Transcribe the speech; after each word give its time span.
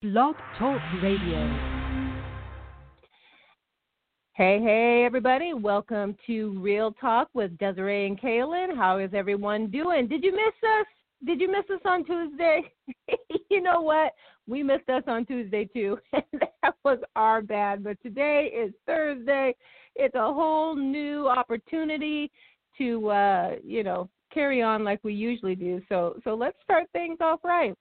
Blog 0.00 0.36
Talk 0.56 0.80
Radio. 1.02 1.40
Hey, 4.34 4.60
hey, 4.62 5.02
everybody. 5.04 5.54
Welcome 5.54 6.16
to 6.24 6.56
Real 6.60 6.92
Talk 6.92 7.28
with 7.34 7.58
Desiree 7.58 8.06
and 8.06 8.20
Kaelin. 8.20 8.76
How 8.76 8.98
is 8.98 9.10
everyone 9.12 9.72
doing? 9.72 10.06
Did 10.06 10.22
you 10.22 10.30
miss 10.30 10.54
us? 10.62 10.86
Did 11.26 11.40
you 11.40 11.50
miss 11.50 11.64
us 11.68 11.80
on 11.84 12.04
Tuesday? 12.04 12.72
you 13.50 13.60
know 13.60 13.80
what? 13.80 14.12
We 14.46 14.62
missed 14.62 14.88
us 14.88 15.02
on 15.08 15.26
Tuesday 15.26 15.64
too. 15.64 15.98
that 16.12 16.74
was 16.84 17.00
our 17.16 17.42
bad. 17.42 17.82
But 17.82 18.00
today 18.00 18.52
is 18.56 18.72
Thursday. 18.86 19.52
It's 19.96 20.14
a 20.14 20.32
whole 20.32 20.76
new 20.76 21.26
opportunity 21.26 22.30
to, 22.78 23.08
uh, 23.08 23.50
you 23.64 23.82
know, 23.82 24.08
carry 24.32 24.62
on 24.62 24.84
like 24.84 25.00
we 25.02 25.12
usually 25.12 25.56
do. 25.56 25.82
So, 25.88 26.20
so 26.22 26.36
let's 26.36 26.56
start 26.62 26.86
things 26.92 27.18
off 27.20 27.40
right. 27.42 27.74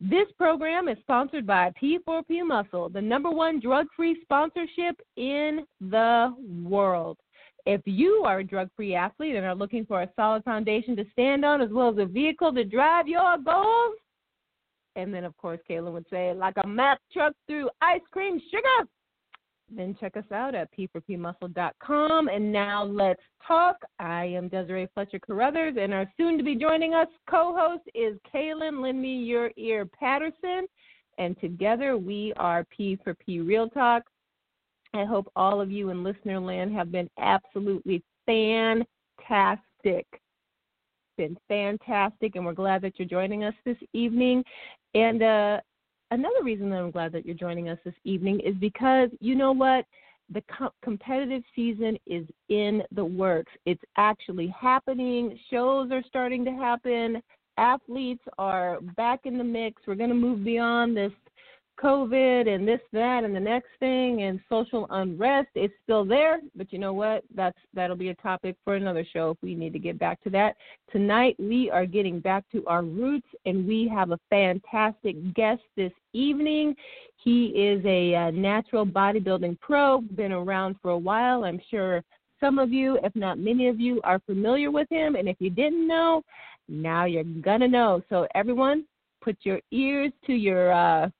This 0.00 0.26
program 0.36 0.88
is 0.88 0.98
sponsored 1.00 1.46
by 1.46 1.72
P4P 1.82 2.46
Muscle, 2.46 2.90
the 2.90 3.00
number 3.00 3.30
one 3.30 3.60
drug 3.60 3.86
free 3.96 4.18
sponsorship 4.22 5.00
in 5.16 5.64
the 5.80 6.34
world. 6.62 7.16
If 7.64 7.80
you 7.86 8.22
are 8.26 8.40
a 8.40 8.44
drug 8.44 8.68
free 8.76 8.94
athlete 8.94 9.36
and 9.36 9.46
are 9.46 9.54
looking 9.54 9.86
for 9.86 10.02
a 10.02 10.10
solid 10.14 10.44
foundation 10.44 10.96
to 10.96 11.04
stand 11.12 11.44
on 11.44 11.62
as 11.62 11.70
well 11.70 11.88
as 11.88 11.98
a 11.98 12.04
vehicle 12.04 12.52
to 12.52 12.64
drive 12.64 13.08
your 13.08 13.38
goals, 13.38 13.96
and 14.96 15.12
then, 15.12 15.24
of 15.24 15.36
course, 15.36 15.60
Kaelin 15.68 15.92
would 15.92 16.06
say, 16.10 16.32
like 16.32 16.54
a 16.62 16.66
Mack 16.66 16.98
truck 17.12 17.32
through 17.46 17.68
ice 17.80 18.00
cream 18.10 18.40
sugar, 18.50 18.88
then 19.70 19.96
check 19.98 20.16
us 20.16 20.30
out 20.32 20.54
at 20.54 20.68
p4pmuscle.com. 20.76 22.28
And 22.28 22.52
now 22.52 22.84
let's 22.84 23.22
talk. 23.46 23.76
I 23.98 24.24
am 24.26 24.48
Desiree 24.48 24.88
Fletcher 24.94 25.18
Carruthers, 25.18 25.76
and 25.78 25.92
our 25.92 26.10
soon 26.16 26.38
to 26.38 26.44
be 26.44 26.54
joining 26.54 26.94
us 26.94 27.08
co 27.28 27.54
host 27.56 27.82
is 27.94 28.16
Kaelin 28.32 28.82
Lend 28.82 29.00
Me 29.00 29.16
Your 29.16 29.50
Ear 29.56 29.86
Patterson. 29.86 30.66
And 31.18 31.38
together 31.40 31.96
we 31.96 32.32
are 32.36 32.64
P 32.64 32.98
for 33.02 33.14
P 33.14 33.40
Real 33.40 33.68
Talk. 33.68 34.02
I 34.94 35.04
hope 35.04 35.30
all 35.36 35.60
of 35.60 35.70
you 35.70 35.90
in 35.90 36.04
listener 36.04 36.40
land 36.40 36.72
have 36.74 36.92
been 36.92 37.10
absolutely 37.18 38.02
fantastic. 38.24 40.06
Been 41.18 41.36
fantastic, 41.48 42.36
and 42.36 42.44
we're 42.44 42.52
glad 42.52 42.82
that 42.82 42.98
you're 42.98 43.08
joining 43.08 43.44
us 43.44 43.54
this 43.64 43.76
evening. 43.94 44.44
And 44.94 45.22
uh, 45.22 45.60
another 46.10 46.42
reason 46.42 46.70
that 46.70 46.76
I'm 46.76 46.90
glad 46.90 47.12
that 47.12 47.26
you're 47.26 47.34
joining 47.34 47.68
us 47.68 47.78
this 47.84 47.94
evening 48.04 48.40
is 48.40 48.54
because 48.56 49.10
you 49.20 49.34
know 49.34 49.52
what? 49.52 49.84
The 50.32 50.42
co- 50.58 50.72
competitive 50.82 51.42
season 51.54 51.96
is 52.06 52.26
in 52.48 52.82
the 52.92 53.04
works. 53.04 53.52
It's 53.64 53.82
actually 53.96 54.48
happening. 54.48 55.38
Shows 55.50 55.90
are 55.92 56.02
starting 56.08 56.44
to 56.44 56.50
happen. 56.50 57.22
Athletes 57.58 58.24
are 58.38 58.80
back 58.96 59.20
in 59.24 59.38
the 59.38 59.44
mix. 59.44 59.82
We're 59.86 59.94
going 59.94 60.10
to 60.10 60.16
move 60.16 60.44
beyond 60.44 60.96
this 60.96 61.12
COVID 61.82 62.48
and 62.48 62.66
this, 62.66 62.80
that, 62.92 63.24
and 63.24 63.34
the 63.34 63.40
next 63.40 63.68
thing, 63.80 64.22
and 64.22 64.40
social 64.48 64.86
unrest. 64.90 65.48
It's 65.54 65.74
still 65.82 66.04
there, 66.04 66.40
but 66.54 66.72
you 66.72 66.78
know 66.78 66.92
what? 66.92 67.24
That's 67.34 67.58
that'll 67.74 67.96
be 67.96 68.08
a 68.08 68.14
topic 68.14 68.56
for 68.64 68.76
another 68.76 69.04
show 69.12 69.30
if 69.30 69.38
we 69.42 69.54
need 69.54 69.72
to 69.72 69.78
get 69.78 69.98
back 69.98 70.22
to 70.24 70.30
that. 70.30 70.56
Tonight 70.90 71.36
we 71.38 71.70
are 71.70 71.86
getting 71.86 72.20
back 72.20 72.44
to 72.52 72.66
our 72.66 72.82
roots, 72.82 73.28
and 73.44 73.66
we 73.66 73.88
have 73.94 74.10
a 74.10 74.20
fantastic 74.30 75.34
guest 75.34 75.62
this 75.76 75.92
evening. 76.12 76.74
He 77.16 77.46
is 77.46 77.84
a 77.84 78.14
uh, 78.14 78.30
natural 78.30 78.86
bodybuilding 78.86 79.60
pro, 79.60 80.00
been 80.00 80.32
around 80.32 80.76
for 80.80 80.92
a 80.92 80.98
while. 80.98 81.44
I'm 81.44 81.60
sure 81.70 82.02
some 82.40 82.58
of 82.58 82.72
you, 82.72 82.98
if 83.02 83.14
not 83.16 83.38
many 83.38 83.68
of 83.68 83.80
you, 83.80 84.00
are 84.04 84.20
familiar 84.20 84.70
with 84.70 84.88
him, 84.90 85.16
and 85.16 85.28
if 85.28 85.36
you 85.40 85.50
didn't 85.50 85.86
know, 85.86 86.22
now 86.68 87.04
you're 87.04 87.24
gonna 87.24 87.68
know. 87.68 88.02
So 88.08 88.26
everyone, 88.34 88.84
put 89.22 89.36
your 89.42 89.60
ears 89.72 90.12
to 90.26 90.32
your 90.32 90.72
uh, 90.72 91.10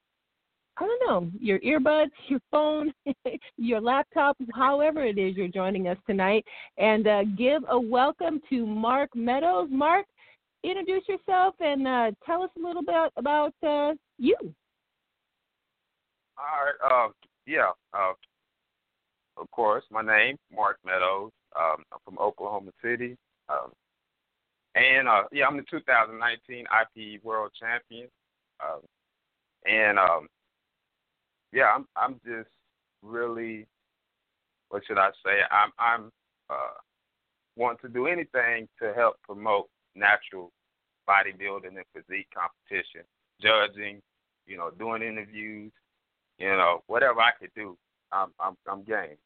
I 0.78 0.84
don't 0.84 1.08
know, 1.08 1.30
your 1.40 1.58
earbuds, 1.60 2.10
your 2.28 2.40
phone, 2.50 2.92
your 3.56 3.80
laptop, 3.80 4.36
however 4.54 5.04
it 5.04 5.16
is 5.16 5.34
you're 5.34 5.48
joining 5.48 5.88
us 5.88 5.96
tonight, 6.06 6.44
and 6.76 7.06
uh, 7.06 7.24
give 7.36 7.62
a 7.70 7.78
welcome 7.78 8.42
to 8.50 8.66
Mark 8.66 9.08
Meadows. 9.14 9.68
Mark, 9.70 10.04
introduce 10.62 11.02
yourself 11.08 11.54
and 11.60 11.88
uh, 11.88 12.10
tell 12.26 12.42
us 12.42 12.50
a 12.58 12.66
little 12.66 12.82
bit 12.82 13.10
about 13.16 13.54
uh, 13.66 13.94
you. 14.18 14.36
All 16.38 16.66
right. 16.66 17.06
Uh, 17.06 17.08
yeah. 17.46 17.70
Uh, 17.94 18.12
of 19.38 19.50
course, 19.52 19.84
my 19.90 20.02
name 20.02 20.36
Mark 20.54 20.78
Meadows. 20.84 21.30
Um, 21.58 21.84
I'm 21.90 21.98
from 22.04 22.18
Oklahoma 22.18 22.70
City, 22.82 23.16
um, 23.48 23.72
and 24.74 25.08
uh, 25.08 25.22
yeah, 25.32 25.46
I'm 25.46 25.56
the 25.56 25.64
2019 25.70 26.66
IPE 26.66 27.24
World 27.24 27.52
Champion. 27.58 28.08
Um, 28.62 28.80
and 29.66 29.98
um, 29.98 30.28
yeah, 31.52 31.72
I'm 31.74 31.86
I'm 31.96 32.20
just 32.24 32.48
really 33.02 33.66
what 34.68 34.82
should 34.86 34.98
I 34.98 35.10
say? 35.24 35.38
I'm 35.50 35.70
I'm 35.78 36.12
uh 36.50 36.78
want 37.56 37.80
to 37.80 37.88
do 37.88 38.06
anything 38.06 38.68
to 38.80 38.92
help 38.94 39.16
promote 39.22 39.68
natural 39.94 40.52
bodybuilding 41.08 41.76
and 41.76 41.84
physique 41.94 42.28
competition, 42.34 43.02
judging, 43.40 44.02
you 44.46 44.56
know, 44.56 44.70
doing 44.78 45.02
interviews, 45.02 45.72
you 46.38 46.48
know, 46.48 46.82
whatever 46.86 47.20
I 47.20 47.30
could 47.38 47.50
do, 47.54 47.76
I'm 48.12 48.28
I'm 48.40 48.56
I'm 48.68 48.82
game. 48.82 49.16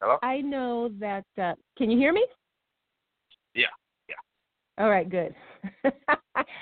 Hello? 0.00 0.16
I 0.22 0.40
know 0.40 0.88
that. 0.98 1.24
Uh, 1.36 1.54
can 1.76 1.90
you 1.90 1.98
hear 1.98 2.12
me? 2.12 2.26
Yeah. 3.54 3.66
All 4.80 4.88
right, 4.88 5.10
good. 5.10 5.34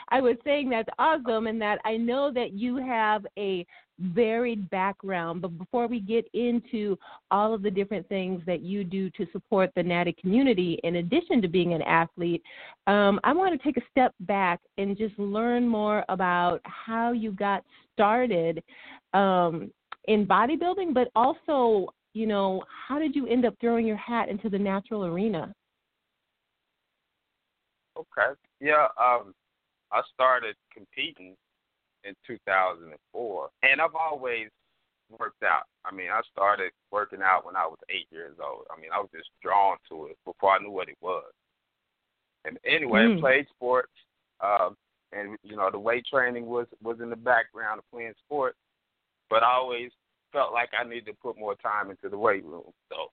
I 0.08 0.20
was 0.20 0.34
saying 0.44 0.70
that's 0.70 0.88
awesome, 0.98 1.46
and 1.46 1.62
that 1.62 1.78
I 1.84 1.96
know 1.96 2.32
that 2.32 2.52
you 2.52 2.76
have 2.76 3.24
a 3.38 3.64
varied 4.00 4.68
background. 4.70 5.40
But 5.40 5.56
before 5.56 5.86
we 5.86 6.00
get 6.00 6.26
into 6.34 6.98
all 7.30 7.54
of 7.54 7.62
the 7.62 7.70
different 7.70 8.08
things 8.08 8.42
that 8.44 8.60
you 8.60 8.82
do 8.82 9.08
to 9.10 9.26
support 9.30 9.70
the 9.76 9.84
Natty 9.84 10.16
community, 10.20 10.80
in 10.82 10.96
addition 10.96 11.40
to 11.42 11.48
being 11.48 11.74
an 11.74 11.82
athlete, 11.82 12.42
um, 12.88 13.20
I 13.22 13.32
want 13.32 13.52
to 13.56 13.64
take 13.64 13.76
a 13.76 13.86
step 13.88 14.12
back 14.20 14.58
and 14.78 14.98
just 14.98 15.16
learn 15.16 15.68
more 15.68 16.04
about 16.08 16.60
how 16.64 17.12
you 17.12 17.30
got 17.30 17.62
started 17.94 18.64
um, 19.14 19.70
in 20.08 20.26
bodybuilding, 20.26 20.92
but 20.92 21.06
also, 21.14 21.86
you 22.14 22.26
know, 22.26 22.64
how 22.88 22.98
did 22.98 23.14
you 23.14 23.28
end 23.28 23.46
up 23.46 23.54
throwing 23.60 23.86
your 23.86 23.96
hat 23.96 24.28
into 24.28 24.48
the 24.48 24.58
natural 24.58 25.04
arena? 25.04 25.54
Okay. 27.98 28.38
Yeah. 28.60 28.86
Um, 29.00 29.34
I 29.92 30.02
started 30.14 30.54
competing 30.72 31.34
in 32.04 32.14
2004, 32.26 33.48
and 33.62 33.80
I've 33.80 33.94
always 33.94 34.48
worked 35.18 35.42
out. 35.42 35.64
I 35.84 35.94
mean, 35.94 36.08
I 36.12 36.20
started 36.30 36.72
working 36.92 37.22
out 37.22 37.46
when 37.46 37.56
I 37.56 37.66
was 37.66 37.78
eight 37.90 38.06
years 38.10 38.36
old. 38.42 38.64
I 38.70 38.80
mean, 38.80 38.90
I 38.94 38.98
was 38.98 39.08
just 39.14 39.30
drawn 39.42 39.76
to 39.88 40.06
it 40.06 40.18
before 40.24 40.52
I 40.52 40.58
knew 40.58 40.70
what 40.70 40.88
it 40.88 40.98
was. 41.00 41.24
And 42.44 42.58
anyway, 42.64 43.00
mm. 43.00 43.18
I 43.18 43.20
played 43.20 43.46
sports, 43.54 43.92
um, 44.40 44.76
and 45.12 45.36
you 45.42 45.56
know, 45.56 45.70
the 45.70 45.78
weight 45.78 46.04
training 46.06 46.46
was 46.46 46.66
was 46.82 46.98
in 47.00 47.10
the 47.10 47.16
background 47.16 47.78
of 47.78 47.90
playing 47.90 48.14
sports, 48.24 48.56
but 49.28 49.42
I 49.42 49.54
always 49.54 49.90
felt 50.32 50.52
like 50.52 50.70
I 50.78 50.84
needed 50.84 51.06
to 51.06 51.16
put 51.22 51.38
more 51.38 51.56
time 51.56 51.90
into 51.90 52.08
the 52.08 52.18
weight 52.18 52.44
room. 52.44 52.70
So 52.90 53.10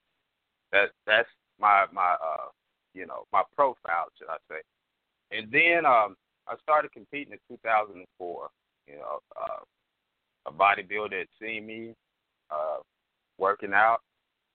that 0.72 0.92
that's 1.08 1.30
my 1.60 1.86
my 1.92 2.16
uh 2.22 2.50
you 2.94 3.06
know 3.06 3.26
my 3.34 3.44
profile, 3.56 4.08
should 4.18 4.30
I 4.30 4.38
say? 4.50 4.62
And 5.32 5.52
then 5.52 5.86
um, 5.86 6.16
I 6.48 6.56
started 6.62 6.92
competing 6.92 7.34
in 7.34 7.40
2004. 7.50 8.50
You 8.88 8.96
know, 8.96 9.20
uh, 9.36 9.64
a 10.48 10.52
bodybuilder 10.52 11.18
had 11.18 11.28
seen 11.42 11.66
me 11.66 11.94
uh, 12.52 12.78
working 13.38 13.74
out. 13.74 14.00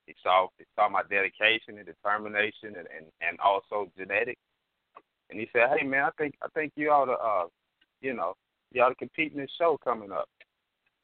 He 0.07 0.15
saw 0.23 0.49
he 0.59 0.65
saw 0.77 0.89
my 0.89 1.03
dedication 1.03 1.79
and 1.79 1.87
determination, 1.87 2.77
and, 2.77 2.89
and 2.97 3.07
and 3.21 3.39
also 3.41 3.91
genetics. 3.97 4.41
And 5.31 5.39
he 5.39 5.49
said, 5.53 5.69
"Hey 5.77 5.87
man, 5.87 6.05
I 6.05 6.11
think 6.19 6.35
I 6.43 6.49
think 6.55 6.73
you 6.77 6.91
ought 6.91 7.07
to, 7.07 7.13
uh, 7.13 7.47
you 8.01 8.15
know, 8.15 8.35
you 8.73 8.83
ought 8.83 8.89
to 8.89 8.95
compete 8.95 9.33
in 9.33 9.41
this 9.41 9.51
show 9.59 9.79
coming 9.83 10.11
up." 10.13 10.29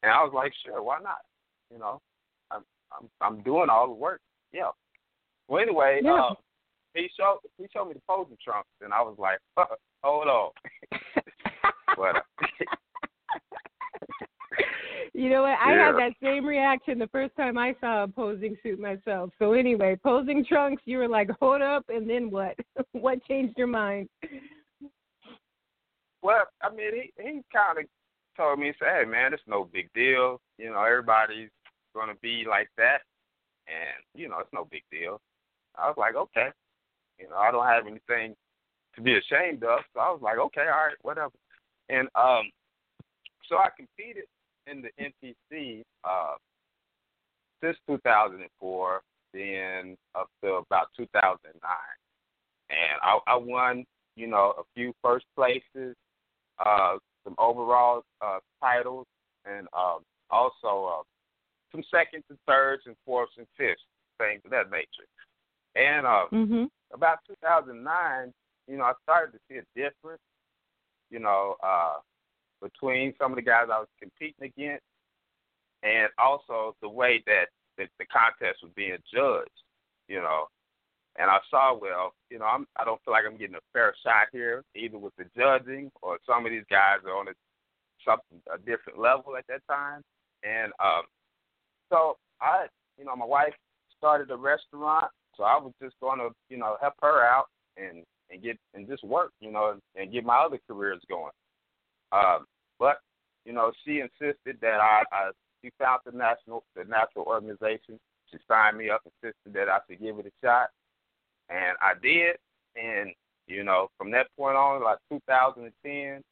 And 0.03 0.11
I 0.11 0.23
was 0.23 0.33
like, 0.35 0.53
"Sure, 0.65 0.83
why 0.83 0.99
not?" 1.03 1.21
You 1.73 1.79
know, 1.79 2.01
I'm 2.51 2.63
I'm 2.93 3.09
I'm 3.21 3.43
doing 3.43 3.69
all 3.71 3.87
the 3.87 3.95
work. 3.95 4.21
Yeah. 4.53 4.71
Well, 5.49 5.63
anyway, 5.63 6.01
yeah. 6.03 6.31
Uh, 6.31 6.35
he 6.97 7.09
showed 7.19 7.39
he 7.59 7.67
showed 7.73 7.89
me 7.89 7.95
the 7.95 8.03
posing 8.09 8.37
trunks, 8.43 8.69
and 8.81 8.93
I 8.93 9.03
was 9.03 9.17
like, 9.19 9.39
hold 10.03 10.27
on. 10.27 10.51
but, 11.97 12.17
uh, 12.17 12.21
you 15.13 15.31
know 15.31 15.43
what? 15.43 15.59
I 15.63 15.75
yeah. 15.75 15.87
had 15.87 15.97
that 15.97 16.13
same 16.23 16.47
reaction 16.47 16.99
the 16.99 17.09
first 17.09 17.37
time 17.37 17.59
I 17.59 17.75
saw 17.81 18.05
a 18.05 18.09
posing 18.09 18.57
suit 18.63 18.81
myself. 18.81 19.31
So 19.39 19.53
anyway, 19.53 19.99
posing 20.03 20.43
trunks, 20.45 20.83
you 20.87 20.99
were 20.99 21.09
like, 21.09 21.29
hold 21.41 21.63
up, 21.63 21.85
and 21.89 22.09
then 22.09 22.31
what? 22.31 22.55
what 22.93 23.25
changed 23.27 23.55
your 23.57 23.67
mind? 23.67 24.09
Well, 26.23 26.45
I 26.63 26.71
mean, 26.71 26.95
he 26.95 27.13
he 27.23 27.43
kind 27.55 27.79
of 27.79 27.85
told 28.37 28.59
me, 28.59 28.67
he 28.67 28.73
said, 28.79 28.89
"Hey, 29.01 29.05
man, 29.05 29.33
it's 29.33 29.43
no 29.47 29.69
big 29.73 29.89
deal. 29.95 30.41
You 30.59 30.71
know, 30.71 30.83
everybody's 30.83 31.51
gonna 31.95 32.17
be 32.23 32.45
like 32.49 32.69
that, 32.77 33.03
and 33.69 34.05
you 34.15 34.29
know, 34.29 34.39
it's 34.41 34.53
no 34.53 34.67
big 34.71 34.83
deal." 34.91 35.21
I 35.77 35.89
was 35.89 35.97
like, 35.99 36.17
"Okay." 36.17 36.51
You 37.19 37.29
know, 37.29 37.37
I 37.37 37.51
don't 37.51 37.67
have 37.67 37.87
anything 37.87 38.35
to 38.95 39.01
be 39.01 39.17
ashamed 39.17 39.63
of. 39.65 39.81
So 39.95 40.01
I 40.01 40.11
was 40.11 40.21
like, 40.23 40.39
okay, 40.39 40.63
all 40.63 40.87
right, 40.87 40.97
whatever. 41.03 41.33
And 41.89 42.09
um, 42.15 42.51
so 43.49 43.57
I 43.57 43.69
competed 43.77 44.25
in 44.67 44.83
the 44.83 44.91
NPC 45.01 45.83
uh, 46.05 46.35
since 47.63 47.77
2004, 47.89 49.01
then 49.33 49.97
up 50.15 50.29
to 50.43 50.55
about 50.55 50.89
2009, 50.97 51.53
and 52.71 53.01
I, 53.03 53.19
I 53.27 53.37
won, 53.37 53.85
you 54.17 54.27
know, 54.27 54.55
a 54.59 54.63
few 54.75 54.93
first 55.03 55.27
places, 55.37 55.95
uh, 56.65 56.97
some 57.25 57.35
overall 57.39 58.03
uh, 58.21 58.39
titles, 58.61 59.07
and 59.45 59.69
um, 59.77 60.01
also 60.31 61.01
uh, 61.01 61.03
some 61.73 61.83
seconds 61.91 62.25
and 62.31 62.39
thirds 62.47 62.83
and 62.87 62.97
fourths 63.05 63.33
and 63.39 63.47
fifths, 63.57 63.83
things 64.19 64.41
of 64.45 64.51
that 64.51 64.71
nature. 64.71 65.07
And 65.75 66.07
uh, 66.07 66.25
mm-hmm. 66.33 66.65
About 66.93 67.19
2009, 67.27 68.33
you 68.69 68.77
know, 68.77 68.85
I 68.85 68.93
started 69.03 69.33
to 69.33 69.39
see 69.49 69.59
a 69.59 69.65
difference, 69.75 70.23
you 71.11 71.19
know, 71.19 71.57
uh, 71.63 71.95
between 72.63 73.15
some 73.19 73.33
of 73.33 73.37
the 73.37 73.43
guys 73.43 73.67
I 73.73 73.79
was 73.79 73.89
competing 74.01 74.51
against, 74.57 74.85
and 75.83 76.09
also 76.19 76.75
the 76.83 76.89
way 76.89 77.23
that 77.27 77.47
the, 77.77 77.87
the 77.99 78.07
contest 78.07 78.61
was 78.63 78.73
being 78.75 78.97
judged, 79.13 79.51
you 80.09 80.21
know. 80.21 80.47
And 81.19 81.31
I 81.31 81.39
saw, 81.51 81.79
well, 81.79 82.13
you 82.31 82.39
know, 82.39 82.45
I'm, 82.45 82.67
I 82.77 82.85
don't 82.85 83.01
feel 83.05 83.13
like 83.13 83.25
I'm 83.27 83.39
getting 83.39 83.57
a 83.57 83.65
fair 83.73 83.95
shot 84.05 84.29
here, 84.33 84.65
either 84.75 84.99
with 84.99 85.15
the 85.17 85.25
judging 85.37 85.91
or 86.03 86.19
some 86.27 86.45
of 86.45 86.53
these 86.53 86.67
guys 86.69 86.99
are 87.07 87.17
on 87.17 87.29
a 87.29 87.33
something 88.05 88.41
a 88.53 88.59
different 88.59 88.99
level 88.99 89.37
at 89.37 89.47
that 89.49 89.63
time. 89.69 90.03
And 90.45 90.73
um, 90.79 91.03
so 91.91 92.17
I, 92.41 92.67
you 92.99 93.05
know, 93.05 93.17
my 93.17 93.25
wife 93.25 93.55
started 93.97 94.31
a 94.31 94.37
restaurant, 94.37 95.11
so 95.37 95.45
I 95.45 95.59
was 95.59 95.73
just 95.83 95.95
going 96.01 96.19
to, 96.19 96.31
you 96.49 96.59
know, 96.59 96.77
help 96.81 96.95
her 97.03 97.25
out 97.25 97.47
and 97.77 98.05
and 98.31 98.43
get 98.43 98.59
and 98.75 98.89
just 98.89 99.05
work, 99.05 99.33
you 99.41 99.53
know, 99.53 99.79
and 99.95 100.13
get 100.13 100.25
my 100.25 100.37
other 100.37 100.59
careers 100.69 101.01
going. 101.09 101.33
Um, 102.13 102.47
but 102.79 102.99
you 103.45 103.53
know, 103.53 103.73
she 103.85 104.01
insisted 104.01 104.59
that 104.61 104.81
I, 104.81 105.03
I 105.13 105.31
she 105.63 105.71
found 105.79 106.01
the 106.05 106.13
national 106.13 106.65
the 106.75 106.85
natural 106.85 107.25
organization. 107.27 107.99
She 108.31 108.39
signed 108.49 108.77
me 108.77 108.91
up, 108.91 109.03
insisted 109.05 109.55
that 109.55 109.69
I 109.69 109.79
should 109.89 110.01
give 110.01 110.19
it 110.19 110.27
a 110.27 110.47
shot, 110.47 110.71
and 111.49 111.77
I 111.81 111.93
did. 112.03 112.37
And 112.75 113.13
you 113.47 113.63
know, 113.63 113.89
from 113.97 114.11
that 114.11 114.27
point 114.37 114.57
on, 114.57 114.83
like 114.83 114.99
2010, 115.11 116.23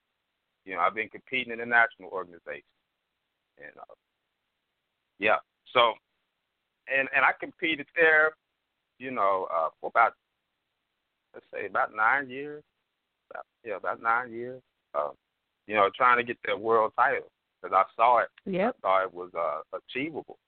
you 0.64 0.74
know, 0.74 0.80
I've 0.80 0.94
been 0.94 1.08
competing 1.08 1.52
in 1.52 1.60
the 1.60 1.66
national 1.66 2.10
organization, 2.10 2.62
and 3.58 3.76
uh, 3.78 3.94
yeah, 5.18 5.36
so 5.72 5.92
and 6.88 7.08
and 7.14 7.24
I 7.24 7.30
competed 7.38 7.86
there, 7.94 8.32
you 8.98 9.10
know, 9.10 9.46
uh, 9.54 9.68
for 9.80 9.88
about 9.88 10.14
let's 11.34 11.46
say 11.52 11.66
about 11.66 11.90
nine 11.94 12.30
years. 12.30 12.62
About, 13.30 13.46
yeah, 13.64 13.76
about 13.76 14.02
nine 14.02 14.32
years. 14.32 14.62
Uh, 14.94 15.10
you 15.66 15.74
know, 15.74 15.90
trying 15.96 16.18
to 16.18 16.24
get 16.24 16.36
that 16.46 16.60
world 16.60 16.92
title 16.96 17.30
because 17.62 17.74
I 17.74 17.84
saw 17.96 18.18
it. 18.18 18.28
Yep. 18.46 18.76
I 18.84 18.86
saw 18.86 19.04
it 19.04 19.14
was 19.14 19.30
uh, 19.36 19.76
achievable, 19.76 20.38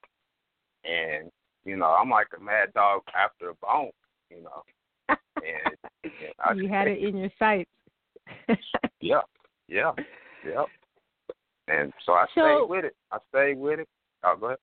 and 0.83 1.31
you 1.65 1.75
know, 1.75 1.95
I'm 1.99 2.09
like 2.09 2.27
a 2.37 2.43
mad 2.43 2.73
dog 2.73 3.01
after 3.15 3.49
a 3.49 3.55
bone. 3.55 3.91
You 4.29 4.43
know, 4.43 4.63
and, 5.09 5.75
and 6.03 6.33
I, 6.39 6.53
you 6.55 6.67
had 6.67 6.87
it 6.87 6.99
in 6.99 7.17
your 7.17 7.31
sights. 7.39 7.69
yeah, 9.01 9.21
yeah, 9.67 9.91
yeah. 10.45 10.65
And 11.67 11.91
so 12.05 12.13
I 12.13 12.25
so, 12.33 12.41
stayed 12.41 12.69
with 12.69 12.85
it. 12.85 12.95
I 13.11 13.17
stayed 13.29 13.57
with 13.57 13.79
it. 13.79 13.87
Oh, 14.23 14.35
go 14.39 14.45
ahead. 14.47 14.57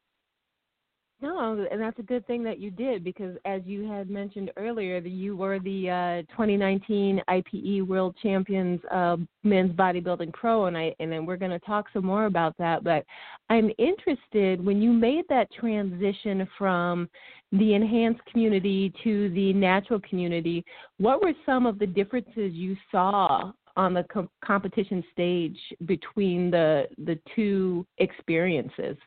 No, 1.25 1.67
and 1.71 1.81
that's 1.81 1.99
a 1.99 2.03
good 2.03 2.27
thing 2.27 2.45
that 2.45 2.59
you 2.59 2.71
did 2.71 3.03
because, 3.03 3.35
as 3.47 3.63
you 3.65 3.89
had 3.91 4.11
mentioned 4.11 4.51
earlier, 4.59 5.01
that 5.01 5.09
you 5.09 5.35
were 5.35 5.59
the 5.59 5.89
uh, 5.89 6.33
2019 6.33 7.19
IPE 7.27 7.87
World 7.87 8.15
Champions 8.23 8.79
uh, 8.91 9.17
Men's 9.43 9.73
Bodybuilding 9.73 10.35
Pro, 10.35 10.67
and 10.67 10.77
I 10.77 10.95
and 11.01 11.11
then 11.11 11.25
we're 11.25 11.39
going 11.39 11.51
to 11.51 11.59
talk 11.61 11.87
some 11.95 12.05
more 12.05 12.27
about 12.27 12.55
that. 12.59 12.85
But 12.85 13.07
I'm 13.49 13.71
interested 13.79 14.63
when 14.63 14.83
you 14.83 14.93
made 14.93 15.25
that 15.31 15.51
transition 15.51 16.47
from 16.59 17.09
the 17.53 17.73
enhanced 17.73 18.21
community 18.31 18.93
to 19.03 19.31
the 19.31 19.55
natural 19.55 20.01
community. 20.01 20.63
What 20.99 21.23
were 21.23 21.33
some 21.47 21.65
of 21.65 21.79
the 21.79 21.87
differences 21.87 22.53
you 22.53 22.77
saw 22.93 23.51
on 23.79 23.95
the 23.95 24.05
com- 24.13 24.29
competition 24.45 25.03
stage 25.11 25.57
between 25.87 26.51
the 26.51 26.85
the 26.99 27.19
two 27.35 27.87
experiences? 27.97 28.99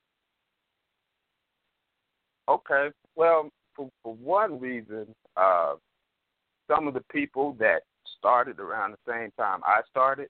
Okay. 2.49 2.89
Well, 3.15 3.49
for, 3.75 3.89
for 4.03 4.15
one 4.15 4.59
reason, 4.59 5.07
uh, 5.35 5.75
some 6.69 6.87
of 6.87 6.93
the 6.93 7.03
people 7.11 7.55
that 7.59 7.81
started 8.17 8.59
around 8.59 8.91
the 8.91 9.11
same 9.11 9.31
time 9.37 9.61
I 9.63 9.81
started, 9.89 10.29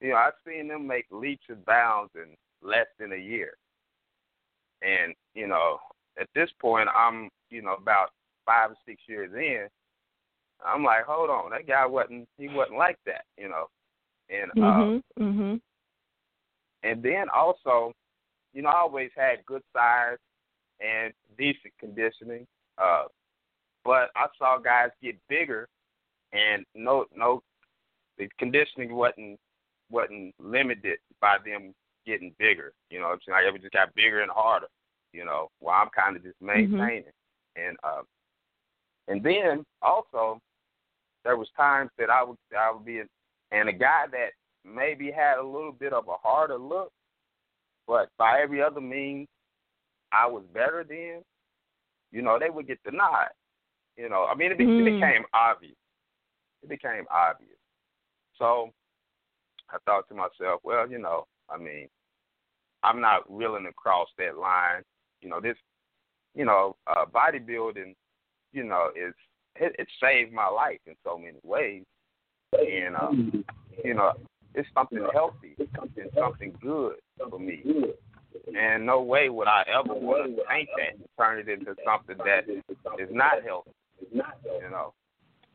you 0.00 0.10
know, 0.10 0.16
I've 0.16 0.34
seen 0.46 0.68
them 0.68 0.86
make 0.86 1.06
leaps 1.10 1.44
and 1.48 1.64
bounds 1.64 2.12
in 2.14 2.34
less 2.62 2.86
than 2.98 3.12
a 3.12 3.16
year. 3.16 3.52
And, 4.82 5.14
you 5.34 5.48
know, 5.48 5.78
at 6.20 6.28
this 6.34 6.50
point, 6.60 6.88
I'm, 6.96 7.28
you 7.50 7.62
know, 7.62 7.74
about 7.74 8.10
five 8.46 8.70
or 8.70 8.76
six 8.86 9.02
years 9.08 9.30
in. 9.34 9.66
I'm 10.64 10.84
like, 10.84 11.04
hold 11.04 11.30
on, 11.30 11.50
that 11.50 11.66
guy 11.66 11.86
wasn't, 11.86 12.28
he 12.36 12.48
wasn't 12.48 12.78
like 12.78 12.98
that, 13.06 13.24
you 13.36 13.48
know. 13.48 13.66
And, 14.28 14.50
mhm, 14.56 14.98
uh, 14.98 15.20
mhm. 15.20 15.60
And 16.82 17.02
then 17.02 17.26
also, 17.34 17.92
you 18.52 18.62
know, 18.62 18.68
I 18.68 18.80
always 18.80 19.10
had 19.16 19.44
good 19.46 19.62
size 19.74 20.18
and 20.80 21.12
decent 21.36 21.72
conditioning. 21.78 22.46
Uh, 22.78 23.04
but 23.84 24.10
I 24.16 24.26
saw 24.38 24.58
guys 24.58 24.90
get 25.02 25.16
bigger, 25.28 25.68
and 26.32 26.64
no, 26.74 27.06
no, 27.16 27.42
the 28.18 28.28
conditioning 28.38 28.94
wasn't 28.94 29.38
wasn't 29.90 30.34
limited 30.38 30.98
by 31.20 31.36
them 31.44 31.72
getting 32.06 32.34
bigger. 32.38 32.72
You 32.90 33.00
know, 33.00 33.06
I'm 33.06 33.18
saying 33.26 33.46
like 33.46 33.54
it 33.54 33.62
just 33.62 33.72
got 33.72 33.94
bigger 33.94 34.20
and 34.20 34.30
harder. 34.30 34.66
You 35.12 35.24
know, 35.24 35.48
while 35.60 35.82
I'm 35.82 35.90
kind 35.96 36.16
of 36.16 36.22
just 36.22 36.36
mm-hmm. 36.36 36.76
maintaining, 36.76 37.04
mm-hmm. 37.04 37.68
and 37.68 37.76
uh, 37.82 38.02
and 39.08 39.22
then 39.22 39.64
also 39.80 40.38
there 41.24 41.36
was 41.36 41.48
times 41.56 41.90
that 41.98 42.10
I 42.10 42.22
would 42.22 42.36
I 42.56 42.72
would 42.72 42.84
be, 42.84 43.02
and 43.52 43.68
a 43.68 43.72
guy 43.72 44.04
that 44.10 44.30
maybe 44.64 45.10
had 45.10 45.38
a 45.38 45.42
little 45.46 45.72
bit 45.72 45.92
of 45.92 46.08
a 46.08 46.16
harder 46.22 46.58
look, 46.58 46.90
but 47.86 48.08
by 48.18 48.40
every 48.40 48.62
other 48.62 48.80
means 48.80 49.28
I 50.12 50.26
was 50.26 50.42
better 50.52 50.84
than, 50.88 51.22
you 52.10 52.22
know, 52.22 52.38
they 52.38 52.50
would 52.50 52.66
get 52.66 52.82
denied. 52.82 53.28
You 53.96 54.08
know, 54.08 54.26
I 54.30 54.34
mean, 54.34 54.52
it, 54.52 54.58
be, 54.58 54.64
mm. 54.64 54.80
it 54.80 54.94
became 54.94 55.24
obvious. 55.34 55.76
It 56.62 56.68
became 56.68 57.04
obvious. 57.10 57.58
So 58.38 58.70
I 59.70 59.78
thought 59.84 60.08
to 60.08 60.14
myself, 60.14 60.60
well, 60.62 60.88
you 60.88 60.98
know, 60.98 61.26
I 61.50 61.58
mean, 61.58 61.88
I'm 62.82 63.00
not 63.00 63.30
willing 63.30 63.64
to 63.64 63.72
cross 63.72 64.08
that 64.18 64.38
line. 64.38 64.82
You 65.20 65.28
know, 65.28 65.40
this, 65.40 65.56
you 66.34 66.44
know, 66.44 66.76
uh, 66.86 67.04
bodybuilding, 67.06 67.94
you 68.52 68.64
know, 68.64 68.90
is 68.94 69.14
it, 69.56 69.74
it 69.78 69.88
saved 70.02 70.32
my 70.32 70.46
life 70.46 70.78
in 70.86 70.94
so 71.04 71.18
many 71.18 71.38
ways, 71.42 71.82
and 72.52 72.94
um, 72.96 73.44
you 73.84 73.94
know, 73.94 74.12
it's 74.54 74.68
something 74.74 75.04
healthy, 75.12 75.54
it's 75.58 75.70
something 75.76 76.08
something 76.16 76.54
good 76.62 76.94
for 77.30 77.38
me. 77.38 77.62
And 78.56 78.86
no 78.86 79.02
way 79.02 79.28
would 79.28 79.48
I 79.48 79.64
ever 79.68 79.94
want 79.94 80.36
to 80.36 80.42
paint 80.48 80.68
that 80.76 80.96
turn 81.18 81.38
it 81.38 81.48
into 81.48 81.74
something 81.84 82.16
that 82.18 82.48
is 82.48 83.08
not 83.10 83.42
healthy. 83.44 83.70
You 84.12 84.70
know, 84.70 84.92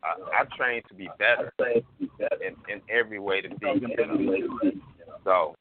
I, 0.04 0.42
I 0.42 0.58
train 0.58 0.82
to 0.88 0.94
be 0.94 1.10
better 1.18 1.52
in, 1.60 2.56
in 2.70 2.82
every 2.90 3.20
way 3.20 3.42
to 3.42 3.50
be. 3.50 3.56
You 3.66 3.98
know? 4.06 4.60
So, 5.24 5.56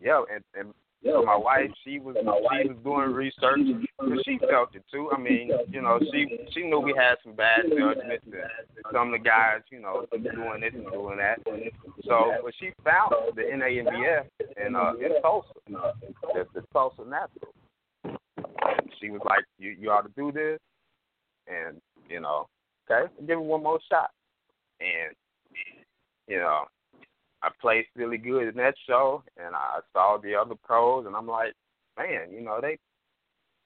yeah, 0.00 0.22
and, 0.32 0.44
and 0.54 0.74
so 1.02 1.22
my 1.22 1.36
wife, 1.36 1.70
she 1.82 1.98
was 1.98 2.14
she 2.18 2.68
was 2.68 2.76
doing 2.84 3.12
research 3.12 3.60
because 3.98 4.22
she 4.24 4.38
felt 4.50 4.74
it 4.74 4.84
too. 4.92 5.10
I 5.12 5.18
mean, 5.18 5.50
you 5.70 5.80
know, 5.80 5.98
she 6.12 6.26
she 6.52 6.62
knew 6.62 6.78
we 6.80 6.94
had 6.96 7.14
some 7.24 7.34
bad 7.34 7.62
judgments 7.70 8.24
and 8.26 8.34
some 8.92 9.08
of 9.08 9.12
the 9.12 9.24
guys, 9.24 9.60
you 9.70 9.80
know, 9.80 10.04
doing 10.12 10.60
this 10.60 10.74
and 10.74 10.90
doing 10.92 11.16
that. 11.16 11.38
So, 12.04 12.32
but 12.44 12.52
she 12.60 12.72
found 12.84 13.14
the 13.34 13.42
NANBF 13.42 14.24
in 14.66 14.76
uh 14.76 14.92
in 15.00 15.22
Tulsa, 15.22 15.48
the, 15.68 16.46
the 16.54 16.62
Tulsa 16.72 17.02
Natural. 17.02 17.54
And 18.04 18.90
she 19.00 19.08
was 19.10 19.22
like, 19.24 19.44
"You 19.58 19.74
you 19.78 19.90
ought 19.90 20.02
to 20.02 20.12
do 20.16 20.32
this," 20.32 20.58
and 21.48 21.80
you 22.10 22.20
know, 22.20 22.46
okay, 22.90 23.10
give 23.26 23.38
it 23.38 23.42
one 23.42 23.62
more 23.62 23.80
shot. 23.90 24.10
And 24.80 25.16
you 26.28 26.38
know, 26.38 26.64
I 27.42 27.48
played 27.60 27.86
really 27.96 28.18
good 28.18 28.48
in 28.48 28.56
that 28.56 28.74
show, 28.86 29.22
and 29.36 29.54
I 29.54 29.80
saw 29.92 30.18
the 30.18 30.34
other 30.34 30.54
pros, 30.62 31.06
and 31.06 31.16
I'm 31.16 31.26
like, 31.26 31.54
man, 31.96 32.32
you 32.32 32.42
know 32.42 32.58
they. 32.60 32.78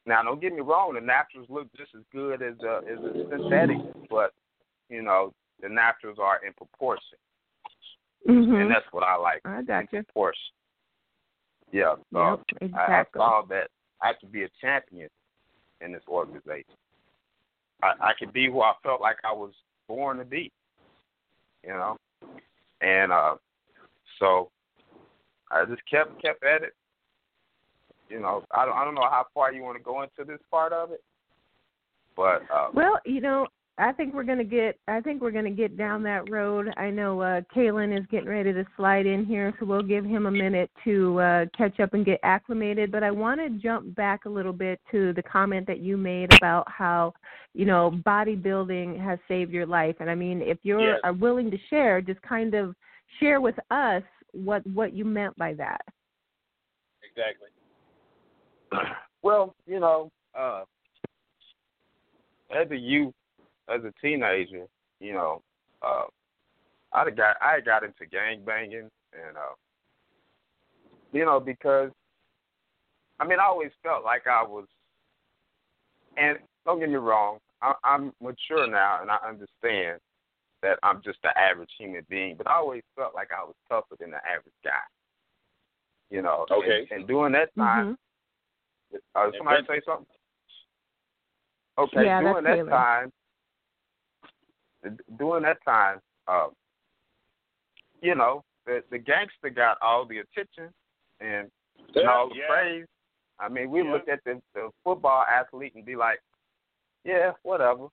Now, 0.07 0.23
don't 0.23 0.41
get 0.41 0.53
me 0.53 0.61
wrong, 0.61 0.95
the 0.95 1.01
naturals 1.01 1.49
look 1.49 1.67
just 1.77 1.91
as 1.97 2.03
good 2.13 2.43
as 2.43 2.55
uh, 2.63 2.79
as 2.81 2.99
a 2.99 3.27
synthetic, 3.31 3.79
but 4.11 4.33
you 4.89 5.03
know 5.03 5.33
the 5.61 5.69
naturals 5.69 6.19
are 6.21 6.41
in 6.47 6.53
proportion, 6.53 7.19
mm-hmm. 8.29 8.55
and 8.55 8.71
that's 8.71 8.87
what 8.93 9.03
I 9.03 9.17
like. 9.17 9.41
I 9.45 9.63
got 9.63 9.81
in 9.81 9.89
you. 9.93 10.03
Proportion. 10.05 10.41
Yeah, 11.73 11.95
so 12.13 12.31
yep, 12.31 12.41
exactly. 12.61 12.79
I, 12.79 13.01
I 13.01 13.05
saw 13.17 13.43
that 13.49 13.71
I 14.01 14.13
could 14.21 14.31
be 14.31 14.45
a 14.45 14.49
champion 14.61 15.09
in 15.81 15.93
this 15.93 16.03
organization. 16.09 16.77
I, 17.83 17.93
I 18.01 18.13
could 18.19 18.33
be 18.33 18.47
who 18.47 18.61
I 18.61 18.75
felt 18.83 19.01
like 19.01 19.17
I 19.25 19.33
was 19.33 19.53
born 19.89 20.19
to 20.19 20.25
be. 20.25 20.53
You 21.65 21.71
know, 21.71 21.97
and 22.83 23.11
uh, 23.11 23.37
so 24.19 24.51
I 25.51 25.65
just 25.65 25.83
kept 25.91 26.21
kept 26.23 26.45
at 26.45 26.63
it. 26.63 26.75
You 28.09 28.21
know, 28.21 28.45
I 28.51 28.65
don't 28.65 28.77
I 28.77 28.85
don't 28.85 28.95
know 28.95 29.03
how 29.03 29.27
far 29.33 29.53
you 29.53 29.63
want 29.63 29.79
to 29.79 29.83
go 29.83 30.03
into 30.03 30.31
this 30.31 30.41
part 30.51 30.73
of 30.73 30.91
it, 30.91 31.03
but 32.17 32.43
uh, 32.53 32.69
well, 32.75 32.99
you 33.05 33.21
know, 33.21 33.47
I 33.77 33.91
think 33.91 34.15
we're 34.15 34.23
gonna 34.23 34.45
get. 34.45 34.79
I 34.87 35.01
think 35.01 35.21
we're 35.21 35.33
gonna 35.33 35.51
get 35.51 35.77
down 35.77 36.05
that 36.05 36.31
road. 36.31 36.73
I 36.77 36.91
know 36.91 37.21
uh, 37.21 37.41
Kaelin 37.55 37.99
is 37.99 38.07
getting 38.09 38.29
ready 38.29 38.53
to 38.53 38.65
slide 38.77 39.05
in 39.05 39.25
here, 39.25 39.53
so 39.59 39.67
we'll 39.67 39.83
give 39.83 40.05
him 40.05 40.27
a 40.27 40.31
minute 40.31 40.71
to 40.85 41.21
uh, 41.21 41.45
catch 41.57 41.81
up 41.81 41.93
and 41.93 42.05
get 42.05 42.21
acclimated. 42.23 42.93
But 42.93 43.03
I 43.03 43.11
want 43.11 43.41
to 43.41 43.51
jump 43.51 43.95
back 43.97 44.27
a 44.27 44.29
little 44.29 44.53
bit 44.53 44.81
to 44.93 45.13
the 45.15 45.23
comment 45.23 45.67
that 45.67 45.81
you 45.81 45.97
made 45.97 46.33
about 46.35 46.71
how, 46.71 47.15
you 47.53 47.65
know, 47.65 48.01
bodybuilding 48.07 49.03
has 49.03 49.19
saved 49.27 49.51
your 49.51 49.67
life. 49.67 49.97
And 49.99 50.09
I 50.09 50.15
mean, 50.15 50.41
if 50.41 50.59
you're 50.63 50.93
yes. 50.93 51.01
are 51.03 51.13
willing 51.13 51.51
to 51.51 51.59
share, 51.69 52.01
just 52.01 52.23
kind 52.23 52.55
of 52.55 52.77
share 53.21 53.41
with 53.41 53.57
us 53.71 54.03
what 54.33 54.67
what 54.67 54.93
you 54.93 55.05
meant 55.05 55.37
by 55.37 55.55
that. 55.55 55.81
Exactly. 57.03 57.49
Well, 59.23 59.55
you 59.67 59.81
know, 59.81 60.11
uh, 60.39 60.65
as 62.55 62.71
a 62.71 62.77
youth 62.77 63.15
as 63.75 63.81
a 63.83 63.93
teenager, 64.03 64.67
you 65.01 65.15
know, 65.15 65.41
uh, 65.81 66.05
I 66.93 67.09
got 67.11 67.37
I 67.41 67.61
got 67.61 67.85
into 67.85 68.07
gang 68.11 68.43
banging 68.45 68.91
and 69.13 69.37
uh, 69.37 69.55
you 71.13 71.25
know 71.25 71.41
because 71.41 71.91
I 73.19 73.27
mean 73.27 73.39
I 73.41 73.45
always 73.47 73.71
felt 73.83 74.05
like 74.05 74.27
I 74.27 74.43
was, 74.43 74.67
and 76.17 76.39
don't 76.67 76.81
get 76.81 76.91
me 76.91 76.97
wrong, 76.97 77.39
I, 77.63 77.73
I'm 77.83 78.13
mature 78.21 78.67
now 78.71 78.99
and 79.01 79.11
I 79.11 79.17
understand 79.27 80.01
that 80.65 80.79
I'm 80.83 81.03
just 81.05 81.19
an 81.25 81.31
average 81.37 81.71
human 81.79 82.07
being, 82.09 82.37
but 82.37 82.49
I 82.49 82.55
always 82.55 82.83
felt 82.97 83.15
like 83.15 83.29
I 83.31 83.45
was 83.45 83.55
tougher 83.69 83.97
than 84.01 84.11
the 84.11 84.17
average 84.17 84.55
guy. 84.65 84.71
You 86.11 86.23
know, 86.23 86.47
okay. 86.51 86.87
And, 86.91 87.01
and 87.01 87.09
during 87.09 87.33
that 87.35 87.55
time, 87.57 87.99
mm-hmm. 88.93 88.99
uh, 89.15 89.31
somebody 89.37 89.63
say 89.69 89.81
something. 89.87 90.07
Okay, 91.79 92.05
yeah, 92.05 92.21
during 92.21 92.45
that 92.45 92.55
Taylor. 92.55 92.71
time, 92.71 93.13
during 95.19 95.43
that 95.43 95.59
time, 95.67 95.99
uh, 96.29 96.47
you 98.01 98.15
know, 98.15 98.43
the 98.65 98.83
the 98.91 98.99
gangster 98.99 99.51
got 99.51 99.77
all 99.83 100.07
the 100.07 100.19
attention 100.19 100.73
and 101.21 101.51
yeah, 101.95 102.09
all 102.09 102.29
the 102.29 102.37
yeah. 102.37 102.49
praise. 102.49 102.87
I 103.39 103.49
mean, 103.49 103.71
we 103.71 103.83
yeah. 103.83 103.93
look 103.93 104.09
at 104.09 104.21
the, 104.25 104.41
the 104.55 104.71
football 104.83 105.25
athlete 105.29 105.73
and 105.75 105.85
be 105.85 105.97
like, 105.97 106.21
yeah, 107.05 107.33
whatever. 107.43 107.89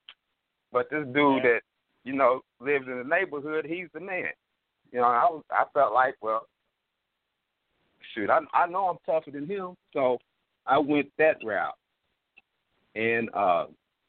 But 0.70 0.88
this 0.90 1.04
dude 1.12 1.42
yeah. 1.42 1.42
that 1.42 1.60
you 2.04 2.14
know 2.14 2.40
lives 2.60 2.86
in 2.86 2.98
the 2.98 3.04
neighborhood, 3.04 3.66
he's 3.68 3.88
the 3.94 4.00
man. 4.00 4.32
You 4.92 5.00
know, 5.00 5.06
I 5.06 5.24
was 5.24 5.42
I 5.50 5.64
felt 5.72 5.92
like, 5.92 6.14
well, 6.20 6.46
shoot, 8.14 8.30
I 8.30 8.40
I 8.52 8.66
know 8.66 8.88
I'm 8.88 8.98
tougher 9.06 9.30
than 9.30 9.46
him, 9.46 9.74
so 9.92 10.18
I 10.66 10.78
went 10.78 11.10
that 11.18 11.36
route. 11.44 11.74
And 12.94 13.30
uh 13.34 13.66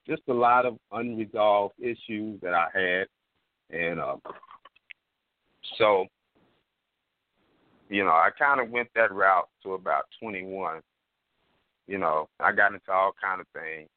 just 0.08 0.22
a 0.30 0.34
lot 0.34 0.66
of 0.66 0.78
unresolved 0.92 1.76
issues 1.80 2.40
that 2.42 2.54
I 2.54 2.68
had, 2.74 3.08
and 3.70 4.00
uh, 4.00 4.18
so 5.78 6.06
you 7.90 8.04
know 8.04 8.12
I 8.12 8.30
kind 8.38 8.60
of 8.60 8.70
went 8.70 8.90
that 8.96 9.14
route 9.14 9.48
to 9.64 9.74
about 9.74 10.06
21. 10.22 10.82
You 11.88 11.98
know, 11.98 12.30
I 12.40 12.52
got 12.54 12.74
into 12.74 12.92
all 12.92 13.12
kind 13.22 13.42
of 13.42 13.48
things. 13.54 13.90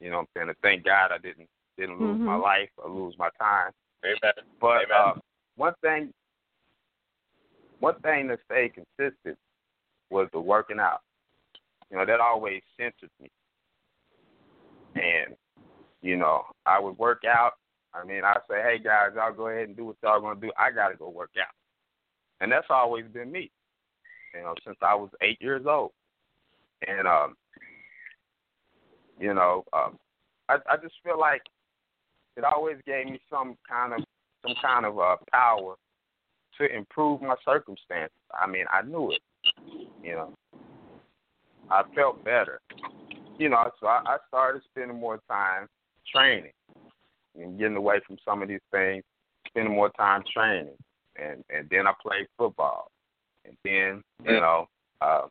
You 0.00 0.10
know, 0.10 0.18
what 0.18 0.22
I'm 0.22 0.28
saying. 0.36 0.48
And 0.50 0.58
thank 0.62 0.84
God 0.84 1.10
I 1.12 1.18
didn't 1.18 1.48
didn't 1.78 2.00
lose 2.00 2.16
mm-hmm. 2.16 2.24
my 2.24 2.36
life 2.36 2.70
or 2.78 2.90
lose 2.90 3.14
my 3.18 3.28
time. 3.40 3.72
Amen. 4.04 4.32
But 4.60 4.84
Amen. 4.84 4.88
Uh, 4.98 5.12
one 5.56 5.74
thing, 5.82 6.12
one 7.80 7.98
thing 8.00 8.28
that 8.28 8.40
stayed 8.44 8.74
consistent 8.74 9.38
was 10.10 10.28
the 10.32 10.40
working 10.40 10.78
out. 10.78 11.00
You 11.90 11.96
know, 11.96 12.06
that 12.06 12.20
always 12.20 12.62
centered 12.76 13.10
me. 13.20 13.30
And 14.94 15.34
you 16.02 16.16
know, 16.16 16.42
I 16.66 16.78
would 16.78 16.98
work 16.98 17.22
out. 17.26 17.52
I 17.94 18.04
mean, 18.04 18.24
I 18.24 18.34
say, 18.48 18.60
hey 18.62 18.78
guys, 18.82 19.10
y'all 19.14 19.32
go 19.32 19.48
ahead 19.48 19.68
and 19.68 19.76
do 19.76 19.86
what 19.86 19.96
y'all 20.02 20.20
gonna 20.20 20.40
do. 20.40 20.52
I 20.58 20.70
gotta 20.70 20.96
go 20.96 21.08
work 21.08 21.30
out, 21.40 21.54
and 22.40 22.52
that's 22.52 22.66
always 22.70 23.06
been 23.12 23.32
me. 23.32 23.50
You 24.34 24.42
know, 24.42 24.54
since 24.64 24.76
I 24.82 24.94
was 24.94 25.10
eight 25.22 25.38
years 25.40 25.64
old, 25.66 25.92
and 26.86 27.06
um, 27.08 27.34
you 29.18 29.32
know, 29.32 29.64
um, 29.72 29.98
I 30.48 30.56
I 30.68 30.76
just 30.76 30.94
feel 31.02 31.18
like 31.18 31.42
it 32.36 32.44
always 32.44 32.76
gave 32.86 33.06
me 33.06 33.20
some 33.30 33.56
kind 33.68 33.92
of 33.92 34.00
some 34.42 34.54
kind 34.60 34.84
of 34.84 34.98
uh, 34.98 35.16
power 35.32 35.76
to 36.58 36.74
improve 36.74 37.22
my 37.22 37.34
circumstances. 37.44 38.16
I 38.32 38.46
mean, 38.46 38.64
I 38.72 38.82
knew 38.82 39.12
it. 39.12 39.20
You 40.02 40.12
know, 40.12 40.34
I 41.70 41.82
felt 41.94 42.24
better. 42.24 42.60
You 43.38 43.48
know, 43.48 43.70
so 43.80 43.86
I, 43.86 44.02
I 44.06 44.16
started 44.28 44.62
spending 44.70 44.98
more 44.98 45.18
time 45.28 45.66
training 46.14 46.52
and 47.40 47.58
getting 47.58 47.76
away 47.76 48.00
from 48.06 48.16
some 48.24 48.42
of 48.42 48.48
these 48.48 48.60
things, 48.70 49.02
spending 49.48 49.74
more 49.74 49.90
time 49.90 50.22
training, 50.32 50.76
and 51.16 51.44
and 51.50 51.68
then 51.70 51.86
I 51.86 51.92
played 52.02 52.26
football, 52.36 52.90
and 53.44 53.56
then 53.64 54.02
you 54.24 54.40
know, 54.40 54.66
uh, 55.00 55.22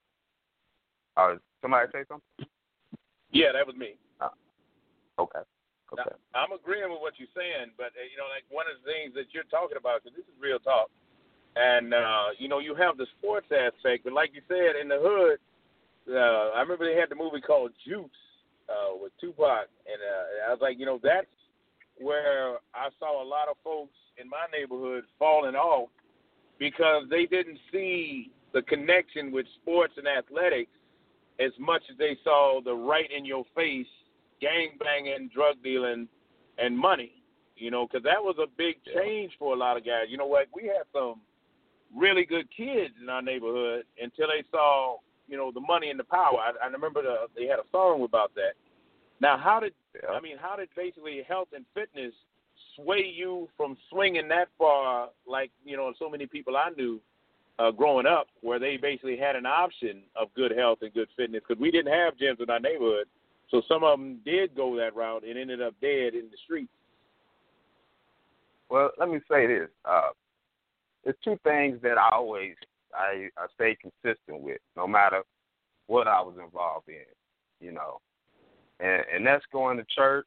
uh, 1.15 1.35
somebody 1.61 1.87
say 1.91 2.03
something? 2.07 2.47
Yeah, 3.31 3.51
that 3.53 3.65
was 3.65 3.75
me. 3.75 3.95
Uh, 4.21 4.29
okay. 5.19 5.39
Okay. 5.93 6.09
Now, 6.33 6.45
I'm 6.45 6.51
agreeing 6.51 6.89
with 6.89 7.01
what 7.01 7.13
you're 7.21 7.31
saying, 7.37 7.77
but 7.77 7.93
uh, 7.93 8.05
you 8.09 8.17
know, 8.17 8.29
like 8.33 8.45
one 8.49 8.65
of 8.65 8.81
the 8.81 8.85
things 8.89 9.13
that 9.13 9.29
you're 9.31 9.47
talking 9.53 9.77
about, 9.77 10.01
because 10.01 10.17
this 10.17 10.25
is 10.25 10.37
real 10.41 10.57
talk, 10.59 10.89
and 11.55 11.93
uh, 11.93 12.33
you 12.37 12.49
know, 12.49 12.59
you 12.59 12.73
have 12.73 12.97
the 12.97 13.05
sports 13.19 13.47
aspect, 13.53 14.03
but 14.03 14.13
like 14.13 14.33
you 14.33 14.41
said, 14.49 14.73
in 14.81 14.89
the 14.89 14.97
hood, 14.97 15.37
uh, 16.09 16.57
I 16.57 16.61
remember 16.65 16.89
they 16.89 16.99
had 16.99 17.09
the 17.09 17.19
movie 17.19 17.41
called 17.41 17.71
Juice 17.85 18.09
uh, 18.69 18.97
with 18.97 19.13
Tupac, 19.21 19.69
and 19.85 19.99
uh, 20.01 20.49
I 20.49 20.51
was 20.51 20.61
like, 20.61 20.79
you 20.79 20.85
know, 20.85 20.99
that's 21.01 21.29
where 22.01 22.57
I 22.73 22.89
saw 22.99 23.21
a 23.21 23.27
lot 23.27 23.47
of 23.47 23.55
folks 23.63 23.95
in 24.17 24.27
my 24.29 24.45
neighborhood 24.51 25.05
falling 25.19 25.55
off 25.55 25.89
because 26.59 27.05
they 27.09 27.25
didn't 27.25 27.59
see 27.71 28.31
the 28.53 28.61
connection 28.63 29.31
with 29.31 29.45
sports 29.61 29.93
and 29.97 30.07
athletics 30.07 30.71
as 31.39 31.51
much 31.59 31.81
as 31.91 31.97
they 31.97 32.17
saw 32.23 32.61
the 32.63 32.73
right 32.73 33.09
in 33.15 33.25
your 33.25 33.43
face 33.55 33.87
gang 34.43 34.77
banging, 34.79 35.29
drug 35.33 35.55
dealing, 35.63 36.07
and 36.57 36.77
money. 36.77 37.23
You 37.55 37.71
know, 37.71 37.87
because 37.87 38.03
that 38.03 38.21
was 38.21 38.35
a 38.41 38.47
big 38.57 38.75
change 38.95 39.31
for 39.39 39.53
a 39.53 39.57
lot 39.57 39.77
of 39.77 39.85
guys. 39.85 40.05
You 40.09 40.17
know 40.17 40.25
what? 40.25 40.47
We 40.53 40.63
had 40.63 40.83
some 40.91 41.21
really 41.95 42.25
good 42.25 42.47
kids 42.55 42.93
in 43.01 43.07
our 43.09 43.21
neighborhood 43.21 43.85
until 44.01 44.27
they 44.27 44.43
saw 44.51 44.97
you 45.27 45.37
know 45.37 45.51
the 45.51 45.61
money 45.61 45.89
and 45.89 45.99
the 45.99 46.03
power. 46.03 46.37
I, 46.39 46.51
I 46.65 46.67
remember 46.67 47.01
the, 47.01 47.15
they 47.35 47.45
had 47.45 47.59
a 47.59 47.69
song 47.71 48.03
about 48.03 48.33
that. 48.35 48.53
Now, 49.21 49.37
how 49.37 49.59
did 49.59 49.73
I 50.11 50.19
mean? 50.19 50.37
How 50.37 50.55
did 50.55 50.69
basically 50.75 51.21
health 51.27 51.49
and 51.55 51.65
fitness 51.73 52.13
sway 52.75 53.05
you 53.15 53.47
from 53.55 53.77
swinging 53.89 54.27
that 54.29 54.49
far? 54.57 55.09
Like 55.27 55.51
you 55.63 55.77
know, 55.77 55.93
so 55.97 56.09
many 56.09 56.25
people 56.25 56.57
I 56.57 56.71
knew 56.75 56.99
uh, 57.59 57.71
growing 57.71 58.05
up, 58.05 58.27
where 58.41 58.59
they 58.59 58.77
basically 58.77 59.17
had 59.17 59.35
an 59.35 59.45
option 59.45 60.01
of 60.15 60.33
good 60.35 60.51
health 60.51 60.79
and 60.81 60.93
good 60.93 61.07
fitness 61.15 61.41
because 61.47 61.61
we 61.61 61.71
didn't 61.71 61.93
have 61.93 62.15
gyms 62.15 62.41
in 62.41 62.49
our 62.49 62.59
neighborhood. 62.59 63.07
So 63.53 63.61
some 63.67 63.83
of 63.83 63.99
them 63.99 64.17
did 64.25 64.55
go 64.55 64.75
that 64.77 64.95
route 64.95 65.23
and 65.23 65.37
ended 65.37 65.61
up 65.61 65.75
dead 65.79 66.15
in 66.15 66.23
the 66.31 66.37
streets. 66.43 66.71
Well, 68.67 68.89
let 68.97 69.09
me 69.09 69.19
say 69.29 69.45
this. 69.45 69.69
Uh, 69.85 70.09
there's 71.03 71.15
two 71.23 71.37
things 71.43 71.79
that 71.83 71.99
I 71.99 72.15
always 72.15 72.55
I, 72.95 73.29
I 73.37 73.45
stay 73.53 73.77
consistent 73.79 74.41
with, 74.41 74.57
no 74.75 74.87
matter 74.87 75.21
what 75.85 76.07
I 76.07 76.19
was 76.21 76.33
involved 76.43 76.89
in. 76.89 77.05
You 77.59 77.73
know, 77.73 78.01
and 78.79 79.03
and 79.13 79.25
that's 79.25 79.45
going 79.53 79.77
to 79.77 79.85
church 79.95 80.25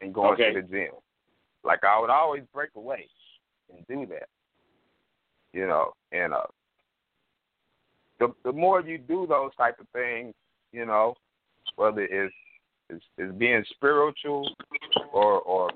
and 0.00 0.14
going 0.14 0.32
okay. 0.32 0.54
to 0.54 0.62
the 0.62 0.66
gym. 0.66 0.92
Like 1.64 1.84
I 1.84 2.00
would 2.00 2.10
always 2.10 2.44
break 2.54 2.70
away 2.76 3.08
and 3.70 3.86
do 3.88 4.06
that. 4.06 4.28
You 5.52 5.66
know, 5.66 5.92
and 6.12 6.32
uh, 6.32 6.46
the 8.18 8.32
the 8.42 8.52
more 8.52 8.80
you 8.80 8.96
do 8.96 9.26
those 9.26 9.54
type 9.56 9.78
of 9.80 9.86
things, 9.92 10.32
you 10.72 10.86
know, 10.86 11.14
whether 11.76 12.02
it's 12.02 12.34
it's, 12.88 13.04
it's 13.18 13.36
being 13.36 13.64
spiritual 13.70 14.48
or 15.12 15.40
or 15.40 15.70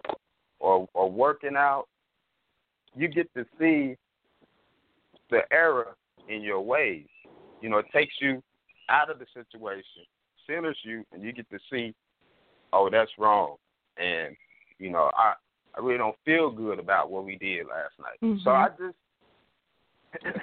or 0.59 0.88
or 0.95 1.11
working 1.11 1.57
out, 1.57 1.87
you 2.95 3.09
get 3.09 3.33
to 3.35 3.45
see 3.59 3.97
the 5.30 5.40
error 5.52 5.97
in 6.28 6.42
your 6.42 6.61
ways. 6.61 7.07
You 7.61 7.69
know, 7.69 7.78
it 7.78 7.87
takes 7.92 8.14
you 8.21 8.42
out 8.88 9.11
of 9.11 9.19
the 9.19 9.26
situation, 9.35 10.04
centers 10.47 10.78
you, 10.83 11.04
and 11.12 11.23
you 11.23 11.33
get 11.33 11.49
to 11.50 11.59
see, 11.71 11.95
oh, 12.73 12.88
that's 12.90 13.11
wrong. 13.19 13.57
And, 13.97 14.35
you 14.78 14.90
know, 14.90 15.11
I 15.14 15.35
I 15.76 15.80
really 15.80 15.99
don't 15.99 16.16
feel 16.25 16.50
good 16.50 16.78
about 16.78 17.11
what 17.11 17.25
we 17.25 17.37
did 17.37 17.66
last 17.66 17.95
night. 18.00 18.19
Mm-hmm. 18.23 18.42
So 18.42 18.50
I 18.50 18.69
just 18.71 18.97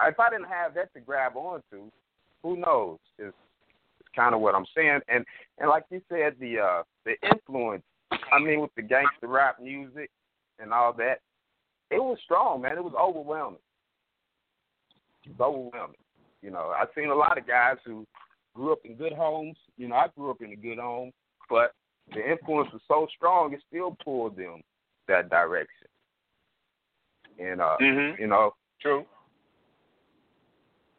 if 0.00 0.20
I 0.20 0.30
didn't 0.30 0.48
have 0.48 0.74
that 0.74 0.92
to 0.94 1.00
grab 1.00 1.36
onto, 1.36 1.90
who 2.42 2.56
knows? 2.56 2.98
Is 3.18 3.32
kind 4.14 4.34
of 4.34 4.40
what 4.40 4.54
I'm 4.54 4.66
saying. 4.76 5.00
And 5.08 5.24
and 5.58 5.68
like 5.68 5.84
you 5.90 6.00
said, 6.08 6.34
the 6.40 6.58
uh 6.58 6.82
the 7.04 7.14
influence 7.30 7.82
I 8.32 8.38
mean, 8.38 8.60
with 8.60 8.74
the 8.76 8.82
gangster 8.82 9.28
rap 9.28 9.60
music 9.60 10.10
and 10.58 10.72
all 10.72 10.92
that, 10.94 11.20
it 11.90 12.02
was 12.02 12.18
strong, 12.24 12.62
man. 12.62 12.76
It 12.76 12.84
was 12.84 12.94
overwhelming. 13.00 13.58
It 15.24 15.38
was 15.38 15.40
overwhelming. 15.40 15.96
You 16.42 16.50
know, 16.50 16.72
I've 16.78 16.88
seen 16.94 17.10
a 17.10 17.14
lot 17.14 17.38
of 17.38 17.46
guys 17.46 17.76
who 17.84 18.06
grew 18.54 18.72
up 18.72 18.80
in 18.84 18.96
good 18.96 19.12
homes. 19.12 19.56
You 19.76 19.88
know, 19.88 19.96
I 19.96 20.08
grew 20.16 20.30
up 20.30 20.42
in 20.42 20.52
a 20.52 20.56
good 20.56 20.78
home, 20.78 21.12
but 21.48 21.72
the 22.12 22.28
influence 22.28 22.70
was 22.72 22.82
so 22.86 23.06
strong 23.16 23.52
it 23.52 23.62
still 23.68 23.96
pulled 24.04 24.36
them 24.36 24.62
that 25.08 25.30
direction. 25.30 25.88
And 27.38 27.60
uh, 27.60 27.76
mm-hmm. 27.80 28.20
you 28.20 28.28
know, 28.28 28.54
true. 28.80 29.04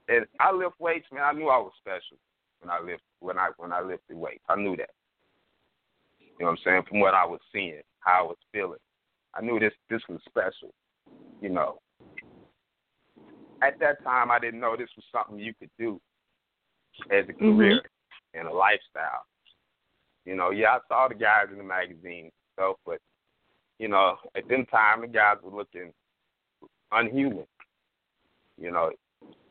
And 0.07 0.25
I 0.39 0.51
lift 0.51 0.79
weights, 0.79 1.07
man. 1.11 1.23
I 1.23 1.31
knew 1.31 1.47
I 1.47 1.57
was 1.57 1.71
special 1.79 2.17
when 2.65 2.71
I 2.71 2.83
lift 2.83 3.03
when 3.19 3.37
I 3.37 3.49
when 3.57 3.71
I 3.71 3.81
lifted 3.81 4.17
weights. 4.17 4.43
I 4.49 4.55
knew 4.55 4.75
that. 4.77 4.89
You 6.19 6.45
know 6.45 6.45
what 6.47 6.51
I'm 6.51 6.57
saying? 6.63 6.83
From 6.89 6.99
what 6.99 7.13
I 7.13 7.25
was 7.25 7.39
seeing, 7.53 7.81
how 7.99 8.23
I 8.23 8.27
was 8.27 8.37
feeling, 8.51 8.79
I 9.33 9.41
knew 9.41 9.59
this 9.59 9.73
this 9.89 10.01
was 10.09 10.19
special. 10.27 10.73
You 11.41 11.49
know. 11.49 11.79
At 13.61 13.79
that 13.79 14.03
time, 14.03 14.31
I 14.31 14.39
didn't 14.39 14.59
know 14.59 14.75
this 14.77 14.89
was 14.95 15.05
something 15.11 15.39
you 15.39 15.53
could 15.57 15.69
do 15.79 15.99
as 17.09 17.25
a 17.29 17.33
Mm-hmm. 17.33 17.57
career 17.57 17.81
and 18.33 18.47
a 18.47 18.53
lifestyle. 18.53 19.25
You 20.25 20.35
know, 20.35 20.51
yeah, 20.51 20.69
I 20.69 20.79
saw 20.87 21.07
the 21.07 21.15
guys 21.15 21.47
in 21.51 21.57
the 21.57 21.63
magazine 21.63 22.25
and 22.25 22.31
stuff, 22.53 22.75
but 22.85 22.99
you 23.79 23.87
know, 23.87 24.17
at 24.35 24.47
them 24.47 24.65
time 24.65 25.01
the 25.01 25.07
guys 25.07 25.37
were 25.43 25.55
looking 25.55 25.93
unhuman. 26.91 27.45
You 28.57 28.71
know, 28.71 28.91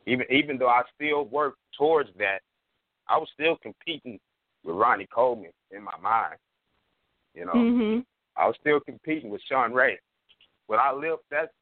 even 0.06 0.26
even 0.30 0.58
though 0.58 0.68
I 0.68 0.82
still 0.94 1.24
worked 1.24 1.58
towards 1.78 2.10
that, 2.18 2.40
I 3.08 3.18
was 3.18 3.28
still 3.34 3.56
competing 3.56 4.18
with 4.64 4.76
Ronnie 4.76 5.08
Coleman 5.12 5.52
in 5.70 5.82
my 5.82 5.96
mind. 6.00 6.36
You 7.34 7.46
know, 7.46 7.52
Mhm. 7.52 8.06
I 8.36 8.46
was 8.46 8.56
still 8.56 8.80
competing 8.80 9.30
with 9.30 9.42
Shawn 9.42 9.72
Ray. 9.72 9.98
When 10.66 10.80
I 10.80 10.92
lived, 10.92 11.22
that's 11.30 11.52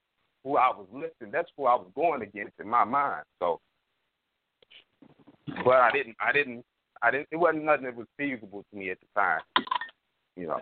who 0.44 0.56
I 0.56 0.70
was 0.70 0.86
lifting. 0.92 1.30
That's 1.30 1.50
who 1.56 1.66
I 1.66 1.74
was 1.74 1.90
going 1.94 2.22
against 2.22 2.58
in 2.60 2.68
my 2.68 2.84
mind. 2.84 3.24
So, 3.38 3.60
but 5.64 5.80
I 5.80 5.90
didn't. 5.90 6.16
I 6.20 6.32
didn't. 6.32 6.64
I 7.02 7.10
didn't. 7.10 7.28
It 7.30 7.36
wasn't 7.36 7.64
nothing 7.64 7.84
that 7.84 7.96
was 7.96 8.06
feasible 8.16 8.64
to 8.70 8.76
me 8.76 8.90
at 8.90 8.98
the 9.00 9.06
time. 9.20 9.40
You 10.36 10.46
know, 10.46 10.60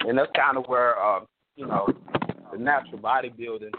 and 0.00 0.18
that's 0.18 0.32
kind 0.32 0.58
of 0.58 0.66
where 0.66 0.98
uh, 1.00 1.20
you 1.56 1.66
know 1.66 1.88
the 2.50 2.58
natural 2.58 2.98
bodybuilding 2.98 3.74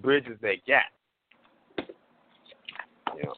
bridges 0.00 0.38
that 0.40 0.64
gap. 0.66 0.92
You 3.16 3.24
know. 3.24 3.34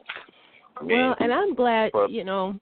I 0.76 0.84
mean, 0.84 0.98
Well, 0.98 1.16
and 1.20 1.32
I'm 1.32 1.54
glad, 1.54 1.92
but- 1.92 2.10
you 2.10 2.24
know, 2.24 2.58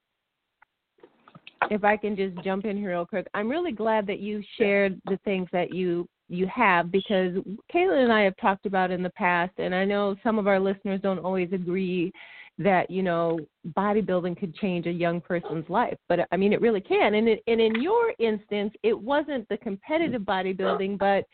if 1.70 1.84
I 1.84 1.96
can 1.96 2.16
just 2.16 2.36
jump 2.44 2.64
in 2.64 2.76
here 2.76 2.90
real 2.90 3.06
quick, 3.06 3.26
I'm 3.34 3.48
really 3.48 3.72
glad 3.72 4.06
that 4.08 4.18
you 4.18 4.42
shared 4.58 5.00
the 5.06 5.18
things 5.18 5.48
that 5.52 5.72
you 5.72 6.08
you 6.28 6.46
have 6.46 6.90
because 6.90 7.34
Kayla 7.72 8.02
and 8.04 8.12
I 8.12 8.22
have 8.22 8.36
talked 8.38 8.64
about 8.64 8.90
in 8.90 9.02
the 9.02 9.10
past, 9.10 9.52
and 9.58 9.74
I 9.74 9.84
know 9.84 10.16
some 10.22 10.38
of 10.38 10.46
our 10.46 10.58
listeners 10.58 11.00
don't 11.02 11.18
always 11.18 11.52
agree 11.52 12.10
that 12.58 12.90
you 12.90 13.02
know 13.02 13.38
bodybuilding 13.76 14.38
could 14.38 14.54
change 14.56 14.86
a 14.86 14.90
young 14.92 15.20
person's 15.20 15.68
life, 15.68 15.96
but 16.08 16.20
I 16.32 16.36
mean 16.36 16.52
it 16.52 16.60
really 16.60 16.80
can. 16.80 17.14
And 17.14 17.28
it, 17.28 17.42
and 17.46 17.60
in 17.60 17.80
your 17.80 18.12
instance, 18.18 18.74
it 18.82 18.98
wasn't 18.98 19.48
the 19.48 19.58
competitive 19.58 20.22
bodybuilding, 20.22 20.98
but 20.98 21.24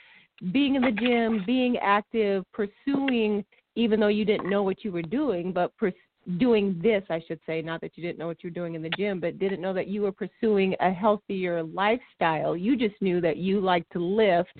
being 0.52 0.74
in 0.74 0.82
the 0.82 0.92
gym, 0.92 1.42
being 1.46 1.76
active, 1.78 2.44
pursuing, 2.52 3.44
even 3.76 3.98
though 4.00 4.08
you 4.08 4.24
didn't 4.24 4.50
know 4.50 4.62
what 4.62 4.84
you 4.84 4.92
were 4.92 5.02
doing, 5.02 5.52
but 5.52 5.76
pers- 5.76 5.94
doing 6.36 6.78
this, 6.82 7.02
I 7.08 7.22
should 7.26 7.40
say, 7.46 7.62
not 7.62 7.80
that 7.80 7.92
you 7.96 8.02
didn't 8.02 8.18
know 8.18 8.26
what 8.26 8.44
you 8.44 8.50
were 8.50 8.54
doing 8.54 8.74
in 8.74 8.82
the 8.82 8.90
gym, 8.90 9.18
but 9.18 9.38
didn't 9.38 9.62
know 9.62 9.72
that 9.72 9.88
you 9.88 10.02
were 10.02 10.12
pursuing 10.12 10.74
a 10.80 10.92
healthier 10.92 11.62
lifestyle. 11.62 12.54
You 12.54 12.76
just 12.76 13.00
knew 13.00 13.20
that 13.22 13.38
you 13.38 13.60
liked 13.60 13.90
to 13.92 13.98
lift 13.98 14.58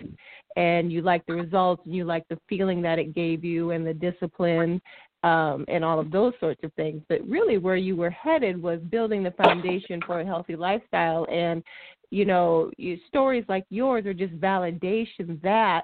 and 0.57 0.91
you 0.91 1.03
liked 1.03 1.27
the 1.27 1.35
results 1.35 1.83
and 1.85 1.95
you 1.95 2.05
liked 2.05 2.31
the 2.31 2.39
feeling 2.49 2.81
that 2.83 2.99
it 2.99 3.15
gave 3.15 3.45
you 3.45 3.73
and 3.73 3.87
the 3.87 3.93
discipline 3.93 4.81
um, 5.25 5.67
and 5.69 5.85
all 5.85 5.99
of 5.99 6.11
those 6.11 6.33
sorts 6.41 6.61
of 6.65 6.73
things. 6.75 7.03
But 7.09 7.27
really, 7.29 7.59
where 7.59 7.77
you 7.77 7.97
were 7.97 8.11
headed 8.11 8.61
was 8.61 8.81
building 8.89 9.23
the 9.23 9.33
foundation 9.33 10.01
for 10.07 10.21
a 10.21 10.25
healthy 10.25 10.57
lifestyle. 10.57 11.27
And, 11.31 11.63
you 12.11 12.25
know, 12.25 12.71
you, 12.79 12.99
stories 13.09 13.45
like 13.49 13.65
yours 13.69 14.07
are 14.07 14.15
just 14.15 14.41
validation 14.41 15.41
that, 15.43 15.83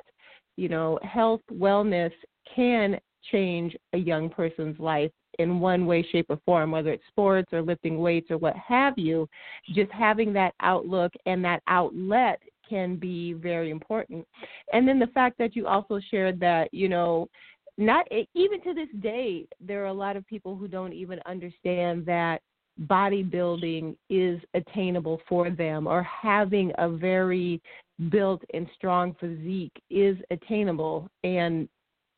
you 0.56 0.68
know, 0.68 0.98
health, 1.02 1.42
wellness 1.52 2.12
can 2.54 2.98
change 3.32 3.76
a 3.92 3.98
young 3.98 4.30
person's 4.30 4.78
life 4.78 5.10
in 5.38 5.60
one 5.60 5.86
way, 5.86 6.06
shape, 6.10 6.26
or 6.28 6.38
form, 6.44 6.70
whether 6.70 6.90
it's 6.90 7.06
sports 7.08 7.52
or 7.52 7.62
lifting 7.62 7.98
weights 7.98 8.30
or 8.30 8.38
what 8.38 8.56
have 8.56 8.98
you. 8.98 9.28
Just 9.74 9.90
having 9.92 10.32
that 10.34 10.54
outlook 10.60 11.12
and 11.26 11.44
that 11.44 11.62
outlet 11.66 12.40
can 12.68 12.96
be 12.96 13.34
very 13.34 13.70
important. 13.70 14.26
And 14.72 14.88
then 14.88 14.98
the 14.98 15.08
fact 15.08 15.38
that 15.38 15.54
you 15.54 15.66
also 15.66 16.00
shared 16.10 16.40
that, 16.40 16.72
you 16.72 16.88
know, 16.88 17.28
not 17.76 18.06
even 18.34 18.60
to 18.62 18.72
this 18.72 18.88
day, 19.00 19.46
there 19.60 19.82
are 19.82 19.88
a 19.88 19.92
lot 19.92 20.16
of 20.16 20.26
people 20.26 20.56
who 20.56 20.68
don't 20.68 20.92
even 20.92 21.18
understand 21.26 22.06
that 22.06 22.40
bodybuilding 22.82 23.96
is 24.10 24.40
attainable 24.54 25.20
for 25.28 25.50
them 25.50 25.86
or 25.86 26.02
having 26.02 26.72
a 26.78 26.88
very 26.88 27.60
built 28.10 28.42
and 28.52 28.66
strong 28.74 29.14
physique 29.20 29.72
is 29.90 30.16
attainable 30.30 31.08
and 31.22 31.68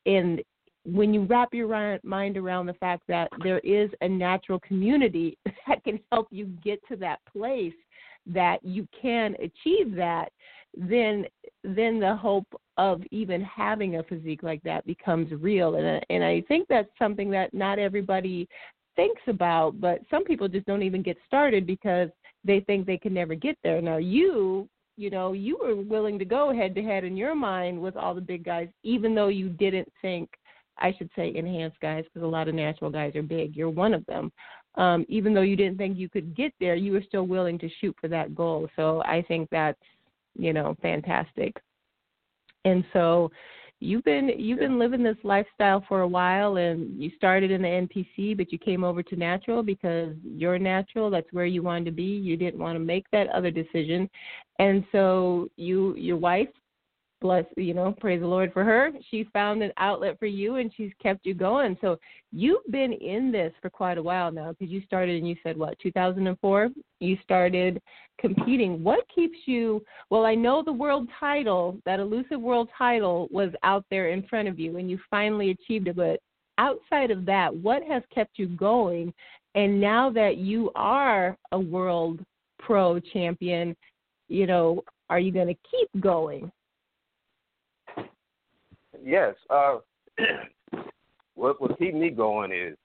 and 0.07 0.40
when 0.87 1.12
you 1.12 1.25
wrap 1.25 1.53
your 1.53 1.99
mind 2.05 2.37
around 2.37 2.66
the 2.66 2.75
fact 2.75 3.03
that 3.09 3.29
there 3.42 3.59
is 3.61 3.90
a 4.01 4.09
natural 4.09 4.61
community 4.61 5.37
that 5.66 5.83
can 5.85 5.99
help 6.12 6.29
you 6.31 6.46
get 6.62 6.81
to 6.88 6.96
that 6.96 7.18
place 7.31 7.75
that 8.27 8.64
you 8.64 8.87
can 9.01 9.35
achieve 9.35 9.94
that 9.94 10.31
then 10.77 11.25
then 11.64 11.99
the 11.99 12.14
hope 12.14 12.46
of 12.77 13.03
even 13.11 13.40
having 13.42 13.96
a 13.96 14.03
physique 14.03 14.42
like 14.42 14.62
that 14.62 14.85
becomes 14.87 15.33
real. 15.40 15.77
And 15.77 15.87
uh, 15.87 16.01
and 16.11 16.22
I 16.22 16.42
think 16.42 16.68
that's 16.68 16.90
something 16.99 17.31
that 17.31 17.55
not 17.55 17.79
everybody 17.79 18.46
thinks 18.94 19.22
about 19.27 19.81
but 19.81 20.01
some 20.11 20.25
people 20.25 20.49
just 20.49 20.66
don't 20.66 20.83
even 20.83 21.03
get 21.03 21.18
started 21.27 21.66
because 21.66 22.09
they 22.44 22.61
think 22.61 22.87
they 22.87 22.99
can 22.99 23.14
never 23.14 23.35
get 23.35 23.57
there. 23.62 23.81
Now 23.81 23.96
you 23.96 24.68
you 24.96 25.11
know 25.11 25.33
you 25.33 25.59
were 25.61 25.77
willing 25.77 26.18
to 26.18 26.25
go 26.25 26.55
head 26.55 26.75
to 26.75 26.83
head 26.83 27.05
in 27.05 27.16
your 27.16 27.35
mind 27.35 27.81
with 27.81 27.96
all 27.96 28.14
the 28.14 28.20
big 28.20 28.44
guys 28.44 28.68
even 28.83 29.14
though 29.14 29.29
you 29.29 29.49
didn't 29.49 29.90
think 30.03 30.29
I 30.78 30.94
should 30.96 31.10
say 31.16 31.34
enhanced 31.34 31.80
guys 31.80 32.04
because 32.04 32.22
a 32.22 32.30
lot 32.30 32.48
of 32.48 32.54
natural 32.54 32.90
guys 32.90 33.14
are 33.16 33.22
big. 33.22 33.56
You're 33.56 33.70
one 33.70 33.94
of 33.94 34.04
them. 34.06 34.32
Um, 34.76 35.06
even 35.08 35.32
though 35.32 35.42
you 35.42 35.56
didn't 35.56 35.78
think 35.78 35.96
you 35.96 36.08
could 36.08 36.36
get 36.36 36.52
there, 36.60 36.74
you 36.74 36.92
were 36.92 37.02
still 37.06 37.26
willing 37.26 37.58
to 37.60 37.68
shoot 37.80 37.96
for 38.00 38.08
that 38.08 38.34
goal. 38.34 38.68
So 38.76 39.02
I 39.04 39.24
think 39.26 39.48
that's 39.50 39.78
you 40.38 40.52
know 40.52 40.76
fantastic. 40.82 41.56
And 42.64 42.84
so 42.92 43.30
you've 43.80 44.04
been 44.04 44.30
you've 44.36 44.58
been 44.58 44.78
living 44.78 45.02
this 45.02 45.16
lifestyle 45.22 45.84
for 45.88 46.00
a 46.02 46.08
while, 46.08 46.56
and 46.56 47.00
you 47.00 47.10
started 47.16 47.50
in 47.50 47.62
the 47.62 47.68
NPC, 47.68 48.36
but 48.36 48.52
you 48.52 48.58
came 48.58 48.84
over 48.84 49.02
to 49.02 49.16
natural 49.16 49.62
because 49.62 50.14
you're 50.24 50.58
natural. 50.58 51.10
That's 51.10 51.32
where 51.32 51.46
you 51.46 51.62
wanted 51.62 51.86
to 51.86 51.92
be. 51.92 52.02
You 52.02 52.36
didn't 52.36 52.60
want 52.60 52.76
to 52.76 52.80
make 52.80 53.06
that 53.12 53.28
other 53.28 53.50
decision, 53.50 54.10
and 54.58 54.84
so 54.92 55.48
you 55.56 55.94
your 55.96 56.16
wife 56.16 56.48
bless 57.26 57.44
you 57.56 57.74
know 57.74 57.92
praise 57.98 58.20
the 58.20 58.26
lord 58.26 58.52
for 58.52 58.62
her. 58.62 58.90
She 59.10 59.24
found 59.32 59.60
an 59.60 59.72
outlet 59.78 60.16
for 60.18 60.26
you 60.26 60.56
and 60.56 60.70
she's 60.76 60.92
kept 61.02 61.26
you 61.26 61.34
going. 61.34 61.76
So 61.80 61.98
you've 62.30 62.64
been 62.70 62.92
in 62.92 63.32
this 63.32 63.52
for 63.60 63.68
quite 63.68 63.98
a 63.98 64.02
while 64.02 64.30
now 64.30 64.52
because 64.52 64.72
you 64.72 64.80
started 64.86 65.18
and 65.18 65.28
you 65.28 65.34
said 65.42 65.58
what 65.58 65.76
2004 65.80 66.68
you 67.00 67.18
started 67.24 67.82
competing. 68.20 68.84
What 68.84 69.00
keeps 69.12 69.38
you 69.46 69.82
well 70.08 70.24
i 70.24 70.36
know 70.36 70.62
the 70.62 70.72
world 70.72 71.08
title 71.18 71.78
that 71.84 71.98
elusive 71.98 72.40
world 72.40 72.68
title 72.78 73.26
was 73.32 73.50
out 73.64 73.84
there 73.90 74.10
in 74.10 74.22
front 74.28 74.46
of 74.46 74.60
you 74.60 74.76
and 74.76 74.88
you 74.88 74.98
finally 75.10 75.50
achieved 75.50 75.88
it 75.88 75.96
but 75.96 76.20
outside 76.58 77.10
of 77.10 77.26
that 77.26 77.54
what 77.54 77.82
has 77.82 78.02
kept 78.14 78.38
you 78.38 78.46
going? 78.46 79.12
And 79.56 79.80
now 79.80 80.10
that 80.10 80.36
you 80.36 80.70
are 80.76 81.36
a 81.50 81.58
world 81.58 82.20
pro 82.60 83.00
champion 83.00 83.76
you 84.28 84.46
know 84.46 84.84
are 85.10 85.18
you 85.18 85.32
going 85.32 85.48
to 85.48 85.56
keep 85.70 86.00
going 86.00 86.52
yes. 89.07 89.35
Uh, 89.49 89.79
what 91.35 91.61
what 91.61 91.79
keep 91.79 91.95
me 91.95 92.11
going 92.11 92.53
is 92.53 92.77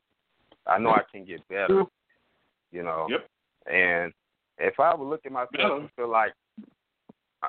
I 0.67 0.77
know 0.77 0.91
I 0.91 1.01
can 1.11 1.25
get 1.25 1.45
better. 1.49 1.83
You 2.71 2.83
know. 2.83 3.07
Yep. 3.09 3.27
And 3.73 4.13
if 4.57 4.79
I 4.79 4.95
would 4.95 5.07
look 5.07 5.25
at 5.25 5.31
myself 5.31 5.81
and 5.81 5.89
feel 5.95 6.09
like 6.09 6.33
I- 7.41 7.47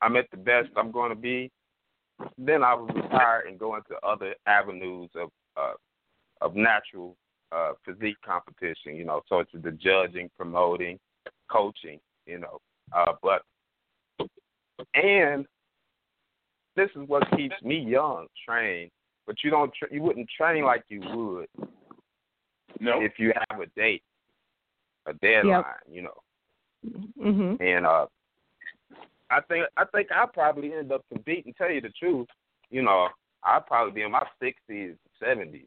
I'm 0.00 0.16
at 0.16 0.30
the 0.30 0.36
best 0.36 0.68
I'm 0.76 0.90
going 0.90 1.10
to 1.10 1.16
be, 1.16 1.50
then 2.38 2.62
I 2.62 2.74
would 2.74 2.94
retire 2.94 3.44
and 3.48 3.58
go 3.58 3.76
into 3.76 3.94
other 4.02 4.34
avenues 4.46 5.10
of 5.16 5.30
uh, 5.56 5.74
of 6.40 6.54
natural 6.54 7.16
uh, 7.50 7.72
physique 7.84 8.16
competition. 8.24 8.96
You 8.96 9.04
know, 9.04 9.22
so 9.28 9.40
it's 9.40 9.50
the 9.52 9.72
judging, 9.72 10.30
promoting, 10.36 10.98
coaching. 11.50 11.98
You 12.26 12.38
know, 12.38 12.60
uh, 12.94 13.12
but 13.22 13.42
and 14.94 15.46
this 16.76 16.90
is 16.96 17.06
what 17.08 17.30
keeps 17.36 17.54
me 17.62 17.78
young, 17.78 18.26
trained. 18.48 18.90
But 19.26 19.36
you 19.44 19.50
don't, 19.50 19.72
tra- 19.74 19.92
you 19.92 20.02
wouldn't 20.02 20.28
train 20.36 20.64
like 20.64 20.82
you 20.88 21.00
would 21.00 21.46
No. 22.80 23.00
if 23.02 23.12
you 23.18 23.32
have 23.50 23.60
a 23.60 23.66
date, 23.78 24.02
a 25.06 25.12
deadline. 25.14 25.64
You 25.90 26.02
know, 26.02 26.22
Mhm. 27.20 27.60
And 27.60 27.86
uh, 27.86 28.06
I 29.30 29.40
think 29.42 29.66
I 29.76 29.84
think 29.86 30.08
I 30.10 30.26
probably 30.26 30.72
end 30.74 30.92
up 30.92 31.04
competing. 31.12 31.54
Tell 31.54 31.70
you 31.70 31.80
the 31.80 31.90
truth, 31.90 32.26
you 32.70 32.82
know, 32.82 33.08
I'd 33.44 33.66
probably 33.66 33.92
be 33.92 34.02
in 34.02 34.10
my 34.10 34.26
sixties, 34.40 34.96
seventies, 35.22 35.66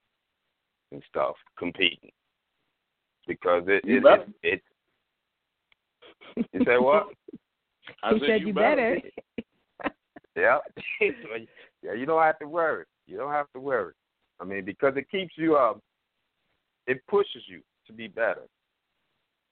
and 0.91 1.01
stuff 1.09 1.35
competing 1.57 2.11
because 3.27 3.63
it 3.67 3.83
You 3.85 3.97
it, 3.97 4.03
better. 4.03 4.25
it, 4.43 4.61
it 6.37 6.45
you 6.53 6.65
say 6.65 6.77
what? 6.77 7.07
I 8.03 8.13
he 8.15 8.19
said 8.19 8.41
you 8.41 8.47
you 8.47 8.53
better. 8.53 8.95
better. 8.95 9.44
Yeah. 10.35 10.57
yeah, 11.81 11.93
you 11.93 12.05
don't 12.05 12.21
have 12.21 12.39
to 12.39 12.47
worry. 12.47 12.85
You 13.07 13.17
don't 13.17 13.31
have 13.31 13.51
to 13.53 13.59
worry. 13.59 13.93
I 14.39 14.43
mean, 14.43 14.65
because 14.65 14.93
it 14.97 15.09
keeps 15.09 15.33
you 15.37 15.55
um 15.57 15.81
it 16.87 17.05
pushes 17.07 17.43
you 17.47 17.61
to 17.87 17.93
be 17.93 18.07
better. 18.07 18.43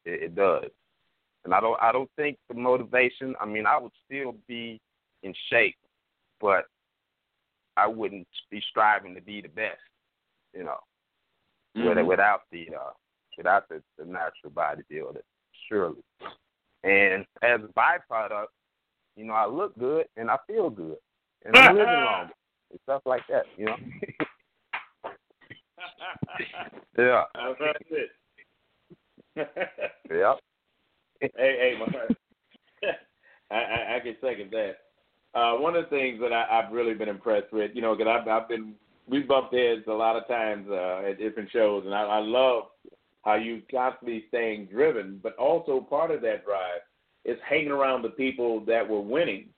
It, 0.06 0.24
it 0.24 0.36
does. 0.36 0.70
And 1.46 1.54
I 1.54 1.60
don't 1.60 1.82
I 1.82 1.92
don't 1.92 2.10
think 2.16 2.38
the 2.50 2.56
motivation 2.56 3.36
I 3.40 3.46
mean 3.46 3.66
I 3.66 3.78
would 3.78 3.92
still 4.06 4.36
be 4.48 4.80
in 5.24 5.34
shape, 5.50 5.78
but 6.42 6.66
I 7.78 7.88
wouldn't 7.88 8.28
be 8.52 8.62
striving 8.70 9.16
to 9.16 9.22
be 9.22 9.42
the 9.42 9.48
best, 9.50 9.80
you 10.54 10.64
know. 10.64 10.78
Mhm. 11.76 12.06
without 12.06 12.42
the 12.52 12.68
uh 12.76 12.92
without 13.38 13.68
the, 13.70 13.82
the 13.98 14.06
natural 14.06 14.52
bodybuilder, 14.52 15.22
surely. 15.68 16.04
And 16.84 17.26
as 17.42 17.62
a 17.64 17.68
byproduct, 17.80 18.48
you 19.16 19.26
know, 19.26 19.34
I 19.34 19.48
look 19.48 19.78
good 19.78 20.06
and 20.18 20.30
I 20.30 20.38
feel 20.48 20.70
good. 20.70 20.98
And 21.46 21.56
I'm 21.56 21.76
living 21.76 21.94
longer 21.94 22.34
and 22.72 22.80
stuff 22.84 23.02
like 23.06 23.24
that, 23.30 23.44
you 23.58 23.66
know. 23.66 23.76
yeah. 26.98 27.24
That's 27.36 27.80
it. 27.92 28.10
Yeah. 30.10 30.34
hey, 31.22 31.30
hey, 31.36 31.74
my 31.80 31.86
I, 33.52 33.56
I, 33.56 33.96
I 33.96 34.00
can 34.00 34.16
second 34.22 34.52
that. 34.52 34.78
Uh, 35.36 35.56
one 35.56 35.76
of 35.76 35.86
the 35.86 35.90
things 35.90 36.20
that 36.22 36.32
I, 36.32 36.46
I've 36.50 36.72
really 36.72 36.94
been 36.94 37.10
impressed 37.10 37.52
with, 37.52 37.72
you 37.74 37.82
know, 37.82 37.96
because 37.96 38.20
I've, 38.22 38.28
I've 38.28 38.50
been 38.50 38.76
we 39.08 39.22
bumped 39.22 39.54
heads 39.54 39.84
a 39.88 39.92
lot 39.92 40.16
of 40.16 40.28
times 40.28 40.68
uh, 40.70 41.02
at 41.10 41.20
different 41.20 41.52
shows, 41.52 41.84
and 41.86 41.94
I, 41.94 42.04
I 42.04 42.20
love 42.20 42.66
how 43.24 43.36
you 43.36 43.62
constantly 43.70 44.26
staying 44.30 44.68
driven, 44.68 45.20
but 45.22 45.36
also 45.38 45.82
part 45.82 46.12
of 46.12 46.22
that 46.22 46.46
drive 46.46 46.82
is 47.26 47.38
hanging 47.48 47.72
around 47.72 48.02
the 48.02 48.10
people 48.10 48.60
that 48.66 48.88
were 48.88 49.02
winning, 49.02 49.50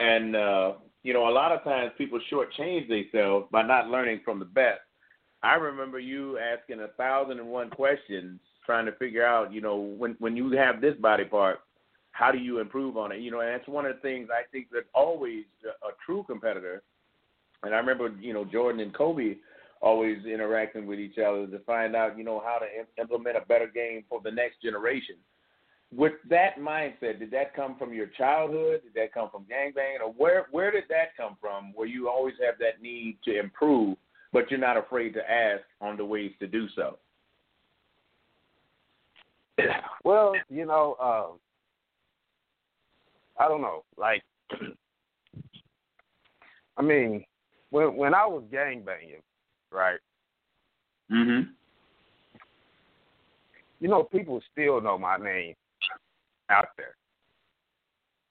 and 0.00 0.36
uh, 0.36 0.72
you 1.02 1.12
know, 1.12 1.28
a 1.28 1.30
lot 1.30 1.52
of 1.52 1.64
times 1.64 1.92
people 1.96 2.20
shortchange 2.30 2.88
themselves 2.88 3.46
by 3.50 3.62
not 3.62 3.88
learning 3.88 4.20
from 4.24 4.38
the 4.38 4.44
best. 4.44 4.80
I 5.42 5.54
remember 5.54 5.98
you 5.98 6.38
asking 6.38 6.80
a 6.80 6.88
thousand 6.88 7.38
and 7.38 7.48
one 7.48 7.70
questions, 7.70 8.40
trying 8.66 8.86
to 8.86 8.92
figure 8.92 9.24
out, 9.24 9.52
you 9.52 9.60
know, 9.60 9.76
when 9.76 10.16
when 10.18 10.36
you 10.36 10.50
have 10.52 10.80
this 10.80 10.96
body 11.00 11.24
part, 11.24 11.60
how 12.12 12.32
do 12.32 12.38
you 12.38 12.58
improve 12.58 12.96
on 12.96 13.12
it? 13.12 13.20
You 13.20 13.30
know, 13.30 13.40
and 13.40 13.48
that's 13.48 13.68
one 13.68 13.86
of 13.86 13.94
the 13.94 14.02
things 14.02 14.28
I 14.32 14.42
think 14.50 14.70
that 14.72 14.84
always 14.94 15.44
a, 15.64 15.86
a 15.86 15.90
true 16.04 16.24
competitor. 16.26 16.82
And 17.62 17.74
I 17.74 17.78
remember, 17.78 18.12
you 18.20 18.32
know, 18.32 18.44
Jordan 18.44 18.80
and 18.80 18.92
Kobe 18.92 19.36
always 19.80 20.18
interacting 20.24 20.86
with 20.86 20.98
each 20.98 21.18
other 21.18 21.46
to 21.46 21.58
find 21.60 21.94
out, 21.94 22.18
you 22.18 22.24
know, 22.24 22.42
how 22.44 22.58
to 22.58 22.66
implement 23.00 23.36
a 23.36 23.46
better 23.46 23.66
game 23.66 24.04
for 24.08 24.20
the 24.22 24.30
next 24.30 24.60
generation. 24.60 25.16
With 25.94 26.14
that 26.28 26.58
mindset, 26.58 27.18
did 27.18 27.30
that 27.30 27.54
come 27.54 27.76
from 27.78 27.94
your 27.94 28.08
childhood? 28.08 28.82
Did 28.82 28.92
that 28.94 29.14
come 29.14 29.30
from 29.30 29.44
gangbanging, 29.44 30.02
or 30.04 30.12
where 30.12 30.46
where 30.50 30.70
did 30.70 30.84
that 30.90 31.16
come 31.16 31.38
from? 31.40 31.72
Where 31.74 31.86
you 31.86 32.10
always 32.10 32.34
have 32.44 32.58
that 32.58 32.82
need 32.82 33.16
to 33.24 33.38
improve, 33.38 33.96
but 34.32 34.50
you're 34.50 34.60
not 34.60 34.76
afraid 34.76 35.14
to 35.14 35.30
ask 35.30 35.62
on 35.80 35.96
the 35.96 36.04
ways 36.04 36.32
to 36.40 36.46
do 36.46 36.68
so. 36.74 36.98
Well, 40.04 40.34
you 40.48 40.64
know, 40.64 40.96
uh, 41.00 41.26
I 43.42 43.48
don't 43.48 43.60
know. 43.60 43.84
Like, 43.96 44.22
I 46.76 46.82
mean, 46.82 47.24
when 47.70 47.96
when 47.96 48.14
I 48.14 48.26
was 48.26 48.44
gangbanging, 48.52 49.22
right? 49.72 49.98
Mm-hmm. 51.10 51.50
You 53.80 53.88
know, 53.88 54.02
people 54.02 54.40
still 54.52 54.80
know 54.80 54.98
my 54.98 55.16
name 55.16 55.54
out 56.50 56.68
there. 56.76 56.94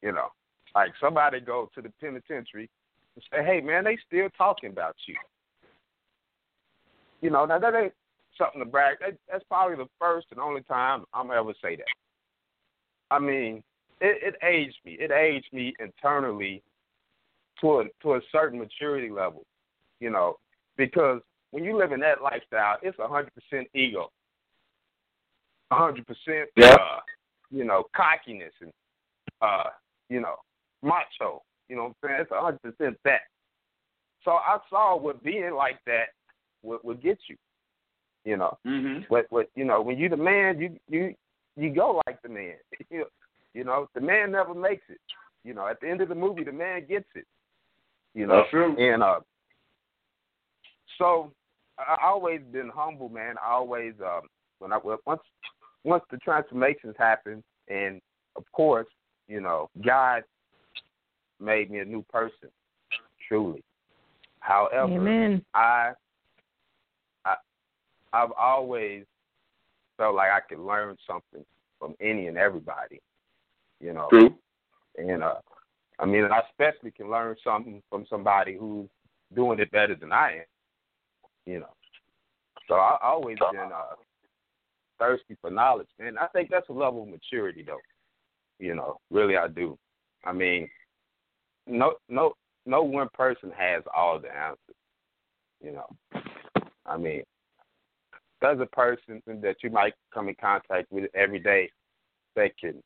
You 0.02 0.12
know, 0.12 0.28
like 0.76 0.92
somebody 1.02 1.40
go 1.40 1.70
to 1.76 1.82
the 1.82 1.92
penitentiary 2.00 2.70
and 3.16 3.24
say, 3.32 3.44
"Hey, 3.44 3.62
man, 3.62 3.84
they 3.84 3.98
still 4.08 4.30
talking 4.38 4.70
about 4.70 4.96
you." 5.08 5.16
You 7.22 7.32
know, 7.32 7.46
now 7.46 7.58
that 7.60 7.74
ain't 7.74 7.94
something 8.38 8.60
to 8.60 8.66
brag. 8.66 8.98
That, 9.00 9.18
that's 9.32 9.44
probably 9.46 9.78
the 9.78 9.90
first 10.00 10.28
and 10.32 10.40
only 10.40 10.62
time 10.62 11.06
I'm 11.14 11.32
ever 11.32 11.54
say 11.62 11.76
that. 11.76 11.86
I 13.10 13.20
mean, 13.20 13.64
it, 14.02 14.34
it 14.34 14.46
aged 14.46 14.78
me. 14.86 14.98
It 15.00 15.12
aged 15.12 15.52
me 15.52 15.74
internally 15.80 16.62
to 17.62 17.80
a 17.80 17.84
to 18.04 18.16
a 18.16 18.22
certain 18.32 18.60
maturity 18.60 19.10
level. 19.10 19.46
You 20.00 20.12
know, 20.12 20.38
because 20.78 21.22
when 21.52 21.64
you 21.64 21.78
live 21.78 21.92
in 21.92 22.00
that 22.02 22.22
lifestyle, 22.22 22.78
it's 22.82 23.00
a 23.00 23.08
hundred 23.08 23.32
percent 23.34 23.68
ego, 23.74 24.12
a 25.72 25.76
hundred 25.76 26.06
percent, 26.06 26.50
Yeah. 26.56 26.74
uh, 26.74 27.00
you 27.52 27.64
know, 27.64 27.84
cockiness 27.96 28.54
and 28.62 28.72
uh, 29.42 29.70
you 30.10 30.20
know, 30.22 30.36
macho. 30.82 31.44
You 31.70 31.76
know 31.76 31.84
what 31.84 31.90
I'm 32.04 32.10
saying? 32.10 32.22
It's 32.22 32.32
a 32.32 32.42
hundred 32.42 32.62
percent 32.62 32.98
that. 33.04 33.22
So 34.24 34.32
I 34.32 34.58
saw 34.70 34.98
what 34.98 35.24
being 35.24 35.54
like 35.54 35.80
that 35.86 36.08
would, 36.64 36.80
would 36.84 37.02
get 37.02 37.18
you. 37.30 37.36
You 38.26 38.38
know, 38.38 38.58
Mm-hmm. 38.68 39.04
but 39.10 39.26
what 39.30 39.50
you 39.56 39.64
know, 39.64 39.82
when 39.82 39.98
you 39.98 40.10
the 40.10 40.18
man, 40.18 40.60
you 40.60 40.78
you 40.90 41.14
you 41.56 41.74
go 41.74 42.02
like 42.06 42.22
the 42.22 42.30
man. 42.30 42.56
You 43.54 43.64
know, 43.64 43.88
the 43.96 44.02
man 44.02 44.34
never 44.34 44.54
makes 44.54 44.84
it. 44.88 45.00
You 45.44 45.56
know, 45.56 45.66
at 45.68 45.80
the 45.82 45.90
end 45.90 46.02
of 46.02 46.10
the 46.10 46.16
movie, 46.16 46.44
the 46.44 46.52
man 46.52 46.86
gets 46.88 47.08
it. 47.16 47.26
You 48.14 48.28
know, 48.28 48.36
That's 48.38 48.50
true. 48.52 48.76
and 48.78 49.02
uh, 49.02 49.22
so 51.00 51.32
I 51.80 51.98
always 52.06 52.42
been 52.52 52.70
humble, 52.74 53.10
man. 53.10 53.36
I 53.44 53.52
always 53.54 53.94
um 54.04 54.28
when 54.60 54.72
I 54.74 54.80
once 55.06 55.22
once 55.84 56.04
the 56.12 56.18
transformations 56.18 56.96
happened, 56.98 57.44
and 57.68 58.02
of 58.36 58.44
course, 58.52 58.88
you 59.28 59.42
know, 59.42 59.70
God 59.86 60.24
made 61.40 61.70
me 61.70 61.80
a 61.80 61.86
new 61.86 62.04
person, 62.10 62.50
truly. 63.28 63.64
However, 64.40 64.94
Amen. 64.94 65.44
I, 65.54 65.92
I, 67.26 67.36
I've 68.14 68.32
always 68.40 69.06
felt 69.98 70.16
like 70.16 70.30
I 70.32 70.40
could 70.40 70.60
learn 70.60 70.96
something 71.06 71.46
from 71.80 71.96
any 72.00 72.28
and 72.28 72.38
everybody, 72.38 73.02
you 73.80 73.94
know. 73.94 74.08
True. 74.10 74.36
And 74.98 75.24
uh, 75.24 75.36
I 76.00 76.06
mean, 76.06 76.26
I 76.26 76.42
especially 76.50 76.92
can 76.92 77.10
learn 77.10 77.36
something 77.44 77.82
from 77.90 78.06
somebody 78.10 78.56
who's 78.58 78.88
doing 79.36 79.60
it 79.60 79.72
better 79.72 79.96
than 79.96 80.12
I 80.12 80.32
am, 80.32 80.46
you 81.46 81.60
know. 81.60 81.74
So 82.68 82.76
I 82.76 82.98
I 83.02 83.08
always 83.08 83.38
been 83.38 83.60
uh, 83.60 83.96
thirsty 85.00 85.36
for 85.42 85.50
knowledge, 85.50 85.88
and 86.00 86.18
I 86.18 86.28
think 86.28 86.50
that's 86.50 86.70
a 86.70 86.74
level 86.74 87.04
of 87.04 87.10
maturity, 87.10 87.64
though. 87.66 87.80
You 88.60 88.76
know, 88.76 88.98
really, 89.12 89.38
I 89.38 89.48
do. 89.48 89.78
I 90.26 90.34
mean, 90.34 90.68
no, 91.68 91.96
no, 92.10 92.34
no 92.66 92.82
one 92.82 93.10
person 93.14 93.52
has 93.58 93.84
all 93.96 94.20
the 94.20 94.36
answers. 94.36 94.76
You 95.64 95.74
know, 95.74 96.22
I 96.86 96.98
mean, 96.98 97.24
there's 98.42 98.60
a 98.60 98.66
person 98.66 99.22
that 99.28 99.56
you 99.64 99.70
might 99.70 99.94
come 100.14 100.30
in 100.30 100.36
contact 100.40 100.92
with 100.92 101.10
every 101.16 101.40
day 101.40 101.70
that 102.36 102.52
can 102.60 102.82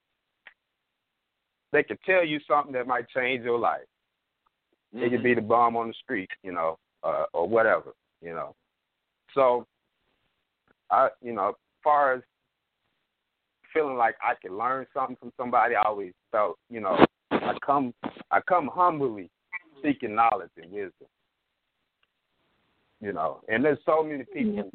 they 1.72 1.84
can 1.84 1.98
tell 2.06 2.26
you 2.26 2.40
something 2.48 2.74
that 2.74 2.88
might 2.88 3.08
change 3.10 3.44
your 3.44 3.60
life. 3.60 3.82
It 4.94 5.10
could 5.10 5.24
be 5.24 5.34
the 5.34 5.42
bomb 5.42 5.78
on 5.78 5.88
the 5.88 5.94
street, 6.04 6.30
you 6.44 6.52
know, 6.52 6.78
uh, 7.04 7.26
or 7.34 7.48
whatever, 7.48 7.94
you 8.22 8.34
know. 8.34 8.56
So, 9.34 9.66
I, 10.90 11.08
you 11.22 11.32
know, 11.32 11.54
far 11.84 12.14
as 12.14 12.22
feeling 13.74 13.98
like 13.98 14.16
I 14.22 14.34
could 14.36 14.56
learn 14.56 14.86
something 14.94 15.16
from 15.18 15.32
somebody, 15.38 15.76
I 15.76 15.84
always 15.84 16.14
felt, 16.32 16.58
you 16.70 16.82
know, 16.82 16.98
I 17.32 17.54
come, 17.66 17.94
I 18.32 18.42
come 18.42 18.70
humbly 18.74 19.30
seeking 19.84 20.16
knowledge 20.16 20.52
and 20.58 20.72
wisdom, 20.72 21.08
you 23.00 23.14
know. 23.14 23.42
And 23.48 23.64
there's 23.64 23.80
so 23.86 24.04
many 24.04 24.26
people 24.34 24.70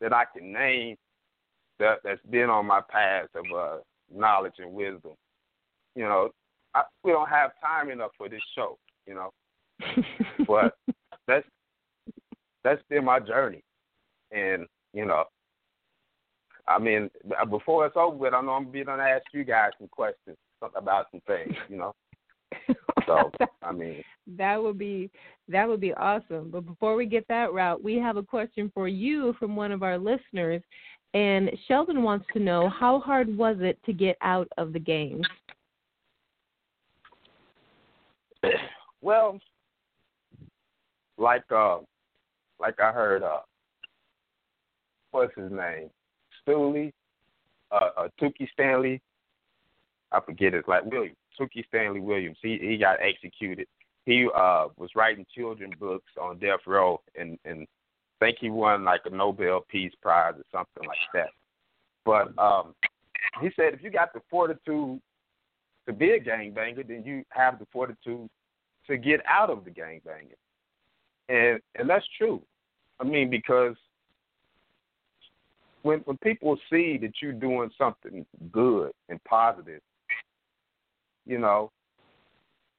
that 0.00 0.12
I 0.12 0.24
can 0.36 0.52
name 0.52 0.96
that 1.78 1.98
that's 2.04 2.24
been 2.30 2.50
on 2.50 2.66
my 2.66 2.80
path 2.88 3.28
of 3.34 3.44
uh, 3.56 3.76
knowledge 4.12 4.54
and 4.58 4.72
wisdom. 4.72 5.12
You 5.94 6.04
know, 6.04 6.30
I, 6.74 6.82
we 7.02 7.12
don't 7.12 7.28
have 7.28 7.52
time 7.60 7.90
enough 7.90 8.10
for 8.16 8.28
this 8.28 8.42
show, 8.54 8.78
you 9.06 9.14
know 9.14 9.30
but 10.46 10.76
that's 11.26 11.46
that's 12.62 12.82
been 12.88 13.04
my 13.04 13.20
journey, 13.20 13.62
and 14.30 14.66
you 14.92 15.04
know, 15.04 15.24
I 16.66 16.78
mean, 16.78 17.10
before 17.50 17.86
it's 17.86 17.96
over 17.96 18.16
with, 18.16 18.34
I 18.34 18.40
know 18.40 18.52
I'm 18.52 18.64
gonna 18.64 18.72
be 18.72 18.84
gonna 18.84 19.02
ask 19.02 19.24
you 19.32 19.44
guys 19.44 19.72
some 19.78 19.88
questions 19.88 20.36
about 20.76 21.06
some 21.10 21.20
things, 21.26 21.54
you 21.68 21.76
know. 21.76 21.94
So 23.06 23.30
I 23.62 23.70
mean, 23.70 24.02
that 24.38 24.62
would 24.62 24.78
be 24.78 25.10
that 25.48 25.68
would 25.68 25.80
be 25.80 25.92
awesome. 25.92 26.50
But 26.50 26.62
before 26.62 26.94
we 26.96 27.04
get 27.04 27.28
that 27.28 27.52
route, 27.52 27.82
we 27.82 27.96
have 27.96 28.16
a 28.16 28.22
question 28.22 28.70
for 28.72 28.88
you 28.88 29.34
from 29.38 29.56
one 29.56 29.72
of 29.72 29.82
our 29.82 29.98
listeners, 29.98 30.62
And 31.12 31.50
Sheldon 31.68 32.02
wants 32.02 32.24
to 32.32 32.40
know 32.40 32.70
how 32.70 32.98
hard 33.00 33.36
was 33.36 33.56
it 33.60 33.78
to 33.84 33.92
get 33.92 34.16
out 34.22 34.48
of 34.56 34.72
the 34.72 34.78
game? 34.78 35.22
Well, 39.02 39.38
like 41.18 41.44
uh, 41.54 41.80
like 42.58 42.80
I 42.80 42.90
heard 42.90 43.22
uh, 43.22 43.40
what's 45.10 45.34
his 45.36 45.52
name, 45.52 45.90
Stooley, 46.46 46.92
uh, 47.70 47.90
uh, 47.96 48.08
Tookie 48.20 48.48
Stanley. 48.52 49.00
I 50.12 50.20
forget 50.20 50.54
it. 50.54 50.68
Like 50.68 50.84
Williams, 50.84 51.16
Tookie 51.38 51.66
Stanley 51.68 52.00
Williams. 52.00 52.38
He 52.42 52.58
he 52.60 52.76
got 52.76 52.98
executed. 53.00 53.66
He 54.06 54.28
uh 54.34 54.68
was 54.76 54.90
writing 54.94 55.26
children 55.34 55.72
books 55.78 56.12
on 56.20 56.38
death 56.38 56.60
row, 56.66 57.00
and 57.18 57.38
and 57.44 57.66
I 58.20 58.26
think 58.26 58.38
he 58.40 58.50
won 58.50 58.84
like 58.84 59.02
a 59.06 59.10
Nobel 59.10 59.64
Peace 59.68 59.92
Prize 60.00 60.34
or 60.36 60.44
something 60.52 60.86
like 60.86 60.98
that. 61.14 61.30
But 62.04 62.38
um, 62.38 62.74
he 63.40 63.50
said 63.56 63.74
if 63.74 63.82
you 63.82 63.90
got 63.90 64.12
the 64.12 64.20
fortitude 64.30 65.00
to 65.86 65.92
be 65.92 66.10
a 66.12 66.20
gangbanger, 66.20 66.86
then 66.86 67.02
you 67.04 67.24
have 67.30 67.58
the 67.58 67.66
fortitude 67.72 68.28
to 68.86 68.96
get 68.96 69.20
out 69.28 69.50
of 69.50 69.64
the 69.64 69.70
gangbanging. 69.70 70.38
And 71.28 71.60
and 71.74 71.88
that's 71.88 72.06
true. 72.18 72.42
I 73.00 73.04
mean, 73.04 73.30
because 73.30 73.76
when 75.84 76.00
when 76.00 76.16
people 76.18 76.58
see 76.70 76.98
that 77.00 77.12
you're 77.22 77.32
doing 77.32 77.70
something 77.78 78.26
good 78.50 78.90
and 79.08 79.22
positive, 79.24 79.80
you 81.26 81.38
know, 81.38 81.70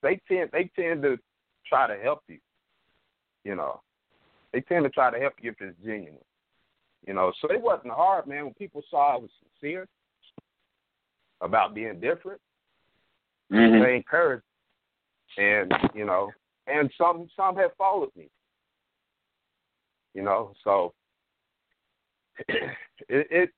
they 0.04 0.20
tend 0.28 0.50
they 0.52 0.70
tend 0.76 1.02
to 1.04 1.18
try 1.65 1.88
to 1.88 2.02
help 2.02 2.24
you. 2.28 2.39
You 3.44 3.56
know, 3.56 3.82
they 4.52 4.62
tend 4.62 4.84
to 4.84 4.89
try 4.89 5.12
to 5.12 5.20
help 5.20 5.34
you 5.41 5.52
if 5.52 5.62
it's 5.62 5.78
genuine. 5.84 6.18
You 7.08 7.13
know, 7.13 7.32
so 7.39 7.52
it 7.52 7.62
wasn't 7.62 7.94
hard, 7.94 8.28
man. 8.28 8.46
When 8.46 8.54
people 8.56 8.82
saw 8.89 9.13
I 9.13 9.18
was 9.18 9.30
sincere 9.62 9.88
about 11.41 11.76
being 11.76 12.00
different, 12.00 12.41
Mm-hmm. 13.52 13.84
they 13.84 13.96
encouraged, 13.96 14.44
and 15.38 15.72
you 15.94 16.04
know, 16.06 16.32
and 16.65 16.91
some 16.98 17.28
some 17.36 17.56
have 17.58 17.72
followed 17.78 18.10
me. 18.15 18.28
You 20.15 20.24
know, 20.24 20.54
so 20.63 20.94
it, 22.48 22.78
it 23.10 23.50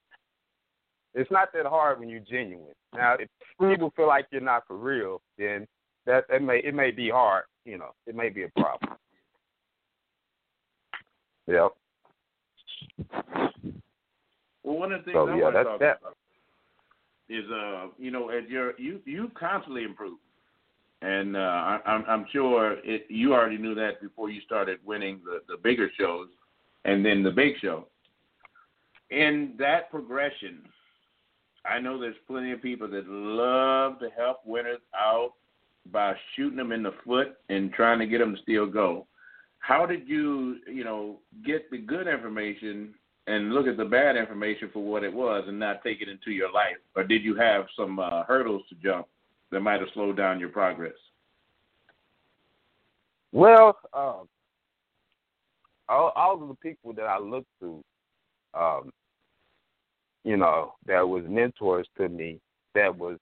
it's 1.14 1.32
not 1.32 1.50
that 1.54 1.66
hard 1.66 2.00
when 2.00 2.10
you're 2.10 2.20
genuine. 2.20 2.76
Now, 2.96 3.16
if 3.16 3.28
people 3.60 3.92
feel 3.96 4.08
like 4.08 4.28
you're 4.32 4.42
not 4.42 4.64
for 4.68 4.78
real, 4.78 5.22
then 5.38 5.68
that 6.06 6.26
it 6.30 6.42
may 6.42 6.60
it 6.60 6.74
may 6.74 6.92
be 6.92 7.10
hard. 7.10 7.46
You 7.66 7.78
know, 7.78 7.92
it 8.06 8.16
may 8.16 8.30
be 8.30 8.44
a 8.44 8.50
problem. 8.50 8.98
Yep. 11.48 11.74
Well, 14.64 14.78
one 14.78 14.92
of 14.92 15.02
the 15.02 15.06
things 15.06 15.16
So 15.16 15.28
I 15.28 15.38
yeah, 15.38 15.44
want 15.44 15.56
to 15.56 15.64
talk 15.64 15.80
that. 15.80 16.00
about 16.02 16.18
is, 17.30 17.44
uh, 17.52 17.88
you 17.98 18.12
know, 18.12 18.30
as 18.30 18.44
you're 18.48 18.80
you 18.80 19.00
you 19.06 19.32
constantly 19.38 19.84
improve, 19.84 20.18
and 21.02 21.36
uh, 21.36 21.40
I, 21.40 21.80
I'm 21.86 22.06
I'm 22.08 22.26
sure 22.32 22.78
it, 22.84 23.06
you 23.10 23.34
already 23.34 23.58
knew 23.58 23.76
that 23.76 24.02
before 24.02 24.30
you 24.30 24.42
started 24.42 24.80
winning 24.86 25.20
the 25.26 25.42
the 25.48 25.58
bigger 25.62 25.90
shows, 25.98 26.28
and 26.86 27.06
then 27.06 27.24
the 27.24 27.32
big 27.32 27.54
show. 27.62 27.88
In 29.10 29.54
that 29.58 29.90
progression, 29.90 30.62
I 31.66 31.80
know 31.80 32.00
there's 32.00 32.16
plenty 32.28 32.52
of 32.52 32.62
people 32.62 32.88
that 32.90 33.08
love 33.08 34.00
to 34.00 34.10
help 34.18 34.40
winners 34.46 34.82
out 34.96 35.34
by 35.92 36.14
shooting 36.36 36.58
them 36.58 36.72
in 36.72 36.84
the 36.84 36.94
foot 37.06 37.38
and 37.50 37.72
trying 37.74 38.00
to 38.00 38.06
get 38.06 38.20
them 38.20 38.36
to 38.36 38.42
still 38.42 38.66
go. 38.66 39.08
How 39.60 39.86
did 39.86 40.08
you, 40.08 40.58
you 40.68 40.84
know, 40.84 41.20
get 41.46 41.70
the 41.72 41.78
good 41.78 42.08
information 42.08 42.94
and 43.28 43.54
look 43.54 43.68
at 43.68 43.78
the 43.78 43.86
bad 43.86 44.16
information 44.16 44.70
for 44.72 44.84
what 44.84 45.04
it 45.04 45.14
was 45.14 45.44
and 45.48 45.60
not 45.60 45.84
take 45.84 46.02
it 46.02 46.10
into 46.10 46.32
your 46.32 46.52
life? 46.52 46.78
Or 46.96 47.04
did 47.04 47.24
you 47.24 47.36
have 47.36 47.66
some 47.78 48.00
uh, 48.00 48.24
hurdles 48.24 48.64
to 48.70 48.76
jump 48.76 49.08
that 49.52 49.60
might 49.60 49.80
have 49.82 49.90
slowed 49.94 50.18
down 50.18 50.40
your 50.40 50.50
progress? 50.50 50.94
Well, 53.34 53.78
um, 53.94 54.28
all, 55.90 56.12
all 56.16 56.42
of 56.42 56.48
the 56.48 56.56
people 56.56 56.94
that 56.94 57.04
I 57.04 57.20
looked 57.20 57.48
to, 57.60 57.84
um, 58.58 58.92
you 60.24 60.38
know, 60.38 60.74
that 60.86 61.08
was 61.08 61.24
mentors 61.28 61.88
to 61.98 62.10
me, 62.10 62.40
that 62.76 62.96
was 62.96 63.18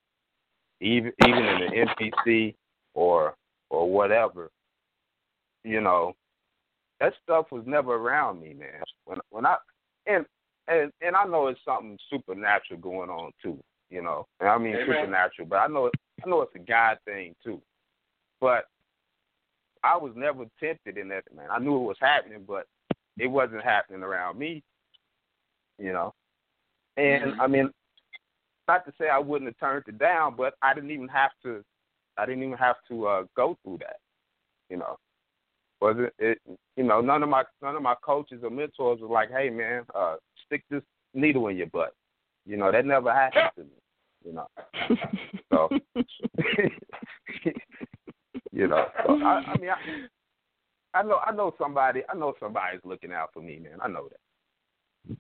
even 0.82 1.12
even 1.26 1.46
in 1.46 1.60
the 1.60 1.86
NPC 2.28 2.56
or 2.94 3.36
or 3.70 3.90
whatever, 3.92 4.50
you 5.64 5.82
know, 5.82 6.14
that 7.00 7.14
stuff 7.24 7.48
was 7.52 7.64
never 7.66 7.96
around 7.96 8.42
me, 8.42 8.54
man. 8.54 8.82
When 9.06 9.20
when 9.30 9.46
I 9.46 9.58
and 10.08 10.26
and 10.68 10.92
and 11.02 11.16
I 11.16 11.26
know 11.26 11.48
it's 11.48 11.60
something 11.66 11.98
supernatural 12.10 12.80
going 12.80 13.10
on 13.10 13.32
too, 13.42 13.60
you 13.90 14.02
know. 14.02 14.26
And 14.40 14.50
I 14.50 14.58
mean 14.58 14.76
Amen. 14.76 14.88
supernatural, 14.88 15.48
but 15.48 15.58
I 15.58 15.68
know 15.68 15.90
I 16.24 16.30
know 16.30 16.42
it's 16.42 16.56
a 16.56 16.60
God 16.60 16.98
thing 17.06 17.36
too. 17.44 17.62
But 18.42 18.66
I 19.84 19.96
was 19.96 20.14
never 20.16 20.46
tempted 20.60 20.98
in 20.98 21.10
that, 21.10 21.24
man. 21.36 21.48
I 21.52 21.60
knew 21.60 21.76
it 21.76 21.88
was 21.88 21.98
happening, 22.00 22.44
but 22.48 22.66
it 23.18 23.28
wasn't 23.28 23.64
happening 23.64 24.02
around 24.02 24.40
me, 24.40 24.64
you 25.78 25.94
know. 25.94 26.14
And 26.98 27.34
Mhm. 27.34 27.40
I 27.40 27.48
mean, 27.48 27.72
not 28.68 28.86
to 28.86 28.94
say 28.98 29.10
I 29.10 29.20
wouldn't 29.20 29.50
have 29.50 29.58
turned 29.58 29.88
it 29.88 29.98
down, 29.98 30.36
but 30.36 30.56
I 30.62 30.74
didn't 30.74 30.92
even 30.92 31.08
have 31.10 31.32
to. 31.44 31.64
I 32.18 32.26
didn't 32.26 32.44
even 32.44 32.58
have 32.58 32.78
to 32.88 33.08
uh, 33.08 33.24
go 33.36 33.58
through 33.64 33.80
that, 33.80 34.00
you 34.70 34.78
know. 34.78 34.98
Was 35.82 35.98
it, 36.00 36.14
it? 36.20 36.40
You 36.78 36.84
know, 36.84 37.02
none 37.02 37.22
of 37.24 37.30
my 37.30 37.44
none 37.62 37.76
of 37.76 37.82
my 37.82 37.96
coaches 38.02 38.42
or 38.44 38.50
mentors 38.50 39.02
were 39.02 39.08
like, 39.08 39.30
"Hey, 39.30 39.50
man, 39.50 39.84
uh, 39.94 40.16
stick 40.46 40.64
this 40.70 40.84
needle 41.14 41.48
in 41.50 41.58
your 41.58 41.68
butt." 41.68 41.94
You 42.46 42.58
know, 42.58 42.72
that 42.72 42.86
never 42.86 43.12
happened 43.14 43.52
to 43.58 43.64
me. 43.64 43.70
You 44.26 44.34
know, 44.34 44.48
so 45.52 45.70
you 48.52 48.68
know. 48.68 48.86
So 49.06 49.14
I, 49.22 49.44
I 49.48 49.58
mean, 49.58 49.70
I, 49.70 51.00
I 51.00 51.04
know 51.04 51.18
I 51.18 51.32
know 51.32 51.54
somebody. 51.60 52.02
I 52.10 52.16
know 52.16 52.34
somebody's 52.40 52.82
looking 52.86 53.12
out 53.12 53.32
for 53.34 53.42
me, 53.42 53.60
man. 53.60 53.80
I 53.82 53.88
know 53.90 54.08
that. 54.10 54.20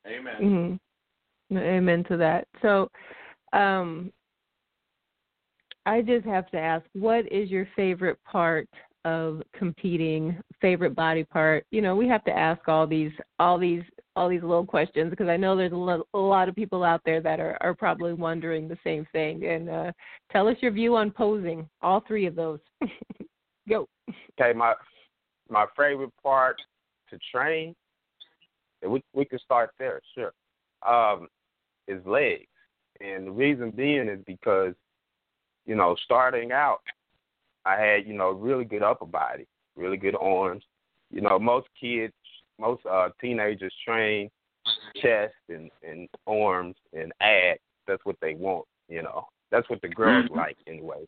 Amen. 0.08 0.80
hmm 1.52 1.58
Amen 1.58 2.04
to 2.06 2.17
that. 2.17 2.48
So, 2.62 2.89
um, 3.54 4.12
I 5.86 6.02
just 6.02 6.26
have 6.26 6.50
to 6.52 6.58
ask, 6.58 6.84
what 6.93 7.32
is 7.32 7.50
your 7.50 7.67
favorite 7.76 8.17
part 8.24 8.67
of 9.06 9.43
competing? 9.54 10.39
Favorite 10.60 10.95
body 10.95 11.24
part? 11.24 11.65
You 11.69 11.82
know, 11.82 11.95
we 11.95 12.08
have 12.08 12.24
to 12.26 12.32
ask 12.32 12.67
all 12.67 12.88
these, 12.88 13.12
all 13.38 13.60
these, 13.60 13.84
all 14.15 14.28
these 14.28 14.41
little 14.41 14.65
questions 14.65 15.12
because 15.12 15.28
I 15.28 15.38
know 15.38 15.56
there's 15.56 15.74
a, 15.74 15.76
lo- 15.76 16.08
a 16.13 16.17
lot 16.17 16.50
of 16.50 16.56
people 16.56 16.84
out 16.84 17.02
there 17.06 17.21
that 17.21 17.39
are 17.39 17.58
are 17.62 17.76
probably 17.76 18.13
wondering 18.13 18.67
the 18.67 18.78
same 18.84 19.06
thing. 19.12 19.45
And 19.45 19.69
uh, 19.69 19.91
tell 20.32 20.48
us 20.48 20.58
your 20.62 20.71
view 20.71 20.95
on 20.95 21.12
posing. 21.12 21.69
All 21.82 22.04
three 22.08 22.26
of 22.26 22.36
those. 22.36 22.60
Go. 23.69 23.88
Okay, 24.39 24.58
my 24.58 24.74
my 25.50 25.65
favorite 25.78 26.13
part 26.24 26.60
to 27.10 27.19
train. 27.32 27.76
We 28.88 29.04
we 29.13 29.26
can 29.26 29.39
start 29.39 29.71
there, 29.80 30.02
sure. 30.13 30.34
Um, 30.88 31.28
is 31.88 32.06
legs, 32.06 32.48
and 33.02 33.28
the 33.28 33.32
reason 33.32 33.71
being 33.71 34.08
is 34.08 34.19
because, 34.26 34.74
you 35.65 35.76
know, 35.76 35.95
starting 36.04 36.52
out, 36.52 36.82
I 37.65 37.80
had 37.80 38.08
you 38.08 38.13
know 38.13 38.32
really 38.32 38.65
good 38.65 38.84
upper 38.84 39.06
body, 39.06 39.48
really 39.76 39.98
good 39.98 40.15
arms. 40.19 40.63
You 41.12 41.21
know, 41.21 41.39
most 41.39 41.67
kids, 41.80 42.13
most 42.60 42.86
uh, 42.86 43.10
teenagers 43.21 43.74
train 43.86 44.30
chest 45.02 45.34
and 45.50 45.69
and 45.88 46.08
arms 46.28 46.76
and 46.93 47.12
abs. 47.21 47.60
That's 47.88 48.04
what 48.06 48.17
they 48.21 48.34
want. 48.34 48.65
You 48.89 49.04
know, 49.04 49.28
that's 49.52 49.69
what 49.69 49.82
the 49.82 49.88
girls 49.88 50.28
like 50.36 50.58
anyway. 50.67 51.06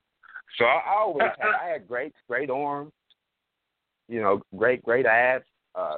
So 0.58 0.66
I, 0.66 0.82
I 0.88 1.00
always 1.00 1.28
had, 1.40 1.50
I 1.62 1.70
had 1.70 1.88
great 1.88 2.13
great 2.28 2.50
arms, 2.50 2.92
you 4.08 4.22
know, 4.22 4.42
great 4.56 4.84
great 4.84 5.06
abs, 5.06 5.46
uh, 5.76 5.98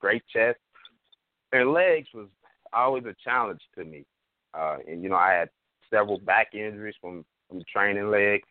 great 0.00 0.22
chest, 0.32 0.58
and 1.52 1.72
legs 1.72 2.08
was 2.14 2.28
always 2.72 3.04
a 3.04 3.14
challenge 3.24 3.60
to 3.76 3.84
me. 3.84 4.04
Uh, 4.54 4.78
and 4.86 5.02
you 5.02 5.08
know, 5.08 5.16
I 5.16 5.32
had 5.32 5.50
several 5.90 6.18
back 6.18 6.54
injuries 6.54 6.94
from 7.00 7.24
from 7.48 7.62
training 7.72 8.10
legs, 8.10 8.46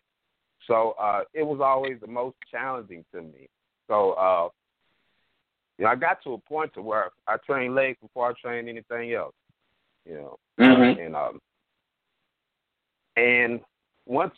so 0.65 0.95
uh, 0.99 1.21
it 1.33 1.43
was 1.43 1.59
always 1.61 1.99
the 2.01 2.07
most 2.07 2.35
challenging 2.51 3.03
to 3.13 3.21
me. 3.21 3.47
So 3.87 4.11
uh, 4.11 4.49
you 5.77 5.85
know, 5.85 5.91
I 5.91 5.95
got 5.95 6.23
to 6.23 6.33
a 6.33 6.37
point 6.39 6.73
to 6.73 6.81
where 6.81 7.11
I 7.27 7.37
trained 7.45 7.75
legs 7.75 7.97
before 8.01 8.29
I 8.29 8.33
trained 8.41 8.69
anything 8.69 9.13
else. 9.13 9.35
You 10.05 10.15
know, 10.15 10.39
Mhm. 10.59 11.05
and 11.05 11.15
um, 11.15 11.39
and 13.15 13.59
once 14.05 14.33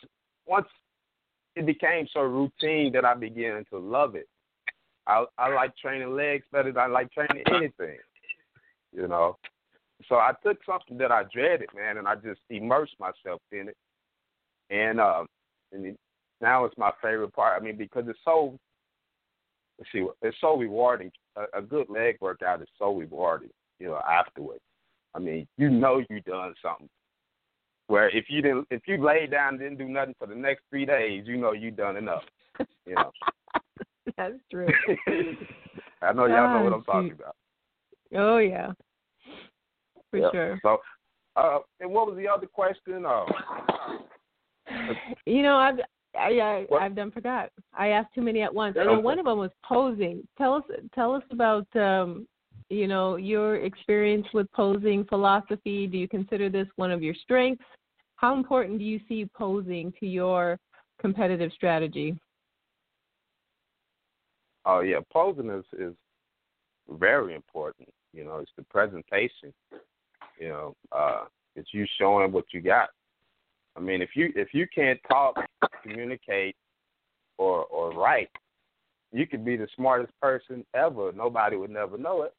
once 0.46 0.66
it 1.56 1.66
became 1.66 2.06
so 2.12 2.20
routine 2.22 2.92
that 2.92 3.04
I 3.04 3.14
began 3.14 3.64
to 3.70 3.78
love 3.78 4.14
it. 4.14 4.28
I 5.06 5.24
I 5.38 5.52
like 5.54 5.76
training 5.76 6.14
legs 6.14 6.44
better 6.52 6.72
than 6.72 6.82
I 6.82 6.86
like 6.86 7.12
training 7.12 7.42
anything. 7.48 7.98
You 8.94 9.08
know. 9.08 9.36
So 10.08 10.16
I 10.16 10.32
took 10.44 10.58
something 10.64 10.96
that 10.98 11.12
I 11.12 11.24
dreaded, 11.32 11.68
man, 11.74 11.98
and 11.98 12.08
I 12.08 12.14
just 12.14 12.40
immersed 12.48 12.94
myself 12.98 13.40
in 13.52 13.68
it. 13.68 13.76
And 14.70 15.00
um 15.00 15.26
and 15.72 15.96
now 16.40 16.64
it's 16.64 16.78
my 16.78 16.90
favorite 17.02 17.34
part. 17.34 17.60
I 17.60 17.64
mean, 17.64 17.76
because 17.76 18.04
it's 18.08 18.18
so 18.24 18.58
let's 19.78 19.90
see, 19.92 20.06
it's 20.22 20.36
so 20.40 20.56
rewarding. 20.56 21.10
A, 21.36 21.58
a 21.58 21.62
good 21.62 21.88
leg 21.88 22.16
workout 22.20 22.62
is 22.62 22.68
so 22.78 22.94
rewarding, 22.94 23.50
you 23.78 23.88
know, 23.88 24.00
afterwards. 24.08 24.60
I 25.14 25.18
mean, 25.18 25.46
you 25.56 25.70
know 25.70 26.02
you 26.08 26.20
done 26.20 26.54
something. 26.62 26.88
Where 27.88 28.08
if 28.16 28.26
you 28.28 28.40
didn't, 28.40 28.68
if 28.70 28.82
you 28.86 29.04
laid 29.04 29.32
down 29.32 29.54
and 29.54 29.58
didn't 29.58 29.78
do 29.78 29.88
nothing 29.88 30.14
for 30.18 30.28
the 30.28 30.34
next 30.34 30.62
three 30.70 30.86
days, 30.86 31.24
you 31.26 31.36
know 31.36 31.52
you 31.52 31.72
done 31.72 31.96
enough. 31.96 32.22
You 32.86 32.94
know. 32.94 33.10
That's 34.16 34.34
true. 34.50 34.68
I 36.02 36.12
know 36.12 36.26
y'all 36.26 36.52
know 36.52 36.62
what 36.62 36.72
I'm 36.72 36.84
talking 36.84 37.12
about. 37.12 37.34
Oh 38.14 38.38
yeah, 38.38 38.72
for 40.10 40.18
yeah. 40.18 40.30
sure. 40.30 40.58
So, 40.62 40.78
uh, 41.36 41.58
and 41.80 41.90
what 41.90 42.06
was 42.06 42.16
the 42.16 42.28
other 42.28 42.46
question? 42.46 43.06
Uh, 43.06 43.26
you 45.26 45.42
know, 45.42 45.56
I've 45.56 45.78
I, 46.16 46.66
I 46.72 46.76
I've 46.76 46.96
done 46.96 47.10
forgot. 47.10 47.50
I 47.72 47.88
asked 47.88 48.14
too 48.14 48.22
many 48.22 48.42
at 48.42 48.52
once. 48.52 48.76
I 48.78 48.84
know 48.84 48.94
Okay. 48.94 49.02
one 49.02 49.18
of 49.18 49.26
them 49.26 49.38
was 49.38 49.52
posing. 49.64 50.26
Tell 50.36 50.54
us 50.54 50.64
tell 50.94 51.14
us 51.14 51.22
about 51.30 51.66
um, 51.76 52.26
you 52.68 52.88
know 52.88 53.16
your 53.16 53.56
experience 53.56 54.26
with 54.34 54.50
posing 54.52 55.04
philosophy. 55.04 55.86
Do 55.86 55.96
you 55.96 56.08
consider 56.08 56.48
this 56.48 56.66
one 56.76 56.90
of 56.90 57.02
your 57.02 57.14
strengths? 57.14 57.64
How 58.16 58.34
important 58.34 58.78
do 58.78 58.84
you 58.84 59.00
see 59.08 59.28
posing 59.34 59.92
to 60.00 60.06
your 60.06 60.58
competitive 61.00 61.52
strategy? 61.52 62.18
Oh 64.64 64.80
yeah, 64.80 64.98
posing 65.12 65.48
is 65.48 65.64
is 65.78 65.94
very 66.88 67.34
important. 67.34 67.88
You 68.12 68.24
know, 68.24 68.38
it's 68.38 68.50
the 68.56 68.64
presentation. 68.64 69.52
You 70.38 70.48
know, 70.48 70.76
uh, 70.92 71.24
it's 71.56 71.72
you 71.72 71.86
showing 71.98 72.32
what 72.32 72.46
you 72.52 72.60
got. 72.60 72.88
I 73.76 73.80
mean, 73.80 74.02
if 74.02 74.10
you 74.14 74.32
if 74.34 74.48
you 74.52 74.66
can't 74.74 74.98
talk, 75.08 75.36
communicate, 75.82 76.56
or 77.38 77.64
or 77.66 77.92
write, 77.92 78.30
you 79.12 79.26
could 79.26 79.44
be 79.44 79.56
the 79.56 79.68
smartest 79.76 80.12
person 80.20 80.64
ever. 80.74 81.12
Nobody 81.12 81.56
would 81.56 81.70
never 81.70 81.96
know 81.96 82.22
it. 82.22 82.34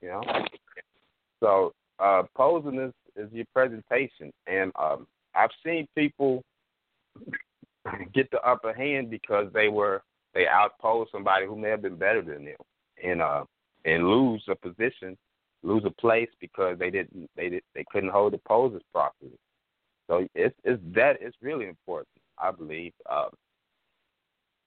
You 0.00 0.08
know. 0.08 0.22
So 1.40 1.72
uh, 1.98 2.22
posing 2.36 2.78
is 2.78 2.92
is 3.16 3.32
your 3.32 3.46
presentation, 3.52 4.32
and 4.46 4.72
um, 4.78 5.06
I've 5.34 5.50
seen 5.64 5.86
people 5.96 6.42
get 8.14 8.30
the 8.30 8.40
upper 8.42 8.72
hand 8.72 9.10
because 9.10 9.46
they 9.52 9.68
were 9.68 10.02
they 10.34 10.46
outposed 10.46 11.10
somebody 11.10 11.46
who 11.46 11.56
may 11.56 11.70
have 11.70 11.82
been 11.82 11.96
better 11.96 12.22
than 12.22 12.44
them, 12.44 12.56
and 13.02 13.20
uh, 13.20 13.44
and 13.84 14.08
lose 14.08 14.42
a 14.48 14.54
position, 14.54 15.16
lose 15.62 15.82
a 15.84 15.90
place 15.90 16.28
because 16.40 16.78
they 16.78 16.90
didn't 16.90 17.30
they 17.36 17.48
did 17.48 17.62
they 17.74 17.84
couldn't 17.90 18.10
hold 18.10 18.32
the 18.32 18.38
poses 18.38 18.82
properly. 18.92 19.38
So 20.08 20.26
it's 20.34 20.54
it's 20.64 20.82
that 20.94 21.18
it's 21.20 21.36
really 21.40 21.66
important, 21.66 22.08
I 22.38 22.50
believe. 22.50 22.92
Um, 23.10 23.30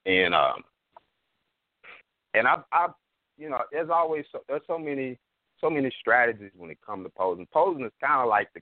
and 0.06 0.34
um, 0.34 0.63
and 2.34 2.47
I 2.47 2.58
I 2.71 2.88
you 3.38 3.49
know 3.49 3.62
there's 3.71 3.89
always 3.89 4.26
so, 4.32 4.39
there's 4.47 4.62
so 4.67 4.78
many 4.78 5.17
so 5.60 5.69
many 5.69 5.91
strategies 5.99 6.52
when 6.56 6.69
it 6.69 6.78
comes 6.86 7.06
to 7.06 7.12
posing. 7.12 7.47
Posing 7.54 7.86
is 7.86 7.91
kind 8.02 8.21
of 8.21 8.28
like 8.28 8.49
the 8.54 8.62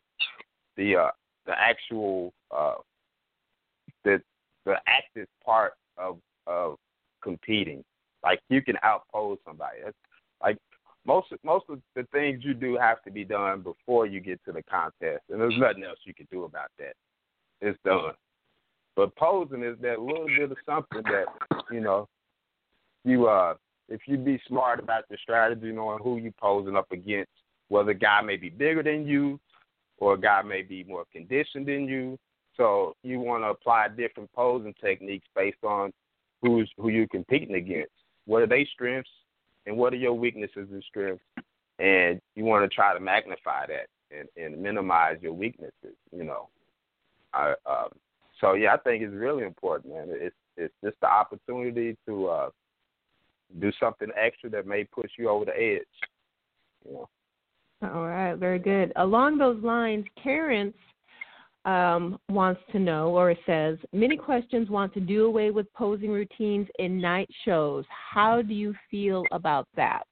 the 0.78 0.96
uh, 0.96 1.12
the 1.46 1.54
actual 1.60 2.34
uh, 2.56 2.76
the 4.04 4.22
the 4.66 4.76
active 4.88 5.28
part 5.44 5.74
of 5.98 6.18
of 6.48 6.78
competing. 7.22 7.84
Like 8.24 8.40
you 8.50 8.62
can 8.62 8.76
outpose 8.84 9.38
somebody. 9.46 9.78
That's 9.84 9.98
like 10.44 10.58
most 11.06 11.28
most 11.44 11.66
of 11.70 11.80
the 11.96 12.04
things 12.12 12.44
you 12.44 12.54
do 12.54 12.78
have 12.78 13.02
to 13.04 13.12
be 13.12 13.24
done 13.24 13.62
before 13.62 14.06
you 14.06 14.20
get 14.20 14.44
to 14.46 14.52
the 14.52 14.64
contest, 14.64 15.24
and 15.30 15.42
there's 15.42 15.58
nothing 15.58 15.84
else 15.84 16.00
you 16.06 16.14
can 16.14 16.28
do 16.32 16.44
about 16.44 16.70
that. 16.80 16.94
It's 17.62 17.80
done. 17.84 18.14
But 18.96 19.16
posing 19.16 19.64
is 19.64 19.78
that 19.82 20.02
little 20.02 20.28
bit 20.28 20.52
of 20.52 20.58
something 20.66 21.04
that 21.04 21.26
you 21.72 21.82
know 21.82 22.08
you 23.04 23.28
uh 23.28 23.56
if 23.90 24.02
you 24.06 24.18
be 24.18 24.40
smart 24.48 24.80
about 24.80 25.04
your 25.10 25.20
strategy, 25.22 25.72
knowing 25.72 26.00
who 26.02 26.18
you 26.18 26.32
posing 26.40 26.76
up 26.76 26.92
against, 26.92 27.32
whether 27.68 27.92
a 27.92 27.96
guy 27.96 28.22
may 28.22 28.38
be 28.38 28.50
bigger 28.50 28.84
than 28.84 29.06
you 29.06 29.40
or 29.98 30.14
a 30.14 30.20
guy 30.20 30.42
may 30.42 30.62
be 30.62 30.84
more 30.84 31.06
conditioned 31.12 31.68
than 31.68 31.86
you. 31.86 32.18
So 32.58 32.96
you 33.04 33.20
want 33.20 33.44
to 33.44 33.50
apply 33.50 33.88
different 33.90 34.32
posing 34.34 34.74
techniques 34.82 35.28
based 35.36 35.64
on 35.64 35.92
who's 36.42 36.70
who 36.78 36.90
you're 36.90 37.08
competing 37.08 37.56
against. 37.56 37.92
What 38.26 38.42
are 38.42 38.48
their 38.48 38.66
strengths 38.74 39.10
and 39.66 39.78
what 39.78 39.94
are 39.94 39.98
your 39.98 40.14
weaknesses 40.14 40.68
and 40.72 40.84
strengths? 40.88 41.24
And 41.80 42.22
you 42.36 42.46
want 42.46 42.70
to 42.70 42.76
try 42.76 42.94
to 42.94 43.00
magnify 43.00 43.66
that 43.68 43.88
and, 44.12 44.28
and 44.38 44.62
minimize 44.62 45.18
your 45.22 45.34
weaknesses. 45.34 45.96
You 46.12 46.24
know. 46.24 46.50
I, 47.34 47.54
um, 47.66 47.90
so 48.40 48.54
yeah, 48.54 48.74
I 48.74 48.78
think 48.78 49.04
it's 49.04 49.14
really 49.14 49.44
important, 49.44 49.94
man. 49.94 50.08
It's 50.10 50.36
it's 50.58 50.74
just 50.84 50.98
the 51.02 51.08
opportunity 51.08 51.98
to 52.08 52.28
uh, 52.28 52.50
do 53.60 53.72
something 53.80 54.10
extra 54.18 54.50
that 54.52 54.68
may 54.68 54.84
push 54.84 55.12
you 55.18 55.30
over 55.30 55.46
the 55.46 55.58
edge. 55.58 55.82
You 56.86 56.94
know. 56.94 57.10
All 57.84 58.06
right, 58.06 58.36
very 58.36 58.60
good. 58.60 58.92
Along 58.96 59.38
those 59.38 59.62
lines, 59.64 60.06
Terrence 60.24 60.76
um, 61.66 62.18
wants 62.30 62.62
to 62.72 62.80
know, 62.80 63.10
or 63.16 63.36
says, 63.46 63.78
many 63.94 64.18
questions 64.18 64.70
want 64.70 64.94
to 64.96 65.00
do 65.00 65.26
away 65.26 65.52
with 65.52 65.72
posing 65.74 66.10
routines 66.10 66.68
in 66.80 67.00
night 67.00 67.30
shows. 67.46 67.86
How 67.90 68.42
do 68.42 68.54
you 68.54 68.74
feel 68.90 69.24
about 69.32 69.68
that? 69.76 70.04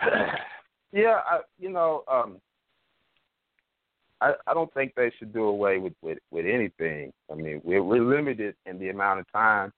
yeah, 0.92 1.20
I, 1.28 1.40
you 1.58 1.70
know, 1.70 2.04
um, 2.10 2.36
I 4.20 4.32
I 4.46 4.54
don't 4.54 4.72
think 4.74 4.94
they 4.94 5.10
should 5.18 5.32
do 5.32 5.44
away 5.44 5.78
with 5.78 5.94
with 6.02 6.18
with 6.30 6.46
anything. 6.46 7.12
I 7.30 7.34
mean, 7.34 7.60
we're 7.64 7.82
we're 7.82 8.04
limited 8.04 8.54
in 8.66 8.78
the 8.78 8.90
amount 8.90 9.20
of 9.20 9.32
time 9.32 9.72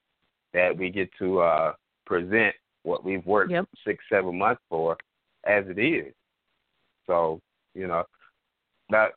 that 0.52 0.76
we 0.76 0.90
get 0.90 1.10
to 1.18 1.40
uh 1.40 1.72
present 2.06 2.54
what 2.82 3.04
we've 3.04 3.24
worked 3.26 3.52
Yep. 3.52 3.66
six 3.86 4.02
seven 4.10 4.36
months 4.38 4.62
for, 4.68 4.96
as 5.44 5.64
it 5.68 5.78
is. 5.78 6.12
So 7.06 7.40
you 7.74 7.86
know, 7.86 8.04
that 8.90 9.12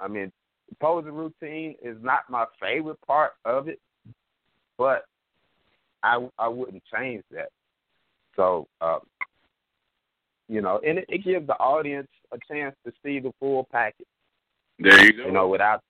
I 0.00 0.08
mean, 0.08 0.32
posing 0.80 1.12
routine 1.12 1.74
is 1.82 1.96
not 2.00 2.28
my 2.28 2.44
favorite 2.60 3.00
part 3.06 3.32
of 3.44 3.68
it, 3.68 3.80
but 4.76 5.04
I 6.02 6.26
I 6.38 6.48
wouldn't 6.48 6.82
change 6.94 7.24
that. 7.30 7.50
So, 8.36 8.68
uh, 8.80 9.00
you 10.48 10.60
know, 10.60 10.80
and 10.86 10.98
it, 10.98 11.06
it 11.08 11.24
gives 11.24 11.46
the 11.46 11.58
audience 11.58 12.08
a 12.32 12.38
chance 12.50 12.74
to 12.86 12.92
see 13.04 13.18
the 13.18 13.32
full 13.40 13.66
package. 13.72 14.06
There 14.78 15.04
you 15.04 15.12
go. 15.12 15.24
You 15.24 15.32
know, 15.32 15.48
without 15.48 15.82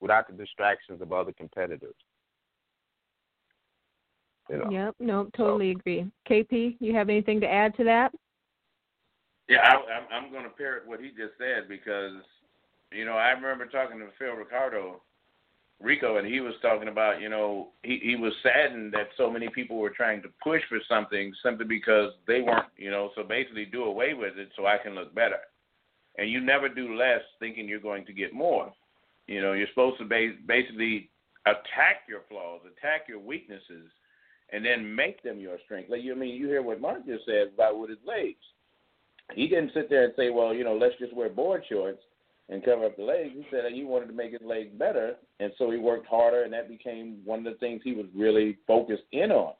without 0.00 0.26
the 0.26 0.34
distractions 0.34 1.00
of 1.00 1.12
other 1.12 1.32
competitors. 1.32 1.94
You 4.50 4.58
know. 4.58 4.70
Yep, 4.70 4.94
no, 5.00 5.30
totally 5.36 5.70
agree. 5.70 6.10
KP, 6.28 6.76
you 6.78 6.94
have 6.94 7.08
anything 7.08 7.40
to 7.40 7.50
add 7.50 7.74
to 7.76 7.84
that? 7.84 8.12
Yeah, 9.48 9.60
I, 9.62 9.74
I'm, 9.74 10.24
I'm 10.24 10.32
going 10.32 10.44
to 10.44 10.50
parrot 10.50 10.86
what 10.86 11.00
he 11.00 11.08
just 11.08 11.38
said 11.38 11.68
because, 11.68 12.12
you 12.94 13.04
know, 13.04 13.12
I 13.12 13.30
remember 13.30 13.66
talking 13.66 13.98
to 13.98 14.06
Phil 14.18 14.34
Ricardo, 14.34 15.02
Rico, 15.80 16.18
and 16.18 16.26
he 16.26 16.40
was 16.40 16.54
talking 16.62 16.88
about, 16.88 17.20
you 17.20 17.28
know, 17.28 17.68
he, 17.82 18.00
he 18.02 18.16
was 18.16 18.32
saddened 18.42 18.92
that 18.92 19.08
so 19.16 19.30
many 19.30 19.48
people 19.48 19.76
were 19.76 19.90
trying 19.90 20.22
to 20.22 20.28
push 20.42 20.62
for 20.68 20.78
something 20.88 21.32
simply 21.42 21.66
because 21.66 22.12
they 22.26 22.40
weren't, 22.40 22.66
you 22.76 22.90
know, 22.90 23.10
so 23.14 23.22
basically 23.22 23.64
do 23.64 23.84
away 23.84 24.14
with 24.14 24.38
it 24.38 24.48
so 24.56 24.66
I 24.66 24.78
can 24.78 24.94
look 24.94 25.14
better. 25.14 25.40
And 26.16 26.30
you 26.30 26.40
never 26.40 26.68
do 26.68 26.94
less 26.96 27.22
thinking 27.40 27.68
you're 27.68 27.80
going 27.80 28.06
to 28.06 28.12
get 28.12 28.32
more. 28.32 28.72
You 29.26 29.42
know, 29.42 29.52
you're 29.52 29.68
supposed 29.68 29.98
to 29.98 30.04
ba- 30.04 30.38
basically 30.46 31.10
attack 31.46 32.02
your 32.08 32.20
flaws, 32.28 32.60
attack 32.64 33.08
your 33.08 33.18
weaknesses, 33.18 33.90
and 34.52 34.64
then 34.64 34.94
make 34.94 35.22
them 35.22 35.40
your 35.40 35.58
strength. 35.64 35.90
Like 35.90 36.02
you 36.02 36.12
I 36.12 36.16
mean, 36.16 36.36
you 36.36 36.46
hear 36.46 36.62
what 36.62 36.80
Mark 36.80 37.04
just 37.04 37.26
said 37.26 37.48
about 37.54 37.78
with 37.78 37.90
his 37.90 37.98
legs. 38.06 38.38
He 39.34 39.48
didn't 39.48 39.72
sit 39.74 39.90
there 39.90 40.04
and 40.04 40.12
say, 40.16 40.30
well, 40.30 40.54
you 40.54 40.64
know, 40.64 40.76
let's 40.76 40.98
just 40.98 41.14
wear 41.14 41.30
board 41.30 41.64
shorts 41.68 42.02
and 42.48 42.64
cover 42.64 42.84
up 42.84 42.96
the 42.96 43.02
legs. 43.02 43.30
He 43.34 43.46
said 43.50 43.64
that 43.64 43.72
he 43.72 43.84
wanted 43.84 44.06
to 44.06 44.12
make 44.12 44.32
his 44.32 44.42
legs 44.44 44.70
better, 44.78 45.16
and 45.40 45.52
so 45.58 45.70
he 45.70 45.78
worked 45.78 46.06
harder, 46.06 46.42
and 46.42 46.52
that 46.52 46.68
became 46.68 47.20
one 47.24 47.38
of 47.40 47.44
the 47.44 47.58
things 47.58 47.80
he 47.82 47.92
was 47.94 48.06
really 48.14 48.58
focused 48.66 49.04
in 49.12 49.30
on. 49.30 49.54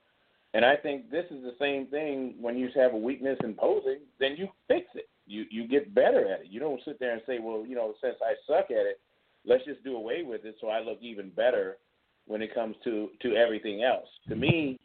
And 0.52 0.64
I 0.64 0.76
think 0.76 1.10
this 1.10 1.24
is 1.30 1.42
the 1.42 1.56
same 1.58 1.88
thing 1.88 2.34
when 2.40 2.56
you 2.56 2.68
have 2.76 2.94
a 2.94 2.96
weakness 2.96 3.38
in 3.42 3.54
posing, 3.54 3.98
then 4.20 4.36
you 4.36 4.48
fix 4.68 4.86
it. 4.94 5.08
You 5.26 5.46
you 5.50 5.66
get 5.66 5.94
better 5.94 6.32
at 6.32 6.42
it. 6.42 6.46
You 6.48 6.60
don't 6.60 6.80
sit 6.84 7.00
there 7.00 7.12
and 7.12 7.22
say, 7.26 7.38
well, 7.40 7.64
you 7.66 7.74
know, 7.74 7.94
since 8.00 8.16
I 8.22 8.34
suck 8.46 8.70
at 8.70 8.86
it, 8.86 9.00
let's 9.44 9.64
just 9.64 9.82
do 9.82 9.96
away 9.96 10.22
with 10.22 10.44
it 10.44 10.56
so 10.60 10.68
I 10.68 10.80
look 10.80 10.98
even 11.00 11.30
better 11.30 11.78
when 12.26 12.42
it 12.42 12.54
comes 12.54 12.76
to 12.84 13.08
to 13.22 13.34
everything 13.34 13.82
else. 13.82 14.06
To 14.28 14.36
me, 14.36 14.78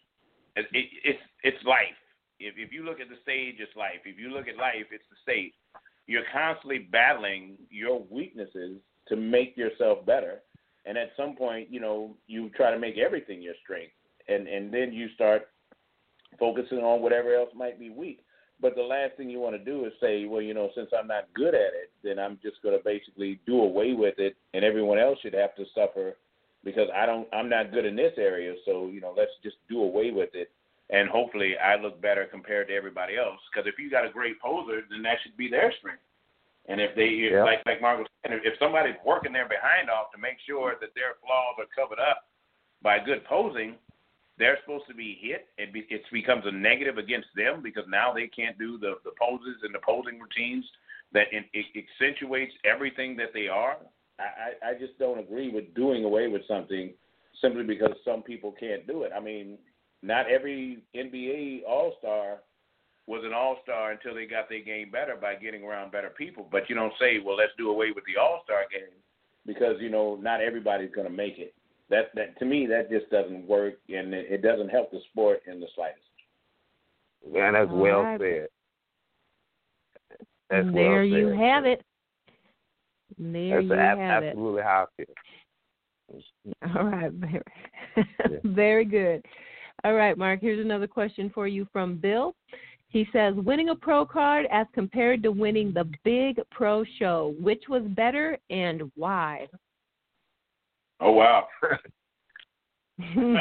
it, 0.55 0.65
it, 0.73 0.85
it's 1.03 1.19
it's 1.43 1.63
life. 1.65 1.99
If 2.39 2.55
if 2.57 2.71
you 2.71 2.83
look 2.83 2.99
at 2.99 3.09
the 3.09 3.17
stage, 3.21 3.55
it's 3.59 3.75
life. 3.75 4.01
If 4.05 4.17
you 4.17 4.29
look 4.29 4.47
at 4.47 4.57
life, 4.57 4.87
it's 4.91 5.03
the 5.11 5.17
stage. 5.21 5.53
You're 6.09 6.23
constantly 6.33 6.79
battling 6.79 7.55
your 7.69 8.01
weaknesses 8.09 8.77
to 9.09 9.15
make 9.15 9.55
yourself 9.55 10.03
better, 10.07 10.39
and 10.87 10.97
at 10.97 11.11
some 11.15 11.35
point, 11.35 11.67
you 11.69 11.79
know, 11.79 12.17
you 12.25 12.49
try 12.49 12.71
to 12.71 12.79
make 12.79 12.97
everything 12.97 13.43
your 13.43 13.53
strength, 13.63 13.93
and 14.27 14.47
and 14.47 14.73
then 14.73 14.91
you 14.91 15.09
start 15.13 15.49
focusing 16.39 16.79
on 16.79 17.03
whatever 17.03 17.35
else 17.35 17.51
might 17.55 17.79
be 17.79 17.91
weak. 17.91 18.25
But 18.59 18.75
the 18.75 18.81
last 18.81 19.17
thing 19.17 19.29
you 19.29 19.39
want 19.39 19.55
to 19.55 19.63
do 19.63 19.85
is 19.85 19.93
say, 20.01 20.25
well, 20.25 20.41
you 20.41 20.55
know, 20.55 20.71
since 20.75 20.89
I'm 20.97 21.05
not 21.05 21.31
good 21.35 21.53
at 21.53 21.73
it, 21.77 21.91
then 22.03 22.17
I'm 22.17 22.39
just 22.41 22.59
going 22.63 22.75
to 22.75 22.83
basically 22.83 23.39
do 23.45 23.61
away 23.61 23.93
with 23.93 24.15
it, 24.17 24.35
and 24.55 24.65
everyone 24.65 24.97
else 24.97 25.19
should 25.21 25.35
have 25.35 25.55
to 25.57 25.65
suffer 25.75 26.17
because 26.63 26.89
I 26.95 27.05
don't, 27.05 27.27
I'm 27.31 27.49
not 27.49 27.71
good 27.71 27.85
in 27.85 27.95
this 27.95 28.13
area. 28.17 28.55
So 28.65 28.87
you 28.87 28.99
know, 28.99 29.13
let's 29.15 29.37
just 29.43 29.57
do 29.69 29.83
away 29.83 30.09
with 30.09 30.29
it. 30.33 30.49
And 30.89 31.09
hopefully 31.09 31.55
I 31.57 31.75
look 31.75 32.01
better 32.01 32.25
compared 32.25 32.67
to 32.69 32.73
everybody 32.75 33.17
else. 33.17 33.39
Because 33.51 33.67
if 33.67 33.77
you 33.77 33.89
got 33.89 34.05
a 34.05 34.09
great 34.09 34.41
poser, 34.41 34.81
then 34.89 35.01
that 35.03 35.17
should 35.23 35.37
be 35.37 35.49
their 35.49 35.71
strength. 35.79 36.01
And 36.67 36.79
if 36.81 36.95
they, 36.95 37.29
Yeah. 37.31 37.43
like 37.43 37.61
like 37.65 37.81
Mark 37.81 37.99
was 37.99 38.07
saying, 38.25 38.41
if 38.43 38.57
somebody's 38.59 38.95
working 39.05 39.33
their 39.33 39.47
behind 39.47 39.89
off 39.89 40.11
to 40.11 40.17
make 40.17 40.37
sure 40.45 40.75
that 40.81 40.93
their 40.95 41.15
flaws 41.21 41.55
are 41.59 41.69
covered 41.75 41.99
up 41.99 42.29
by 42.81 42.99
good 42.99 43.23
posing, 43.25 43.75
they're 44.37 44.57
supposed 44.61 44.87
to 44.87 44.93
be 44.93 45.17
hit. 45.21 45.49
It, 45.57 45.73
be, 45.73 45.85
it 45.89 46.01
becomes 46.11 46.45
a 46.45 46.51
negative 46.51 46.97
against 46.97 47.27
them 47.35 47.61
because 47.61 47.83
now 47.87 48.13
they 48.13 48.27
can't 48.27 48.57
do 48.57 48.77
the 48.77 48.95
the 49.03 49.11
poses 49.19 49.61
and 49.63 49.73
the 49.73 49.79
posing 49.79 50.19
routines 50.19 50.65
that 51.11 51.27
it, 51.31 51.45
it 51.53 51.65
accentuates 51.75 52.53
everything 52.63 53.17
that 53.17 53.33
they 53.33 53.47
are. 53.47 53.77
I, 54.19 54.67
I 54.67 54.69
I 54.71 54.73
just 54.75 54.97
don't 54.99 55.19
agree 55.19 55.49
with 55.49 55.73
doing 55.75 56.03
away 56.03 56.27
with 56.27 56.43
something 56.47 56.93
simply 57.41 57.63
because 57.63 57.93
some 58.05 58.21
people 58.21 58.51
can't 58.59 58.85
do 58.85 59.03
it. 59.03 59.11
I 59.15 59.19
mean, 59.19 59.57
not 60.01 60.29
every 60.29 60.79
NBA 60.95 61.61
All 61.67 61.93
Star 61.99 62.37
was 63.07 63.23
an 63.25 63.33
All 63.33 63.57
Star 63.63 63.91
until 63.91 64.13
they 64.15 64.25
got 64.25 64.49
their 64.49 64.61
game 64.63 64.91
better 64.91 65.15
by 65.15 65.35
getting 65.35 65.63
around 65.63 65.91
better 65.91 66.09
people. 66.09 66.47
But 66.51 66.69
you 66.69 66.75
don't 66.75 66.93
say, 66.99 67.19
well, 67.23 67.35
let's 67.37 67.51
do 67.57 67.69
away 67.71 67.91
with 67.93 68.03
the 68.05 68.19
All 68.19 68.41
Star 68.43 68.61
game 68.71 68.93
because 69.45 69.75
you 69.79 69.89
know 69.89 70.17
not 70.21 70.41
everybody's 70.41 70.91
going 70.93 71.07
to 71.07 71.13
make 71.13 71.37
it. 71.39 71.53
That 71.89 72.11
that 72.15 72.37
to 72.39 72.45
me 72.45 72.67
that 72.67 72.89
just 72.89 73.09
doesn't 73.09 73.47
work 73.47 73.75
and 73.89 74.13
it, 74.13 74.27
it 74.29 74.41
doesn't 74.43 74.69
help 74.69 74.91
the 74.91 74.99
sport 75.11 75.41
in 75.47 75.59
the 75.59 75.67
slightest. 75.75 76.01
Man, 77.27 77.53
that's 77.53 77.69
All 77.69 77.77
well 77.77 78.03
right. 78.03 78.19
said. 78.19 78.47
That's 80.49 80.65
well 80.65 80.73
there 80.73 81.03
you 81.03 81.29
said. 81.29 81.37
have 81.39 81.65
it. 81.65 81.83
There 83.17 83.61
That's 83.61 83.65
you 83.65 83.73
ab- 83.73 83.97
have 83.97 84.23
it. 84.23 84.27
absolutely 84.27 84.61
how 84.61 84.87
I 84.87 85.03
feel. 85.03 85.15
All 86.75 86.85
right, 86.85 87.11
very, 87.11 87.41
Yeah. 87.97 88.37
very 88.45 88.85
good. 88.85 89.25
All 89.83 89.93
right, 89.93 90.17
Mark. 90.17 90.41
Here's 90.41 90.63
another 90.63 90.87
question 90.87 91.31
for 91.33 91.47
you 91.47 91.67
from 91.71 91.97
Bill. 91.97 92.35
He 92.89 93.07
says, 93.13 93.35
"Winning 93.35 93.69
a 93.69 93.75
pro 93.75 94.05
card 94.05 94.45
as 94.51 94.67
compared 94.73 95.23
to 95.23 95.31
winning 95.31 95.71
the 95.73 95.89
big 96.03 96.39
pro 96.51 96.83
show, 96.97 97.35
which 97.39 97.63
was 97.69 97.83
better 97.89 98.37
and 98.49 98.91
why?" 98.95 99.47
Oh 100.99 101.11
wow! 101.13 101.47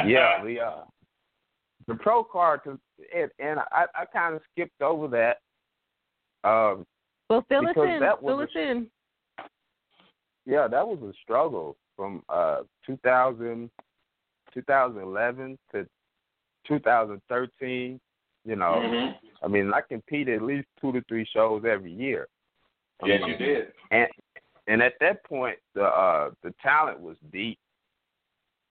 yeah, 0.05 0.43
the 0.43 0.59
uh, 0.59 0.83
the 1.87 1.95
pro 1.95 2.23
card, 2.23 2.61
to, 2.63 2.79
and, 3.15 3.31
and 3.39 3.59
I, 3.71 3.85
I 3.95 4.05
kind 4.05 4.35
of 4.35 4.41
skipped 4.51 4.81
over 4.81 5.07
that. 5.09 5.37
Um, 6.47 6.85
well, 7.29 7.43
fill 7.49 7.67
us 7.67 7.75
in. 7.75 7.99
that 7.99 8.21
was 8.21 8.31
Fill 8.31 8.39
a- 8.39 8.43
us 8.43 8.49
in. 8.55 8.87
yeah, 10.45 10.67
that 10.67 10.87
was 10.87 10.99
a 11.01 11.11
struggle 11.21 11.75
from 11.97 12.23
uh 12.29 12.61
2000, 12.85 13.69
2011 14.53 15.57
to 15.73 15.85
2013. 16.69 17.99
You 18.45 18.55
know, 18.55 18.75
Mhm. 18.75 19.17
I 19.43 19.47
mean, 19.47 19.73
I 19.73 19.81
competed 19.81 20.35
at 20.37 20.41
least 20.43 20.67
two 20.79 20.93
to 20.93 21.01
three 21.01 21.25
shows 21.25 21.65
every 21.65 21.91
year. 21.91 22.27
I 23.03 23.07
Yes, 23.07 23.21
mean, 23.21 23.29
you 23.31 23.37
did. 23.37 23.73
And 23.91 24.07
and 24.67 24.81
at 24.81 24.93
that 24.99 25.23
point, 25.25 25.59
the 25.73 25.83
uh 25.85 26.31
the 26.43 26.53
talent 26.61 26.99
was 27.01 27.17
deep. 27.31 27.59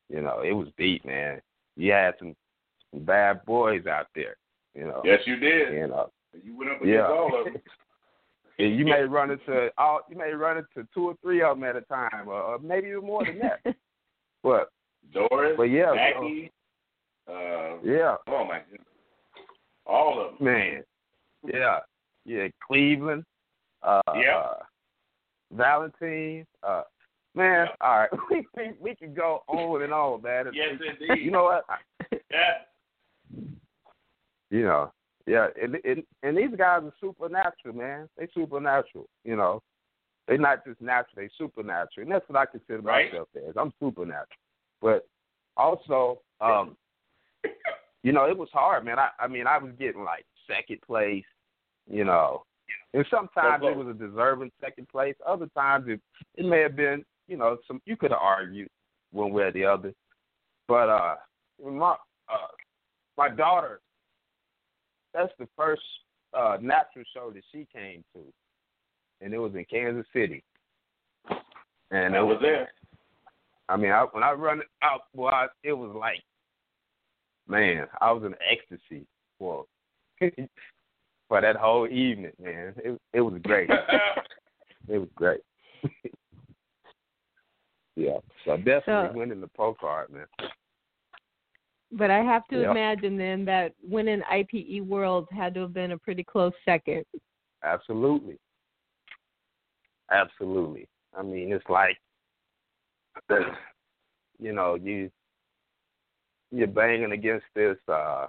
You 0.09 0.23
know, 0.23 0.41
it 0.41 0.53
was 0.53 0.69
deep, 0.79 1.05
man. 1.05 1.43
You 1.77 1.93
had 1.93 2.15
some, 2.19 2.35
some 2.91 3.05
bad 3.05 3.45
boys 3.45 3.87
out 3.87 4.07
there. 4.15 4.37
You 4.75 4.85
know, 4.87 5.03
Yes, 5.05 5.21
you 5.27 5.37
did. 5.37 5.75
you 5.75 5.87
know, 5.87 6.11
You 6.43 6.57
went 6.57 6.71
up 6.71 6.81
against 6.81 6.95
yeah. 6.95 7.07
all 7.07 7.39
of 7.39 7.45
them. 7.45 7.63
And 8.59 8.75
you 8.79 8.85
may 8.87 9.03
run 9.03 9.31
into 9.31 9.71
all 9.77 10.01
you 10.09 10.17
may 10.17 10.33
run 10.33 10.57
into 10.59 10.89
two 10.95 11.09
or 11.11 11.15
three 11.23 11.43
of 11.43 11.57
them 11.59 11.65
at 11.69 11.77
a 11.77 11.83
time, 11.83 12.27
or, 12.29 12.41
or 12.41 12.59
maybe 12.59 12.89
even 12.89 13.05
more 13.05 13.25
than 13.25 13.39
that. 13.41 13.61
But 14.43 14.71
Doris, 15.13 15.55
But 15.57 15.65
yeah, 15.65 15.93
Mackie, 15.95 16.53
uh, 17.29 17.76
yeah, 17.85 18.16
oh 18.29 18.45
my 18.45 18.61
goodness, 18.70 18.87
all 19.87 20.20
of 20.24 20.39
them. 20.39 20.45
man, 20.47 20.83
yeah, 21.47 21.79
yeah, 22.24 22.49
Cleveland, 22.66 23.24
uh, 23.83 24.01
Yeah. 24.14 24.37
uh 24.39 24.55
Valentine, 25.53 26.47
uh, 26.62 26.83
man. 27.35 27.68
All 27.81 27.99
right, 28.01 28.11
we 28.31 28.47
we, 28.57 28.72
we 28.81 28.95
can 28.95 29.14
go 29.14 29.43
on 29.49 29.83
and 29.83 29.93
on, 29.93 30.22
man. 30.22 30.47
Yes, 30.53 30.79
indeed. 31.01 31.24
You 31.24 31.31
know 31.31 31.45
what? 31.45 31.64
Yeah. 32.31 32.39
You 34.51 34.62
know, 34.64 34.91
yeah, 35.26 35.49
and, 35.62 35.76
and 35.85 36.03
and 36.22 36.35
these 36.37 36.57
guys 36.57 36.81
are 36.83 36.93
supernatural, 37.03 37.74
man. 37.74 38.09
They 38.16 38.29
supernatural. 38.33 39.07
You 39.22 39.37
know, 39.37 39.61
they're 40.26 40.39
not 40.39 40.64
just 40.64 40.81
natural; 40.81 41.16
they 41.16 41.29
supernatural, 41.37 42.05
and 42.05 42.11
that's 42.11 42.26
what 42.31 42.39
I 42.41 42.47
consider 42.47 42.81
Right. 42.81 43.12
myself 43.12 43.29
as. 43.37 43.55
I'm 43.59 43.74
supernatural, 43.79 44.26
but 44.81 45.07
also, 45.59 46.22
um, 46.41 46.79
you 48.03 48.12
know, 48.12 48.28
it 48.28 48.36
was 48.36 48.49
hard, 48.53 48.84
man. 48.84 48.99
I 48.99 49.11
I 49.18 49.28
mean, 49.28 49.47
I 49.47 49.59
was 49.59 49.72
getting 49.78 50.05
like 50.05 50.24
second 50.47 50.80
place, 50.86 51.24
you 51.91 52.05
know, 52.05 52.45
and 52.95 53.05
sometimes 53.11 53.62
it 53.64 53.76
was 53.76 53.89
a 53.89 53.93
deserving 53.93 54.51
second 54.61 54.89
place. 54.89 55.14
Other 55.26 55.49
times 55.55 55.86
it 55.89 56.01
it 56.36 56.45
may 56.45 56.61
have 56.61 56.76
been, 56.76 57.05
you 57.26 57.36
know, 57.36 57.59
some 57.66 57.80
you 57.84 57.97
could 57.97 58.11
have 58.11 58.20
argued 58.20 58.68
one 59.12 59.32
way 59.32 59.45
or 59.45 59.53
the 59.53 59.64
other, 59.64 59.93
but 60.66 60.89
uh, 60.89 61.16
my 61.64 61.93
uh, 62.28 62.55
my 63.16 63.28
daughter 63.28 63.80
that's 65.14 65.32
the 65.39 65.49
first 65.57 65.82
uh 66.34 66.59
natural 66.61 67.05
show 67.14 67.30
that 67.30 67.43
she 67.51 67.66
came 67.74 68.05
to, 68.14 68.20
and 69.20 69.32
it 69.32 69.39
was 69.39 69.55
in 69.55 69.64
Kansas 69.64 70.07
City. 70.12 70.43
And 71.91 72.14
I 72.14 72.18
it 72.18 72.22
was 72.22 72.39
there. 72.43 72.68
I 73.68 73.76
mean, 73.76 73.91
I, 73.91 74.07
when 74.12 74.22
I 74.22 74.32
run 74.32 74.61
it 74.61 74.66
out, 74.82 75.03
well, 75.14 75.34
I, 75.34 75.47
it 75.62 75.72
was 75.72 75.95
like, 75.95 76.22
man, 77.49 77.87
I 78.01 78.13
was 78.13 78.23
in 78.25 78.35
ecstasy 78.51 79.07
for 79.39 79.65
for 81.29 81.41
that 81.41 81.57
whole 81.57 81.87
evening, 81.87 82.33
man. 82.43 82.75
It 82.85 83.01
it 83.13 83.21
was 83.21 83.41
great. 83.43 83.71
it 84.89 84.99
was 84.99 85.09
great. 85.15 85.41
yeah, 87.97 88.19
so 88.45 88.57
definitely 88.57 89.11
So- 89.13 89.13
winning 89.19 89.41
the 89.41 89.49
pro 89.49 89.75
card, 89.75 90.11
man. 90.11 90.27
But 91.91 92.11
I 92.11 92.19
have 92.23 92.47
to 92.49 92.61
Yep. 92.61 92.71
imagine 92.73 93.17
then 93.17 93.47
that 93.47 93.73
winning 93.83 94.21
IPE 94.31 94.83
Worlds 94.83 95.29
had 95.33 95.55
to 95.55 95.61
have 95.61 95.73
been 95.73 95.93
a 95.93 95.99
pretty 95.99 96.23
close 96.23 96.53
second. 96.67 97.03
Absolutely. 97.65 98.39
Absolutely. 100.11 100.87
I 101.17 101.23
mean, 101.23 101.51
it's 101.51 101.65
like, 101.71 101.99
you 104.39 104.53
know, 104.53 104.75
you 104.75 105.11
you're 106.53 106.67
banging 106.69 107.13
against 107.13 107.47
this. 107.55 107.77
uh 107.89 108.27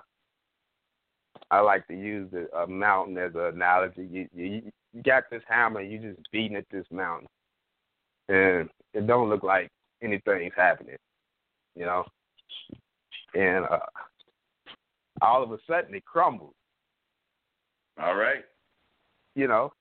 I 1.51 1.61
like 1.61 1.87
to 1.87 1.95
use 1.95 2.29
the, 2.31 2.47
a 2.57 2.67
mountain 2.67 3.17
as 3.17 3.33
an 3.35 3.41
analogy. 3.55 4.07
You, 4.11 4.27
you 4.35 4.71
you 4.93 5.03
got 5.03 5.23
this 5.31 5.43
hammer, 5.47 5.81
you 5.81 5.99
just 5.99 6.31
beating 6.31 6.57
at 6.57 6.65
this 6.71 6.85
mountain, 6.91 7.27
and 8.29 8.69
it 8.93 9.07
don't 9.07 9.29
look 9.29 9.43
like 9.43 9.69
anything's 10.03 10.53
happening, 10.55 10.97
you 11.75 11.85
know. 11.85 12.05
And 13.35 13.65
uh 13.65 13.79
all 15.21 15.43
of 15.43 15.51
a 15.51 15.57
sudden, 15.67 15.95
it 15.95 16.05
crumbles. 16.05 16.53
All 18.01 18.15
right. 18.15 18.43
you 19.35 19.47
know, 19.47 19.71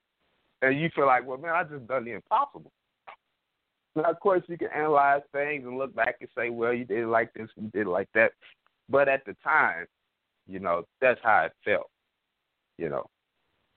and 0.62 0.80
you 0.80 0.91
feel 0.95 1.07
like, 1.07 1.26
well, 1.26 1.39
man, 1.39 1.53
I 1.55 1.64
just 1.64 1.86
done 1.86 2.05
the 2.05 2.12
impossible. 2.12 2.72
Now, 3.99 4.11
of 4.11 4.20
course, 4.20 4.42
you 4.46 4.57
can 4.57 4.68
analyze 4.72 5.22
things 5.32 5.64
and 5.66 5.76
look 5.76 5.92
back 5.92 6.18
and 6.20 6.28
say, 6.36 6.51
well, 6.51 6.72
you 6.72 6.84
did 6.84 7.01
it 7.01 7.07
like 7.09 7.32
this, 7.34 7.49
you 7.57 7.68
did 7.72 7.88
it 7.88 7.90
like 7.90 8.09
that. 8.14 8.30
But 8.88 9.09
at 9.09 9.24
the 9.26 9.34
time, 9.42 9.86
you 10.46 10.61
know, 10.61 10.84
that's 11.01 11.18
how 11.22 11.46
it 11.46 11.53
felt, 11.64 11.90
you 12.78 12.88
know, 12.88 13.07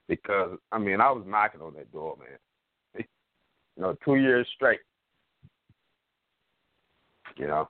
because, 0.08 0.58
I 0.70 0.78
mean, 0.78 1.00
I 1.00 1.10
was 1.10 1.24
knocking 1.26 1.60
on 1.60 1.74
that 1.74 1.92
door, 1.92 2.16
man. 2.18 3.04
You 3.76 3.82
know, 3.84 3.96
two 4.04 4.16
years 4.16 4.46
straight, 4.54 4.80
you 7.38 7.46
know. 7.46 7.66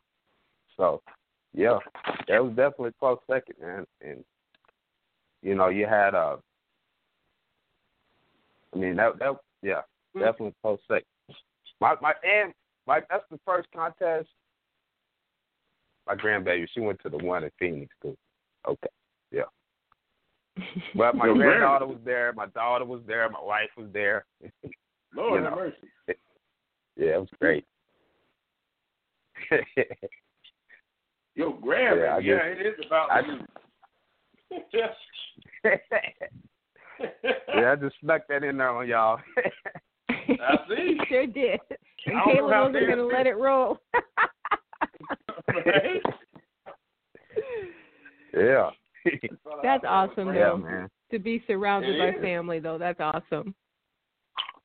So, 0.77 1.01
yeah, 1.55 1.79
that 2.27 2.45
was 2.45 2.51
definitely 2.57 2.89
a 2.89 2.93
close 2.99 3.19
second, 3.31 3.55
man. 3.63 3.87
And, 4.01 4.25
you 5.43 5.55
know, 5.55 5.69
you 5.69 5.87
had, 5.87 6.17
uh, 6.17 6.39
I 8.75 8.79
mean 8.79 8.97
that 8.97 9.19
that 9.21 9.37
yeah, 9.63 9.83
definitely 10.13 10.55
close 10.61 10.81
second. 10.89 11.05
My 11.83 11.97
my 12.01 12.15
and 12.23 12.55
my 12.87 13.01
that's 13.11 13.25
the 13.29 13.41
first 13.45 13.67
contest. 13.75 14.29
My 16.07 16.15
grandbaby, 16.15 16.67
she 16.73 16.79
went 16.81 17.01
to 17.03 17.09
the 17.09 17.19
one 17.19 17.43
in 17.43 17.51
Phoenix 17.59 17.93
too. 18.01 18.17
Okay. 18.69 18.89
Yeah. 19.33 19.43
But 20.95 21.17
my 21.17 21.27
Your 21.27 21.35
granddaughter 21.35 21.87
was 21.87 21.99
there, 22.05 22.33
my 22.35 22.47
daughter 22.47 22.85
was 22.85 23.01
there, 23.07 23.29
my 23.31 23.43
wife 23.43 23.71
was 23.77 23.89
there. 23.93 24.27
Lord 25.17 25.41
You 25.41 25.45
have 25.45 25.51
know. 25.53 25.57
mercy. 25.57 25.77
yeah, 26.97 27.15
it 27.17 27.19
was 27.21 27.29
great. 27.41 27.65
Your 31.35 31.59
grandma, 31.61 32.03
Yeah, 32.03 32.15
I 32.15 32.19
yeah, 32.21 32.37
just- 32.55 32.61
it 32.61 32.67
is 32.67 32.87
about 32.87 33.11
I- 33.11 33.21
you. 33.21 33.39
yeah, 37.57 37.73
I 37.73 37.77
just 37.77 37.97
snuck 38.01 38.23
that 38.29 38.45
in 38.45 38.57
there 38.59 38.69
on 38.71 38.87
y'all. 38.87 39.19
I 40.29 40.57
see. 40.69 40.99
sure 41.09 41.27
did. 41.27 41.61
And 42.07 42.17
I 42.19 42.25
Caleb 42.25 42.51
wasn't 42.51 42.87
going 42.87 42.99
to 42.99 43.07
let 43.07 43.27
it 43.27 43.37
roll. 43.37 43.79
Right? 45.55 46.01
yeah. 48.35 48.71
That's 49.63 49.85
awesome, 49.87 50.29
yeah, 50.29 50.51
though. 50.51 50.57
man. 50.59 50.89
To 51.11 51.19
be 51.19 51.43
surrounded 51.47 51.97
It 51.97 51.99
by 51.99 52.19
is. 52.19 52.23
family, 52.23 52.59
though, 52.59 52.79
that's 52.79 53.01
awesome. 53.01 53.55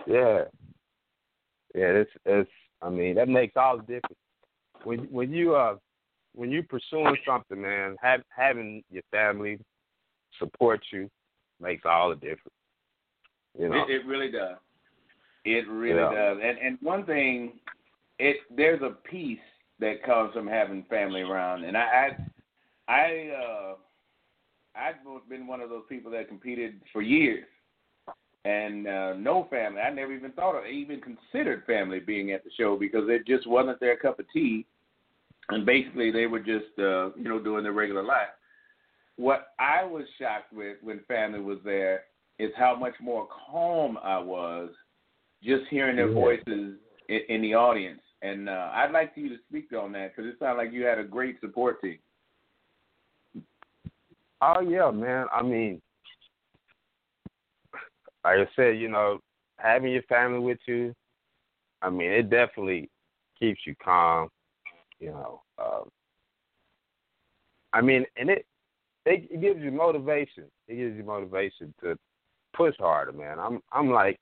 Yeah. 0.05 0.43
Yeah, 1.75 1.87
it's 1.89 2.11
it's 2.25 2.49
I 2.81 2.89
mean, 2.89 3.15
that 3.15 3.27
makes 3.27 3.53
all 3.57 3.77
the 3.77 3.83
difference. 3.83 4.17
When 4.83 4.99
when 5.11 5.31
you 5.33 5.55
uh 5.55 5.75
when 6.33 6.51
you 6.51 6.63
pursuing 6.63 7.17
something, 7.27 7.61
man, 7.61 7.95
have 8.01 8.21
having 8.29 8.83
your 8.89 9.03
family 9.11 9.59
support 10.39 10.81
you 10.93 11.09
makes 11.59 11.83
all 11.85 12.09
the 12.09 12.15
difference. 12.15 12.53
You 13.59 13.69
know. 13.69 13.83
It, 13.87 13.89
it 13.91 14.05
really 14.05 14.31
does. 14.31 14.57
It 15.47 15.67
really 15.69 15.99
Yeah. 15.99 16.11
does. 16.13 16.39
And 16.43 16.57
and 16.57 16.77
one 16.81 17.05
thing, 17.05 17.59
it 18.19 18.37
there's 18.49 18.81
a 18.81 18.89
peace 19.09 19.39
that 19.79 20.03
comes 20.03 20.33
from 20.33 20.47
having 20.47 20.83
family 20.85 21.21
around. 21.21 21.63
And 21.63 21.77
I 21.77 22.17
I, 22.87 22.93
I 22.93 23.29
uh 23.29 23.75
I've 24.75 25.29
been 25.29 25.47
one 25.47 25.61
of 25.61 25.69
those 25.69 25.85
people 25.87 26.11
that 26.11 26.27
competed 26.27 26.81
for 26.91 27.01
years. 27.01 27.45
And 28.45 28.87
uh, 28.87 29.13
no 29.13 29.47
family. 29.49 29.81
I 29.81 29.89
never 29.89 30.13
even 30.13 30.31
thought 30.31 30.55
of, 30.55 30.65
even 30.65 31.01
considered 31.01 31.65
family 31.65 31.99
being 31.99 32.31
at 32.31 32.43
the 32.45 32.51
show 32.57 32.77
because 32.77 33.09
it 33.09 33.27
just 33.27 33.45
wasn't 33.45 33.79
their 33.79 33.97
cup 33.97 34.19
of 34.19 34.25
tea. 34.31 34.65
And 35.49 35.65
basically, 35.65 36.11
they 36.11 36.27
were 36.27 36.39
just, 36.39 36.71
uh, 36.79 37.11
you 37.15 37.23
know, 37.27 37.39
doing 37.39 37.63
their 37.63 37.73
regular 37.73 38.03
life. 38.03 38.29
What 39.17 39.47
I 39.59 39.83
was 39.83 40.05
shocked 40.19 40.53
with 40.53 40.77
when 40.81 41.01
family 41.07 41.41
was 41.41 41.57
there 41.65 42.03
is 42.39 42.51
how 42.55 42.75
much 42.75 42.93
more 43.01 43.27
calm 43.49 43.97
I 44.01 44.19
was 44.19 44.69
just 45.43 45.63
hearing 45.69 45.95
their 45.95 46.11
voices 46.11 46.75
in, 47.09 47.19
in 47.29 47.41
the 47.41 47.53
audience. 47.53 48.01
And 48.21 48.49
uh, 48.49 48.71
I'd 48.73 48.91
like 48.91 49.13
you 49.15 49.29
to 49.29 49.35
speak 49.47 49.71
on 49.73 49.91
that 49.93 50.15
because 50.15 50.31
it 50.31 50.37
sounded 50.39 50.63
like 50.63 50.73
you 50.73 50.85
had 50.85 50.97
a 50.97 51.03
great 51.03 51.39
support 51.39 51.81
team. 51.81 51.99
Oh 54.41 54.61
yeah, 54.61 54.91
man. 54.91 55.27
I 55.31 55.41
mean, 55.43 55.81
like 58.23 58.39
I 58.39 58.47
said, 58.55 58.77
you 58.77 58.89
know, 58.89 59.19
having 59.57 59.91
your 59.91 60.03
family 60.03 60.39
with 60.39 60.59
you, 60.67 60.93
I 61.81 61.89
mean, 61.89 62.11
it 62.11 62.29
definitely 62.29 62.89
keeps 63.39 63.61
you 63.65 63.75
calm. 63.83 64.29
You 64.99 65.11
know, 65.11 65.41
um, 65.59 65.89
I 67.73 67.81
mean, 67.81 68.05
and 68.15 68.29
it, 68.29 68.45
it 69.05 69.27
it 69.31 69.41
gives 69.41 69.61
you 69.61 69.71
motivation. 69.71 70.45
It 70.67 70.75
gives 70.75 70.97
you 70.97 71.03
motivation 71.03 71.73
to 71.81 71.97
push 72.55 72.75
harder, 72.79 73.11
man. 73.11 73.39
I'm 73.39 73.61
I'm 73.71 73.91
like, 73.91 74.19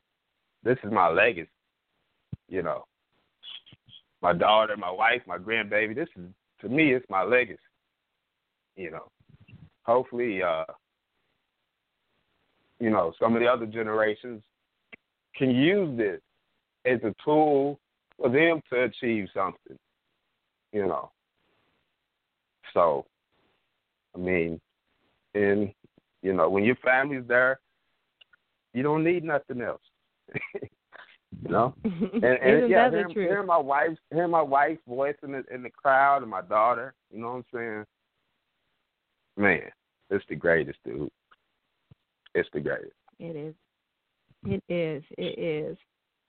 this 0.66 0.78
is 0.84 0.92
my 0.92 1.08
legacy. 1.08 1.50
You 2.50 2.64
know, 2.64 2.86
my 4.22 4.34
daughter, 4.34 4.76
my 4.76 4.92
wife, 4.92 5.22
my 5.26 5.38
grandbaby. 5.38 5.96
This 5.96 6.10
is 6.18 6.26
to 6.62 6.68
me, 6.70 6.94
it's 6.94 7.06
my 7.10 7.24
legacy. 7.24 7.60
You 8.76 8.92
know, 8.92 9.12
hopefully, 9.84 10.42
uh, 10.44 10.66
you 12.80 12.90
know, 12.90 13.14
some 13.20 13.36
of 13.36 13.42
the 13.42 13.48
other 13.48 13.68
generations 13.68 14.42
can 15.36 15.52
use 15.52 15.98
this 15.98 16.20
as 16.86 17.00
a 17.04 17.14
tool 17.24 17.80
for 18.18 18.30
them 18.30 18.62
to 18.72 18.84
achieve 18.84 19.28
something. 19.34 19.78
You 20.74 20.88
know. 20.88 21.12
So, 22.74 23.06
I 24.16 24.18
mean, 24.18 24.60
and 25.36 25.72
you 26.24 26.34
know, 26.34 26.50
when 26.50 26.64
your 26.64 26.76
family's 26.78 27.28
there, 27.28 27.60
you 28.74 28.82
don't 28.82 29.04
need 29.04 29.24
nothing 29.24 29.62
else. 29.62 29.82
You 30.34 31.50
know. 31.50 31.74
And, 31.84 32.24
and 32.24 32.70
yeah, 32.70 32.90
hearing 33.14 33.46
my 33.46 33.58
wife's 33.58 34.00
hearing 34.12 34.32
my 34.32 34.42
wife's 34.42 34.82
voice 34.88 35.16
in 35.24 35.32
the 35.32 35.44
in 35.54 35.64
the 35.64 35.70
crowd 35.70 36.22
and 36.22 36.32
my 36.32 36.42
daughter, 36.42 36.94
you 37.12 37.20
know 37.20 37.34
what 37.34 37.36
I'm 37.36 37.46
saying? 37.54 37.86
Man, 39.38 39.70
it's 40.10 40.26
the 40.30 40.36
greatest, 40.36 40.80
dude. 40.86 41.10
It's 42.34 42.50
the 42.54 42.62
greatest. 42.62 42.94
It 43.20 43.36
is. 43.36 43.56
It 44.46 44.64
is. 44.70 45.04
It 45.18 45.40
is. 45.40 45.78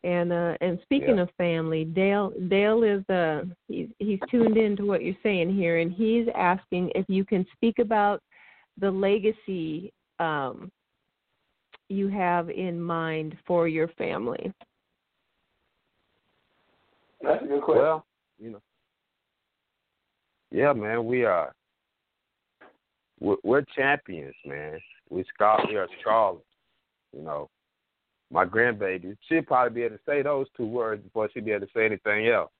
And 0.05 0.33
uh 0.33 0.57
and 0.61 0.79
speaking 0.83 1.17
Yeah. 1.17 1.23
of 1.23 1.31
family, 1.39 1.85
Dale 1.85 2.33
Dale 2.49 2.83
is 2.83 3.09
uh 3.11 3.45
he's 3.69 3.89
he's 3.99 4.21
tuned 4.31 4.57
in 4.57 4.77
to 4.77 4.85
what 4.85 5.03
you're 5.03 5.15
saying 5.23 5.55
here 5.55 5.79
and 5.79 5.93
he's 5.93 6.27
asking 6.35 6.93
if 6.95 7.05
you 7.09 7.25
can 7.25 7.47
speak 7.55 7.79
about 7.79 8.21
the 8.79 8.91
legacy 8.91 9.93
um 10.19 10.71
you 11.89 12.09
have 12.09 12.51
in 12.51 12.81
mind 12.81 13.37
for 13.47 13.69
your 13.69 13.89
family. 13.89 14.53
That's 17.23 17.43
a 17.45 17.47
good 17.47 17.63
question. 17.63 17.83
Well, 17.83 18.07
you 18.39 18.51
know. 18.51 18.63
Yeah, 20.51 20.73
man, 20.73 21.05
we 21.07 21.25
are. 21.25 21.53
We're, 23.21 23.37
we're 23.43 23.65
champions, 23.75 24.35
man. 24.45 24.79
We 25.11 25.25
Scott, 25.35 25.67
we 25.69 25.77
are 25.77 25.89
scholars. 26.01 26.43
You 27.17 27.23
know, 27.23 27.49
my 28.31 28.45
grandbaby, 28.45 29.17
she'll 29.29 29.43
probably 29.43 29.75
be 29.75 29.83
able 29.83 29.97
to 29.97 30.03
say 30.05 30.23
those 30.23 30.47
two 30.57 30.67
words 30.67 31.03
before 31.03 31.29
she'd 31.33 31.45
be 31.45 31.53
able 31.53 31.67
to 31.67 31.73
say 31.75 31.87
anything 31.87 32.29
else. 32.29 32.51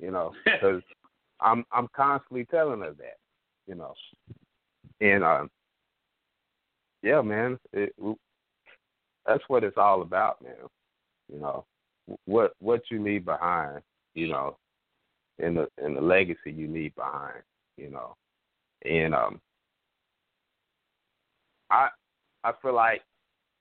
You 0.00 0.10
know, 0.10 0.32
because 0.44 0.82
I'm 1.40 1.64
I'm 1.72 1.88
constantly 1.94 2.44
telling 2.46 2.80
her 2.80 2.94
that. 2.98 3.18
You 3.66 3.76
know, 3.76 3.94
and 5.00 5.22
um, 5.22 5.50
yeah, 7.02 7.20
man, 7.20 7.58
it, 7.72 7.94
that's 9.26 9.42
what 9.48 9.64
it's 9.64 9.76
all 9.76 10.02
about, 10.02 10.42
man. 10.42 10.54
You 11.32 11.40
know, 11.40 11.64
what 12.26 12.52
what 12.60 12.82
you 12.90 13.02
leave 13.02 13.24
behind. 13.24 13.80
You 14.14 14.28
know, 14.28 14.56
and 15.38 15.56
the 15.56 15.68
and 15.78 15.96
the 15.96 16.00
legacy 16.00 16.52
you 16.52 16.68
leave 16.68 16.94
behind. 16.94 17.42
You 17.76 17.90
know, 17.90 18.16
and 18.84 19.14
um, 19.14 19.40
I 21.70 21.88
I 22.44 22.52
feel 22.60 22.74
like 22.74 23.02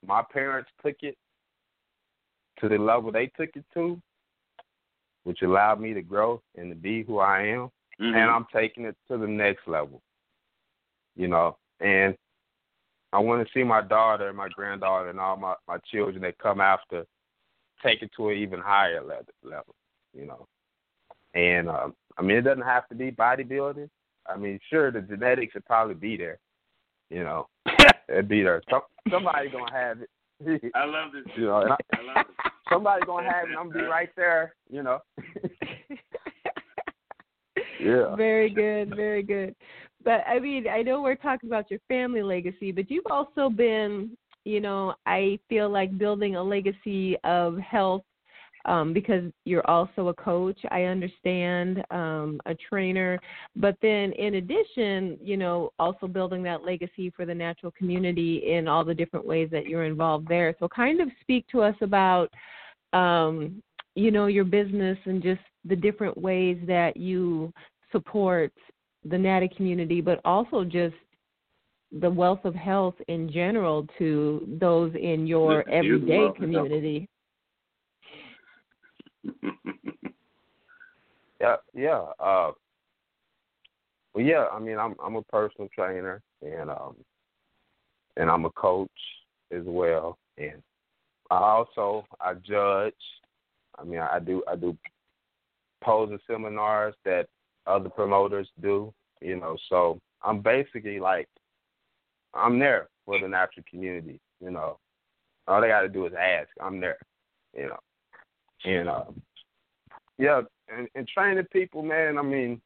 my 0.06 0.24
parents 0.34 0.70
took 0.84 0.96
it 1.02 1.16
to 2.60 2.70
the 2.70 2.78
level 2.78 3.12
they 3.12 3.28
took 3.38 3.50
it 3.56 3.66
to, 3.74 4.00
which 5.24 5.42
allowed 5.42 5.80
me 5.80 5.94
to 5.94 6.02
grow 6.02 6.42
and 6.58 6.70
to 6.70 6.76
be 6.76 7.04
who 7.04 7.20
I 7.20 7.44
am, 7.44 7.72
Mm-hmm. 8.02 8.16
and 8.16 8.32
I'm 8.32 8.48
taking 8.54 8.86
it 8.86 8.96
to 9.10 9.18
the 9.18 9.28
next 9.28 9.68
level. 9.68 10.02
You 11.16 11.28
know, 11.28 11.58
and 11.82 12.16
I 13.14 13.20
want 13.20 13.46
to 13.46 13.54
see 13.54 13.64
my 13.64 13.82
daughter 13.82 14.30
and 14.30 14.38
my 14.38 14.50
granddaughter 14.50 15.10
and 15.10 15.20
all 15.20 15.38
my 15.38 15.56
my 15.68 15.78
children 15.92 16.22
that 16.24 16.38
come 16.38 16.62
after 16.62 17.06
take 17.84 18.02
it 18.02 18.12
to 18.16 18.30
an 18.30 18.38
even 18.38 18.60
higher 18.60 19.02
level. 19.04 19.34
level 19.44 19.76
you 20.14 20.26
know, 20.26 20.48
and 21.34 21.70
um, 21.70 21.96
I 22.18 22.22
mean 22.22 22.38
it 22.38 22.42
doesn't 22.42 22.64
have 22.64 22.88
to 22.90 22.96
be 22.96 23.12
bodybuilding. 23.12 23.90
I 24.28 24.38
mean, 24.38 24.60
sure, 24.70 24.92
the 24.92 25.02
genetics 25.02 25.56
would 25.56 25.66
probably 25.66 25.96
be 25.96 26.16
there. 26.18 26.40
You 27.10 27.24
know, 27.24 27.48
it'd 28.10 28.28
be 28.28 28.44
there. 28.44 28.62
Some, 28.70 28.82
somebody 29.10 29.50
gonna 29.50 29.72
have 29.74 29.98
it. 30.02 30.10
I 30.76 30.86
love 30.86 31.12
this. 31.14 31.24
you 31.36 31.46
know, 31.46 31.56
I, 31.56 31.76
I 31.96 32.02
love 32.02 32.26
it. 32.30 32.52
somebody 32.72 33.06
gonna 33.06 33.32
have 33.32 33.50
it. 33.50 33.58
I'm 33.58 33.70
gonna 33.70 33.84
be 33.84 33.90
right 33.90 34.10
there. 34.16 34.56
You 34.70 34.84
know. 34.84 35.00
yeah. 37.80 38.16
Very 38.16 38.50
good, 38.50 38.96
very 38.96 39.24
good. 39.24 39.56
But 40.04 40.24
I 40.28 40.40
mean, 40.40 40.68
I 40.68 40.82
know 40.82 41.02
we're 41.02 41.16
talking 41.16 41.50
about 41.50 41.70
your 41.70 41.80
family 41.88 42.24
legacy, 42.24 42.72
but 42.72 42.90
you've 42.90 43.06
also 43.10 43.50
been, 43.50 44.18
you 44.46 44.60
know, 44.60 44.96
I 45.06 45.40
feel 45.50 45.70
like 45.70 45.98
building 45.98 46.36
a 46.36 46.44
legacy 46.44 47.18
of 47.24 47.58
health 47.58 48.04
um, 48.66 48.94
because 48.94 49.24
you're 49.46 49.68
also 49.70 50.10
a 50.10 50.14
coach. 50.14 50.60
I 50.70 50.84
understand 50.84 51.84
um, 51.90 52.40
a 52.46 52.56
trainer, 52.56 53.20
but 53.56 53.76
then 53.82 54.12
in 54.14 54.36
addition, 54.36 55.18
you 55.22 55.38
know, 55.38 55.72
also 55.80 56.08
building 56.08 56.44
that 56.44 56.64
legacy 56.64 57.12
for 57.16 57.26
the 57.26 57.34
natural 57.34 57.72
community 57.72 58.52
in 58.54 58.68
all 58.68 58.86
the 58.86 58.94
different 58.94 59.26
ways 59.26 59.50
that 59.52 59.66
you're 59.66 59.86
involved 59.86 60.28
there. 60.28 60.56
So, 60.60 60.68
kind 60.68 61.02
of 61.02 61.10
speak 61.22 61.48
to 61.52 61.62
us 61.62 61.76
about, 61.82 62.30
um, 62.94 63.62
you 63.96 64.12
know, 64.12 64.28
your 64.28 64.46
business 64.46 64.98
and 65.06 65.22
just 65.24 65.42
the 65.66 65.76
different 65.76 66.18
ways 66.18 66.58
that 66.68 66.98
you 66.98 67.52
support 67.92 68.54
the 69.06 69.18
natty 69.18 69.50
community, 69.56 70.02
but 70.02 70.20
also 70.26 70.64
just 70.64 70.96
the 72.00 72.10
wealth 72.10 72.46
of 72.46 72.56
health 72.56 72.96
in 73.08 73.32
general 73.32 73.88
to 73.98 74.48
those 74.60 74.94
in 74.96 75.28
your 75.28 75.68
everyday 75.70 76.30
community. 76.38 77.08
Yeah, 81.42 81.56
yeah. 81.74 82.04
Uh, 82.20 82.52
well, 84.14 84.24
yeah. 84.24 84.46
I 84.54 84.60
mean, 84.60 84.78
I'm 84.78 84.94
I'm 85.04 85.16
a 85.16 85.24
personal 85.24 85.70
trainer, 85.74 86.22
and 86.44 86.70
um, 86.70 86.96
and 88.16 88.30
I'm 88.30 88.46
a 88.46 88.52
coach 88.52 88.90
as 89.52 89.64
well, 89.66 90.20
and 90.38 90.62
I 91.32 91.38
also 91.38 92.06
I 92.20 92.36
judge. 92.36 92.94
I 93.80 93.84
mean, 93.84 94.00
I 94.00 94.20
do 94.20 94.44
I 94.48 94.56
do 94.56 94.78
posing 95.84 96.20
seminars 96.28 96.94
that 97.06 97.28
other 97.68 97.90
promoters 97.90 98.50
do. 98.62 98.94
You 99.22 99.40
know, 99.40 99.56
so 99.70 100.00
I'm 100.24 100.42
basically 100.42 101.00
like 101.00 101.28
I'm 102.34 102.60
there 102.60 102.90
for 103.06 103.20
the 103.20 103.28
natural 103.28 103.66
community. 103.70 104.20
You 104.40 104.52
know, 104.52 104.80
all 105.48 105.62
they 105.62 105.68
got 105.68 105.82
to 105.82 105.90
do 105.90 106.06
is 106.06 106.14
ask. 106.20 106.50
I'm 106.60 106.80
there. 106.80 106.98
You 107.56 107.68
know, 107.68 107.80
and 108.66 108.90
um, 108.90 109.22
yeah, 110.18 110.42
and, 110.76 110.88
and 110.96 111.08
training 111.08 111.46
people, 111.52 111.84
man. 111.84 112.18
I 112.18 112.22
mean, 112.22 112.62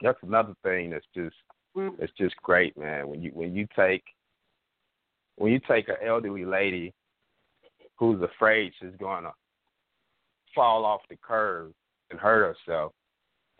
that's 0.00 0.18
another 0.22 0.54
thing 0.62 0.90
that's 0.90 1.06
just 1.14 1.36
it's 1.76 2.12
just 2.18 2.36
great, 2.36 2.76
man. 2.76 3.08
When 3.08 3.22
you 3.22 3.30
when 3.34 3.54
you 3.54 3.66
take 3.76 4.02
when 5.36 5.52
you 5.52 5.60
take 5.68 5.88
an 5.88 5.96
elderly 6.04 6.44
lady 6.44 6.92
who's 7.98 8.22
afraid 8.22 8.72
she's 8.80 8.96
gonna 8.98 9.32
fall 10.54 10.84
off 10.84 11.00
the 11.08 11.16
curb 11.22 11.72
and 12.10 12.18
hurt 12.18 12.56
herself, 12.56 12.92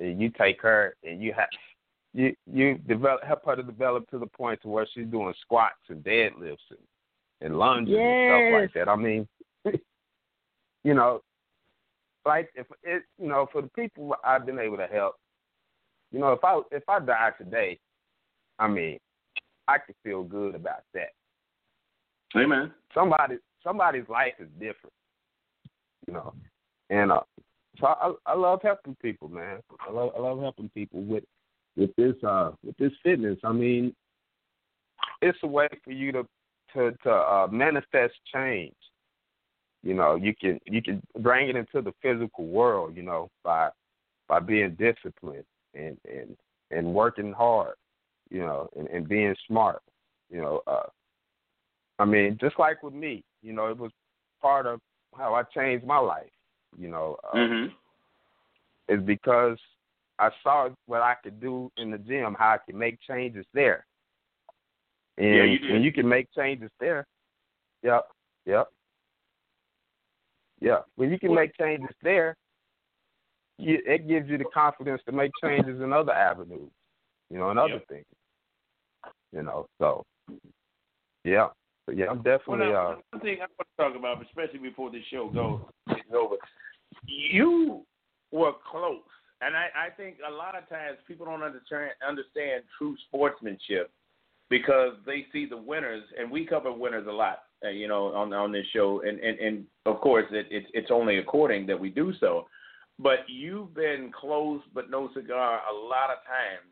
and 0.00 0.20
you 0.20 0.30
take 0.30 0.60
her 0.62 0.96
and 1.04 1.22
you 1.22 1.32
have 1.32 1.48
you 2.12 2.34
you 2.52 2.78
develop 2.88 3.22
help 3.22 3.44
her 3.44 3.56
to 3.56 3.62
develop 3.62 4.08
to 4.10 4.18
the 4.18 4.26
point 4.26 4.60
to 4.62 4.68
where 4.68 4.86
she's 4.92 5.06
doing 5.06 5.32
squats 5.40 5.76
and 5.88 6.02
deadlifts 6.02 6.56
and, 6.70 6.78
and 7.40 7.58
lunges 7.58 7.94
yes. 7.96 8.02
and 8.02 8.50
stuff 8.50 8.60
like 8.60 8.74
that. 8.74 8.90
I 8.90 8.96
mean, 8.96 9.28
you 10.84 10.94
know, 10.94 11.22
like 12.26 12.50
if 12.56 12.66
it 12.82 13.04
you 13.18 13.28
know 13.28 13.46
for 13.52 13.62
the 13.62 13.68
people 13.68 14.16
I've 14.24 14.46
been 14.46 14.58
able 14.58 14.78
to 14.78 14.86
help, 14.86 15.14
you 16.10 16.18
know 16.18 16.32
if 16.32 16.42
I 16.42 16.60
if 16.72 16.82
I 16.88 16.98
die 16.98 17.30
today, 17.38 17.78
I 18.58 18.66
mean, 18.66 18.98
I 19.68 19.78
could 19.78 19.94
feel 20.02 20.24
good 20.24 20.54
about 20.54 20.82
that. 20.94 21.10
Amen. 22.36 22.72
Somebody 22.94 23.36
somebody's 23.62 24.08
life 24.08 24.34
is 24.40 24.48
different, 24.58 24.92
you 26.08 26.14
know, 26.14 26.34
and 26.88 27.12
uh, 27.12 27.20
I, 27.82 28.12
I 28.26 28.34
love 28.34 28.60
helping 28.62 28.96
people, 29.02 29.28
man. 29.28 29.60
I 29.80 29.90
love 29.90 30.12
I 30.16 30.20
love 30.20 30.40
helping 30.40 30.68
people 30.70 31.02
with 31.02 31.24
with 31.76 31.94
this 31.96 32.14
uh 32.26 32.52
with 32.64 32.76
this 32.78 32.92
fitness. 33.02 33.38
I 33.44 33.52
mean, 33.52 33.94
it's 35.22 35.38
a 35.42 35.46
way 35.46 35.68
for 35.84 35.92
you 35.92 36.12
to 36.12 36.26
to 36.74 36.92
to 37.02 37.10
uh, 37.10 37.48
manifest 37.50 38.14
change. 38.32 38.74
You 39.82 39.94
know, 39.94 40.16
you 40.16 40.34
can 40.34 40.58
you 40.66 40.82
can 40.82 41.02
bring 41.20 41.48
it 41.48 41.56
into 41.56 41.80
the 41.80 41.92
physical 42.02 42.46
world. 42.46 42.96
You 42.96 43.02
know, 43.02 43.30
by 43.44 43.70
by 44.28 44.40
being 44.40 44.76
disciplined 44.78 45.44
and 45.74 45.96
and 46.04 46.36
and 46.70 46.94
working 46.94 47.32
hard. 47.32 47.74
You 48.30 48.40
know, 48.40 48.68
and, 48.76 48.86
and 48.88 49.08
being 49.08 49.34
smart. 49.48 49.82
You 50.30 50.40
know, 50.40 50.62
uh, 50.68 50.86
I 51.98 52.04
mean, 52.04 52.38
just 52.40 52.58
like 52.58 52.82
with 52.82 52.94
me, 52.94 53.24
you 53.42 53.52
know, 53.52 53.66
it 53.66 53.76
was 53.76 53.90
part 54.40 54.66
of 54.66 54.80
how 55.18 55.34
I 55.34 55.42
changed 55.42 55.84
my 55.84 55.98
life. 55.98 56.30
You 56.78 56.88
know, 56.88 57.16
uh, 57.32 57.36
mm-hmm. 57.36 58.94
is 58.94 59.04
because 59.04 59.58
I 60.18 60.30
saw 60.42 60.68
what 60.86 61.02
I 61.02 61.14
could 61.22 61.40
do 61.40 61.70
in 61.76 61.90
the 61.90 61.98
gym, 61.98 62.36
how 62.38 62.50
I 62.50 62.58
could 62.58 62.74
make 62.74 62.98
changes 63.06 63.46
there. 63.54 63.86
And 65.18 65.34
yeah, 65.34 65.44
you 65.44 65.72
when 65.72 65.82
you 65.82 65.92
can 65.92 66.08
make 66.08 66.28
changes 66.34 66.70
there, 66.78 67.06
yep, 67.82 68.04
yep, 68.46 68.68
yeah. 70.60 70.80
When 70.96 71.10
you 71.10 71.18
can 71.18 71.34
make 71.34 71.56
changes 71.58 71.94
there, 72.02 72.36
it 73.58 74.08
gives 74.08 74.28
you 74.28 74.38
the 74.38 74.44
confidence 74.54 75.02
to 75.06 75.12
make 75.12 75.32
changes 75.42 75.80
in 75.80 75.92
other 75.92 76.12
avenues, 76.12 76.70
you 77.30 77.38
know, 77.38 77.50
and 77.50 77.58
other 77.58 77.74
yep. 77.74 77.88
things. 77.88 78.06
You 79.32 79.42
know, 79.42 79.66
so 79.78 80.04
yeah. 81.24 81.48
But 81.86 81.96
yeah, 81.96 82.06
I'm 82.10 82.18
definitely. 82.18 82.58
Well, 82.68 82.72
now, 82.72 82.90
uh, 82.92 82.96
one 83.10 83.22
thing 83.22 83.38
I 83.38 83.46
want 83.46 83.50
to 83.58 83.82
talk 83.82 83.96
about, 83.96 84.24
especially 84.24 84.60
before 84.60 84.90
this 84.90 85.02
show 85.10 85.28
goes 85.28 85.60
is 86.10 86.16
over, 86.16 86.36
you 87.06 87.82
were 88.32 88.52
close, 88.70 89.00
and 89.40 89.56
I, 89.56 89.68
I 89.86 89.90
think 89.96 90.16
a 90.26 90.32
lot 90.32 90.56
of 90.56 90.68
times 90.68 90.98
people 91.06 91.26
don't 91.26 91.42
understand 91.42 91.92
understand 92.06 92.64
true 92.76 92.96
sportsmanship 93.08 93.90
because 94.48 94.94
they 95.06 95.26
see 95.32 95.46
the 95.46 95.56
winners, 95.56 96.04
and 96.18 96.30
we 96.30 96.44
cover 96.44 96.72
winners 96.72 97.06
a 97.08 97.12
lot, 97.12 97.42
uh, 97.64 97.68
you 97.68 97.88
know, 97.88 98.06
on 98.14 98.32
on 98.32 98.52
this 98.52 98.66
show, 98.74 99.02
and 99.06 99.18
and 99.20 99.38
and 99.38 99.64
of 99.86 100.00
course 100.00 100.26
it, 100.30 100.46
it 100.50 100.64
it's 100.74 100.90
only 100.90 101.18
according 101.18 101.66
that 101.66 101.78
we 101.78 101.90
do 101.90 102.12
so, 102.20 102.46
but 102.98 103.20
you've 103.28 103.74
been 103.74 104.10
close 104.18 104.60
but 104.74 104.90
no 104.90 105.10
cigar 105.14 105.60
a 105.70 105.74
lot 105.74 106.10
of 106.10 106.18
times 106.26 106.70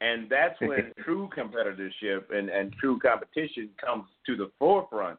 and 0.00 0.28
that's 0.30 0.58
when 0.60 0.92
true 1.04 1.28
competitorship 1.36 2.30
and, 2.30 2.48
and 2.48 2.72
true 2.74 2.98
competition 2.98 3.68
comes 3.82 4.04
to 4.26 4.36
the 4.36 4.50
forefront 4.58 5.18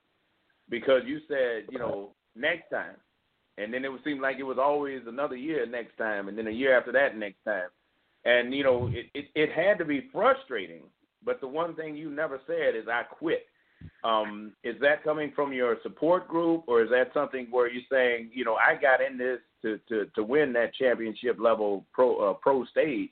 because 0.69 1.01
you 1.05 1.19
said, 1.27 1.65
you 1.69 1.79
know, 1.79 2.11
next 2.35 2.69
time. 2.69 2.95
And 3.57 3.73
then 3.73 3.85
it 3.85 3.91
would 3.91 4.03
seem 4.03 4.21
like 4.21 4.37
it 4.39 4.43
was 4.43 4.57
always 4.59 5.01
another 5.07 5.35
year 5.35 5.65
next 5.65 5.97
time, 5.97 6.27
and 6.27 6.37
then 6.37 6.47
a 6.47 6.51
year 6.51 6.77
after 6.77 6.91
that 6.93 7.17
next 7.17 7.43
time. 7.45 7.69
And, 8.23 8.53
you 8.53 8.63
know, 8.63 8.89
it, 8.93 9.07
it, 9.13 9.25
it 9.35 9.51
had 9.51 9.77
to 9.79 9.85
be 9.85 10.09
frustrating. 10.11 10.83
But 11.23 11.41
the 11.41 11.47
one 11.47 11.75
thing 11.75 11.95
you 11.95 12.09
never 12.09 12.39
said 12.47 12.75
is, 12.75 12.87
I 12.87 13.03
quit. 13.03 13.45
Um, 14.03 14.53
is 14.63 14.75
that 14.81 15.03
coming 15.03 15.31
from 15.35 15.53
your 15.53 15.77
support 15.83 16.27
group, 16.27 16.63
or 16.67 16.83
is 16.83 16.89
that 16.91 17.11
something 17.13 17.47
where 17.49 17.69
you're 17.69 17.81
saying, 17.91 18.29
you 18.33 18.45
know, 18.45 18.55
I 18.55 18.79
got 18.79 19.01
in 19.01 19.17
this 19.17 19.39
to, 19.63 19.79
to, 19.89 20.05
to 20.15 20.23
win 20.23 20.53
that 20.53 20.73
championship 20.75 21.37
level 21.39 21.85
pro 21.93 22.31
uh, 22.31 22.33
pro 22.33 22.63
stage, 22.65 23.09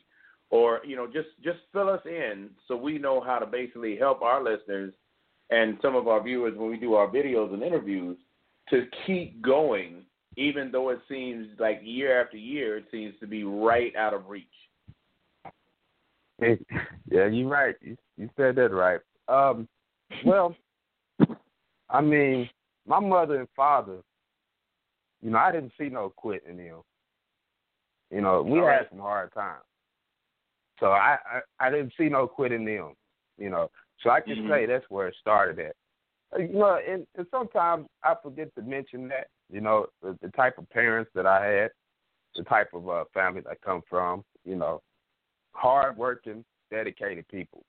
or 0.49 0.81
you 0.85 0.95
know 0.95 1.05
just 1.05 1.29
just 1.43 1.59
fill 1.71 1.89
us 1.89 2.01
in 2.05 2.49
so 2.67 2.75
we 2.75 2.97
know 2.97 3.21
how 3.21 3.39
to 3.39 3.45
basically 3.45 3.97
help 3.97 4.21
our 4.21 4.43
listeners 4.43 4.93
and 5.49 5.77
some 5.81 5.95
of 5.95 6.07
our 6.07 6.21
viewers 6.23 6.57
when 6.57 6.69
we 6.69 6.77
do 6.77 6.93
our 6.93 7.07
videos 7.07 7.53
and 7.53 7.63
interviews 7.63 8.17
to 8.69 8.85
keep 9.05 9.41
going 9.41 10.03
even 10.39 10.71
though 10.71 10.89
it 10.89 10.99
seems 11.09 11.47
like 11.59 11.81
year 11.83 12.21
after 12.21 12.37
year 12.37 12.77
it 12.77 12.85
seems 12.91 13.13
to 13.19 13.27
be 13.27 13.43
right 13.43 13.95
out 13.95 14.13
of 14.13 14.27
reach 14.29 14.45
yeah 16.41 17.25
you're 17.25 17.47
right 17.47 17.75
you, 17.81 17.97
you 18.17 18.29
said 18.37 18.55
that 18.55 18.71
right 18.71 19.01
um 19.27 19.67
well 20.25 20.55
i 21.89 22.01
mean 22.01 22.49
my 22.87 22.99
mother 22.99 23.39
and 23.39 23.49
father 23.55 23.97
you 25.21 25.29
know 25.29 25.37
i 25.37 25.51
didn't 25.51 25.73
see 25.77 25.89
no 25.89 26.11
quitting 26.15 26.51
in 26.51 26.57
them 26.57 26.81
you 28.11 28.21
know 28.21 28.41
we 28.41 28.59
had 28.59 28.87
some 28.89 28.99
hard 28.99 29.33
times 29.33 29.63
so 30.79 30.87
I, 30.87 31.17
I 31.59 31.67
I 31.67 31.69
didn't 31.69 31.93
see 31.97 32.09
no 32.09 32.27
quitting 32.27 32.65
them, 32.65 32.93
you 33.37 33.49
know. 33.49 33.69
So 34.01 34.09
I 34.09 34.21
can 34.21 34.35
Mhm. 34.37 34.49
say 34.49 34.65
that's 34.65 34.89
where 34.89 35.07
it 35.07 35.15
started 35.19 35.59
at. 35.59 35.75
Uh, 36.33 36.39
You 36.39 36.53
know, 36.53 36.79
and, 36.87 37.05
and 37.15 37.27
sometimes 37.31 37.87
I 38.03 38.15
forget 38.21 38.53
to 38.55 38.61
mention 38.61 39.07
that. 39.09 39.27
You 39.51 39.61
know, 39.61 39.87
the, 40.03 40.17
the 40.21 40.29
type 40.29 40.57
of 40.59 40.69
parents 40.69 41.09
that 41.15 41.25
I 41.25 41.43
had, 41.45 41.71
the 42.35 42.43
type 42.43 42.69
of 42.73 42.87
uh, 42.87 43.05
family 43.13 43.41
that 43.41 43.49
I 43.49 43.55
come 43.65 43.81
from. 43.89 44.23
You 44.45 44.55
know, 44.55 44.81
hard 45.53 45.97
working, 45.97 46.45
dedicated 46.69 47.27
people. 47.27 47.63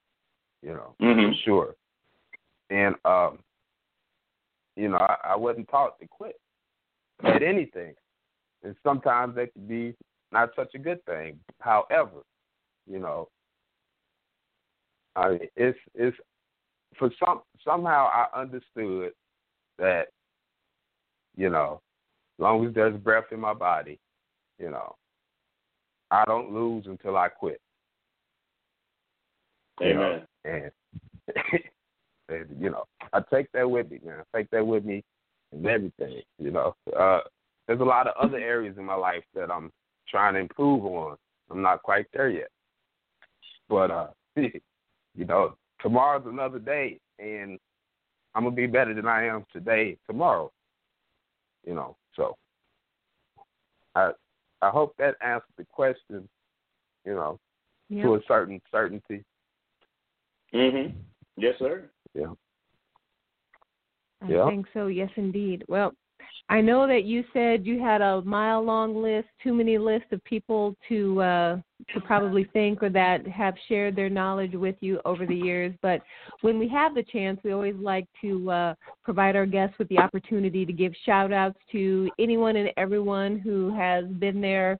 You 0.62 0.74
know, 0.74 0.94
Mhm. 1.00 1.30
for 1.30 1.34
sure. 1.44 1.74
And 2.68 2.94
um, 3.04 3.38
you 4.76 4.88
know, 4.88 4.98
I, 4.98 5.16
I 5.24 5.36
wasn't 5.36 5.68
taught 5.68 5.98
to 6.00 6.06
quit 6.06 6.38
at 7.24 7.42
anything, 7.42 7.94
and 8.62 8.76
sometimes 8.82 9.34
that 9.36 9.52
could 9.52 9.68
be 9.68 9.94
not 10.32 10.50
such 10.54 10.74
a 10.74 10.78
good 10.78 11.04
thing. 11.06 11.40
However, 11.60 12.22
you 12.86 12.98
know, 12.98 13.28
I 15.16 15.30
mean, 15.30 15.48
it's 15.56 15.78
it's 15.94 16.16
for 17.00 17.10
some 17.18 17.40
somehow 17.64 18.08
I 18.12 18.40
understood 18.40 19.12
that, 19.78 20.08
you 21.34 21.48
know, 21.48 21.80
as 22.38 22.42
long 22.42 22.66
as 22.66 22.74
there's 22.74 22.96
breath 23.00 23.24
in 23.32 23.40
my 23.40 23.54
body, 23.54 23.98
you 24.58 24.70
know, 24.70 24.94
I 26.10 26.24
don't 26.26 26.52
lose 26.52 26.84
until 26.86 27.16
I 27.16 27.28
quit. 27.28 27.60
You 29.80 29.94
know, 29.94 30.20
Amen. 30.46 30.70
and, 31.34 31.62
and 32.28 32.46
you 32.60 32.68
know, 32.68 32.84
I 33.14 33.20
take 33.32 33.50
that 33.52 33.68
with 33.68 33.90
me, 33.90 33.98
man. 34.04 34.18
I 34.20 34.38
take 34.38 34.50
that 34.50 34.66
with 34.66 34.84
me 34.84 35.02
and 35.52 35.66
everything. 35.66 36.20
You 36.38 36.50
know, 36.50 36.74
uh, 36.96 37.20
there's 37.66 37.80
a 37.80 37.84
lot 37.84 38.06
of 38.06 38.14
other 38.20 38.36
areas 38.36 38.76
in 38.76 38.84
my 38.84 38.94
life 38.94 39.24
that 39.34 39.50
I'm 39.50 39.70
trying 40.06 40.34
to 40.34 40.40
improve 40.40 40.84
on. 40.84 41.16
I'm 41.50 41.62
not 41.62 41.82
quite 41.82 42.06
there 42.12 42.28
yet, 42.28 42.50
but 43.70 43.90
uh, 43.90 44.08
you 44.36 45.24
know, 45.26 45.56
tomorrow's 45.82 46.26
another 46.26 46.58
day, 46.58 46.98
and 47.18 47.58
I'm 48.34 48.44
gonna 48.44 48.54
be 48.54 48.66
better 48.66 48.94
than 48.94 49.06
I 49.06 49.24
am 49.26 49.44
today, 49.52 49.96
tomorrow. 50.06 50.50
You 51.66 51.74
know, 51.74 51.96
so 52.14 52.36
I 53.94 54.12
I 54.62 54.70
hope 54.70 54.94
that 54.98 55.16
answers 55.20 55.48
the 55.56 55.64
question. 55.66 56.28
You 57.04 57.14
know, 57.14 57.38
Yep. 57.88 58.04
to 58.04 58.14
a 58.14 58.20
certain 58.28 58.60
certainty. 58.70 59.24
Mhm. 60.52 60.94
Yes, 61.36 61.58
sir. 61.58 61.90
Yeah. 62.14 62.34
I 64.22 64.28
Yeah. 64.28 64.48
think 64.48 64.66
so. 64.74 64.88
Yes, 64.88 65.10
indeed. 65.16 65.64
Well, 65.68 65.94
I 66.48 66.60
know 66.60 66.86
that 66.86 67.04
you 67.04 67.24
said 67.32 67.64
you 67.64 67.80
had 67.80 68.00
a 68.00 68.22
mile 68.22 68.62
long 68.62 69.00
list, 69.00 69.28
too 69.42 69.54
many 69.54 69.78
lists 69.78 70.08
of 70.10 70.22
people 70.24 70.76
to 70.88 71.22
uh, 71.22 71.56
to 71.94 72.00
probably 72.00 72.48
thank 72.52 72.82
or 72.82 72.90
that 72.90 73.26
have 73.26 73.54
shared 73.68 73.94
their 73.96 74.10
knowledge 74.10 74.54
with 74.54 74.74
you 74.80 75.00
over 75.04 75.26
the 75.26 75.34
years. 75.34 75.74
But 75.80 76.02
when 76.40 76.58
we 76.58 76.68
have 76.68 76.94
the 76.94 77.04
chance, 77.04 77.40
we 77.44 77.52
always 77.52 77.76
like 77.76 78.06
to 78.20 78.50
uh, 78.50 78.74
provide 79.04 79.36
our 79.36 79.46
guests 79.46 79.78
with 79.78 79.88
the 79.88 79.98
opportunity 79.98 80.66
to 80.66 80.72
give 80.72 80.92
shout 81.06 81.32
outs 81.32 81.58
to 81.72 82.10
anyone 82.18 82.56
and 82.56 82.70
everyone 82.76 83.38
who 83.38 83.74
has 83.76 84.04
been 84.06 84.40
there 84.40 84.78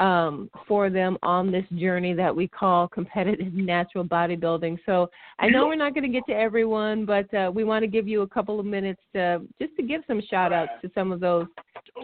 um, 0.00 0.50
for 0.66 0.90
them 0.90 1.18
on 1.22 1.52
this 1.52 1.64
journey 1.76 2.14
that 2.14 2.34
we 2.34 2.48
call 2.48 2.88
competitive 2.88 3.52
natural 3.52 4.04
bodybuilding. 4.04 4.78
So 4.86 5.08
I 5.38 5.48
know 5.48 5.66
we're 5.66 5.76
not 5.76 5.94
going 5.94 6.04
to 6.04 6.10
get 6.10 6.26
to 6.26 6.34
everyone, 6.34 7.04
but 7.04 7.32
uh, 7.34 7.50
we 7.54 7.64
want 7.64 7.82
to 7.82 7.86
give 7.86 8.08
you 8.08 8.22
a 8.22 8.26
couple 8.26 8.58
of 8.58 8.66
minutes 8.66 9.02
to 9.14 9.42
just 9.60 9.76
to 9.76 9.82
give 9.82 10.02
some 10.06 10.20
shout 10.28 10.52
outs 10.52 10.72
to 10.82 10.90
some 10.94 11.12
of 11.12 11.20
those 11.20 11.46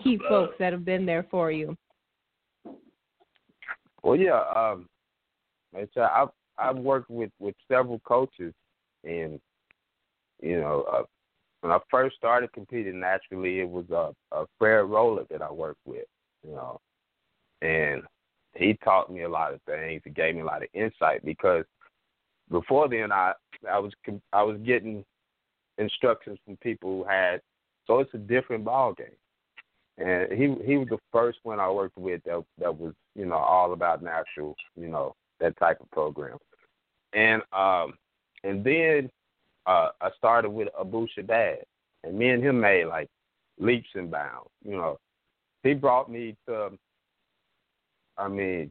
key 0.04 0.20
folks 0.28 0.54
that 0.58 0.72
have 0.72 0.84
been 0.84 1.06
there 1.06 1.26
for 1.30 1.50
you. 1.50 1.76
Well, 4.02 4.16
yeah. 4.16 4.42
Um, 4.54 4.88
it's, 5.72 5.96
uh, 5.96 6.02
I 6.02 6.26
I've 6.58 6.76
worked 6.76 7.10
with 7.10 7.30
with 7.38 7.54
several 7.68 7.98
coaches, 8.00 8.54
and 9.04 9.40
you 10.40 10.60
know, 10.60 10.84
uh, 10.92 11.02
when 11.60 11.72
I 11.72 11.78
first 11.90 12.16
started 12.16 12.52
competing 12.52 13.00
naturally, 13.00 13.60
it 13.60 13.68
was 13.68 13.86
a, 13.90 14.14
a 14.36 14.46
Fred 14.58 14.84
Rowland 14.84 15.26
that 15.30 15.42
I 15.42 15.50
worked 15.50 15.80
with, 15.84 16.04
you 16.46 16.52
know, 16.52 16.80
and 17.62 18.02
he 18.54 18.78
taught 18.84 19.12
me 19.12 19.22
a 19.22 19.28
lot 19.28 19.52
of 19.54 19.60
things. 19.62 20.02
He 20.04 20.10
gave 20.10 20.34
me 20.34 20.40
a 20.40 20.46
lot 20.46 20.62
of 20.62 20.68
insight 20.74 21.24
because 21.24 21.64
before 22.50 22.88
then 22.88 23.12
I 23.12 23.32
I 23.70 23.78
was 23.78 23.92
I 24.32 24.42
was 24.42 24.58
getting 24.64 25.04
instructions 25.78 26.38
from 26.44 26.56
people 26.58 26.90
who 26.90 27.04
had 27.08 27.40
so 27.86 28.00
it's 28.00 28.14
a 28.14 28.18
different 28.18 28.64
ball 28.64 28.94
game. 28.94 29.06
And 29.98 30.32
he 30.32 30.54
he 30.64 30.76
was 30.76 30.88
the 30.90 30.98
first 31.12 31.38
one 31.42 31.60
I 31.60 31.70
worked 31.70 31.96
with 31.96 32.22
that 32.24 32.44
that 32.58 32.76
was 32.76 32.92
you 33.14 33.26
know 33.26 33.36
all 33.36 33.72
about 33.72 34.02
natural 34.02 34.54
you 34.76 34.88
know 34.88 35.14
that 35.40 35.58
type 35.58 35.80
of 35.80 35.90
program, 35.90 36.38
and 37.14 37.42
um 37.52 37.94
and 38.44 38.62
then 38.62 39.10
uh 39.66 39.88
I 40.00 40.10
started 40.18 40.50
with 40.50 40.68
Abu 40.78 41.06
Shadad, 41.16 41.62
and 42.04 42.18
me 42.18 42.28
and 42.28 42.42
him 42.42 42.60
made 42.60 42.86
like 42.86 43.08
leaps 43.58 43.88
and 43.94 44.10
bounds. 44.10 44.50
You 44.62 44.76
know, 44.76 44.98
he 45.62 45.72
brought 45.72 46.10
me 46.10 46.36
to 46.46 46.70
I 48.18 48.28
mean, 48.28 48.70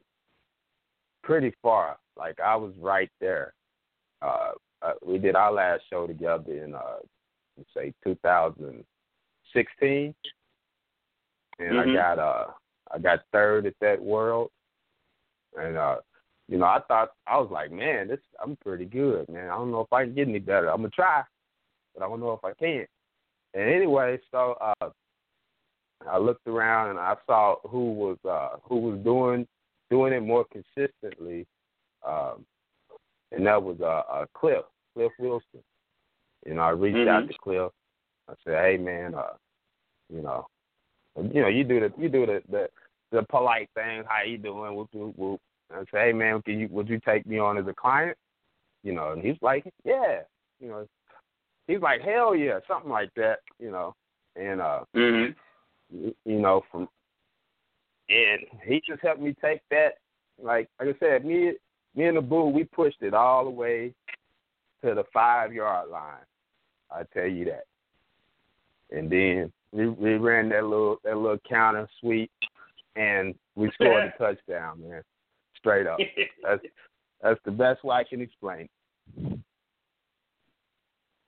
pretty 1.23 1.53
far. 1.61 1.97
Like 2.17 2.39
I 2.39 2.55
was 2.55 2.73
right 2.79 3.09
there. 3.19 3.53
Uh, 4.21 4.51
uh 4.81 4.93
we 5.05 5.17
did 5.17 5.35
our 5.35 5.51
last 5.51 5.83
show 5.89 6.07
together 6.07 6.63
in 6.63 6.75
uh 6.75 6.99
say 7.75 7.93
2016, 8.03 10.15
and 11.59 11.69
mm-hmm. 11.69 11.89
I 11.89 11.93
got 11.93 12.19
uh 12.19 12.45
I 12.93 12.99
got 12.99 13.19
third 13.31 13.65
at 13.65 13.73
that 13.81 14.01
world, 14.01 14.49
and 15.57 15.77
uh 15.77 15.97
you 16.47 16.57
know 16.57 16.65
I 16.65 16.79
thought 16.87 17.09
I 17.27 17.37
was 17.37 17.49
like 17.51 17.71
man 17.71 18.07
this 18.07 18.19
I'm 18.41 18.55
pretty 18.57 18.85
good 18.85 19.27
man 19.29 19.49
I 19.49 19.55
don't 19.55 19.71
know 19.71 19.81
if 19.81 19.91
I 19.91 20.05
can 20.05 20.15
get 20.15 20.27
any 20.27 20.39
better 20.39 20.69
I'm 20.69 20.77
gonna 20.77 20.89
try, 20.89 21.23
but 21.93 22.03
I 22.03 22.07
don't 22.07 22.19
know 22.19 22.33
if 22.33 22.45
I 22.45 22.53
can. 22.53 22.85
And 23.53 23.69
anyway, 23.69 24.19
so 24.31 24.55
uh 24.61 24.89
I 26.09 26.17
looked 26.17 26.47
around 26.47 26.91
and 26.91 26.99
I 26.99 27.15
saw 27.25 27.55
who 27.67 27.93
was 27.93 28.17
uh, 28.27 28.57
who 28.63 28.77
was 28.77 28.99
doing 29.03 29.47
doing 29.89 30.13
it 30.13 30.21
more 30.21 30.45
consistently, 30.51 31.45
um, 32.07 32.45
and 33.31 33.45
that 33.45 33.61
was 33.61 33.77
uh, 33.81 34.03
uh, 34.11 34.25
Cliff 34.35 34.63
Cliff 34.93 35.11
Wilson. 35.19 35.63
You 36.45 36.55
know, 36.55 36.61
I 36.61 36.69
reached 36.69 36.97
mm-hmm. 36.97 37.09
out 37.09 37.27
to 37.27 37.33
Cliff. 37.41 37.71
I 38.29 38.33
said, 38.43 38.63
"Hey, 38.63 38.77
man, 38.77 39.15
uh, 39.15 39.33
you 40.13 40.21
know, 40.21 40.47
you 41.15 41.41
know, 41.41 41.47
you 41.47 41.63
do 41.63 41.79
the 41.79 41.91
you 41.97 42.09
do 42.09 42.25
the 42.25 42.41
the, 42.49 42.69
the 43.11 43.23
polite 43.23 43.69
thing. 43.73 44.03
How 44.07 44.23
you 44.23 44.37
doing? 44.37 44.75
Whoop 44.75 44.89
whoop 44.93 45.17
whoop." 45.17 45.41
I 45.71 45.79
said, 45.91 46.05
"Hey, 46.05 46.13
man, 46.13 46.41
can 46.41 46.59
you 46.59 46.67
would 46.69 46.89
you 46.89 46.99
take 47.05 47.25
me 47.25 47.39
on 47.39 47.57
as 47.57 47.67
a 47.67 47.73
client?" 47.73 48.17
You 48.83 48.93
know, 48.93 49.11
and 49.11 49.23
he's 49.23 49.37
like, 49.41 49.65
"Yeah." 49.83 50.21
You 50.59 50.69
know, 50.69 50.87
he's 51.67 51.81
like, 51.81 52.01
"Hell 52.01 52.35
yeah," 52.35 52.59
something 52.67 52.91
like 52.91 53.09
that. 53.15 53.39
You 53.59 53.71
know, 53.71 53.95
and 54.35 54.61
uh. 54.61 54.81
Mm-hmm 54.95 55.31
you 55.91 56.13
know, 56.25 56.63
from 56.71 56.88
and 58.09 58.41
he 58.65 58.81
just 58.88 59.01
helped 59.01 59.21
me 59.21 59.36
take 59.41 59.61
that. 59.71 59.95
Like 60.41 60.69
like 60.79 60.95
I 60.95 60.99
said, 60.99 61.25
me 61.25 61.53
me 61.95 62.05
and 62.05 62.17
the 62.17 62.21
bull, 62.21 62.51
we 62.51 62.63
pushed 62.65 63.01
it 63.01 63.13
all 63.13 63.45
the 63.45 63.49
way 63.49 63.93
to 64.83 64.93
the 64.93 65.03
five 65.13 65.53
yard 65.53 65.89
line. 65.89 66.25
I 66.91 67.03
tell 67.13 67.27
you 67.27 67.45
that. 67.45 67.65
And 68.91 69.11
then 69.11 69.51
we 69.71 69.88
we 69.88 70.15
ran 70.15 70.49
that 70.49 70.63
little 70.63 70.97
that 71.03 71.17
little 71.17 71.39
counter 71.47 71.88
sweep, 71.99 72.31
and 72.95 73.33
we 73.55 73.71
scored 73.71 74.03
a 74.03 74.17
touchdown, 74.17 74.81
man. 74.88 75.01
Straight 75.57 75.88
up. 75.88 75.99
That's 76.43 76.61
that's 77.21 77.39
the 77.45 77.51
best 77.51 77.83
way 77.83 77.95
I 77.95 78.03
can 78.03 78.21
explain. 78.21 78.69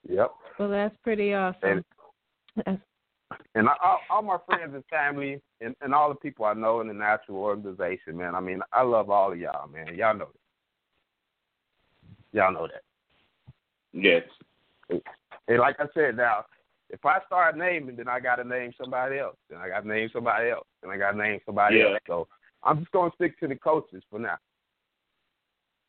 Yep. 0.09 0.31
Well, 0.59 0.69
that's 0.69 0.95
pretty 1.03 1.33
awesome. 1.33 1.59
And, 1.63 1.83
that's 2.65 2.81
and 3.55 3.67
all, 3.67 3.99
all 4.09 4.21
my 4.21 4.37
friends 4.45 4.73
and 4.73 4.83
family 4.85 5.41
and, 5.61 5.75
and 5.81 5.93
all 5.93 6.09
the 6.09 6.15
people 6.15 6.45
I 6.45 6.53
know 6.53 6.81
in 6.81 6.87
the 6.87 6.93
natural 6.93 7.37
organization, 7.37 8.17
man. 8.17 8.35
I 8.35 8.39
mean, 8.39 8.61
I 8.71 8.83
love 8.83 9.09
all 9.09 9.31
of 9.31 9.39
y'all, 9.39 9.67
man. 9.67 9.95
Y'all 9.95 10.17
know 10.17 10.29
that. 10.31 12.37
Y'all 12.37 12.53
know 12.53 12.67
that. 12.67 12.83
Yes. 13.93 14.23
And 15.47 15.59
like 15.59 15.77
I 15.79 15.85
said, 15.93 16.17
now 16.17 16.45
if 16.89 17.05
I 17.05 17.19
start 17.25 17.57
naming, 17.57 17.95
then 17.95 18.07
I 18.07 18.19
got 18.19 18.35
to 18.35 18.43
name 18.43 18.73
somebody 18.81 19.19
else. 19.19 19.35
Then 19.49 19.59
I 19.59 19.67
got 19.67 19.81
to 19.81 19.87
name 19.87 20.09
somebody 20.13 20.49
else. 20.49 20.65
Then 20.81 20.91
I 20.91 20.97
got 20.97 21.11
to 21.11 21.17
name 21.17 21.39
somebody 21.45 21.77
yeah. 21.77 21.93
else. 21.93 21.99
So 22.07 22.27
I'm 22.63 22.79
just 22.79 22.91
gonna 22.91 23.11
stick 23.15 23.39
to 23.39 23.47
the 23.47 23.55
coaches 23.55 24.03
for 24.09 24.19
now. 24.19 24.37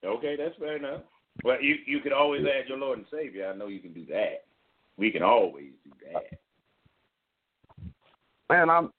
Okay, 0.05 0.37
that's 0.37 0.57
fair 0.59 0.77
enough. 0.77 1.03
Well, 1.45 1.63
you 1.63 1.77
you 1.87 2.01
could 2.01 2.13
always 2.13 2.45
add 2.47 2.69
your 2.69 2.79
Lord 2.79 2.99
and 2.99 3.07
Savior. 3.13 3.51
I 3.53 3.57
know 3.57 3.69
you 3.69 3.81
can 3.81 3.93
do 3.93 4.05
that. 4.07 4.45
We 4.97 5.11
can 5.11 5.23
always 5.23 5.73
do 5.85 5.91
that 6.13 6.39
man, 8.51 8.71
I'm 8.71 8.91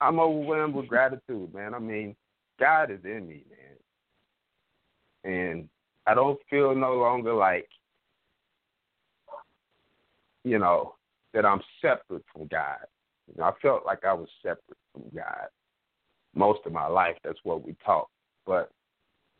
I'm 0.00 0.18
overwhelmed 0.18 0.74
with 0.74 0.88
gratitude, 0.88 1.54
man. 1.54 1.74
I 1.74 1.78
mean, 1.78 2.16
God 2.58 2.90
is 2.90 3.00
in 3.04 3.26
me, 3.26 3.44
man. 5.24 5.32
And 5.32 5.68
I 6.06 6.14
don't 6.14 6.38
feel 6.50 6.74
no 6.74 6.94
longer 6.94 7.32
like, 7.32 7.68
you 10.44 10.58
know, 10.58 10.96
that 11.32 11.46
I'm 11.46 11.62
separate 11.80 12.24
from 12.32 12.46
God. 12.48 12.78
You 13.28 13.34
know, 13.38 13.44
I 13.44 13.52
felt 13.62 13.86
like 13.86 14.04
I 14.04 14.12
was 14.12 14.28
separate 14.42 14.76
from 14.92 15.04
God 15.14 15.46
most 16.34 16.60
of 16.66 16.72
my 16.72 16.86
life. 16.86 17.16
That's 17.24 17.38
what 17.44 17.64
we 17.64 17.74
taught. 17.84 18.08
But, 18.46 18.70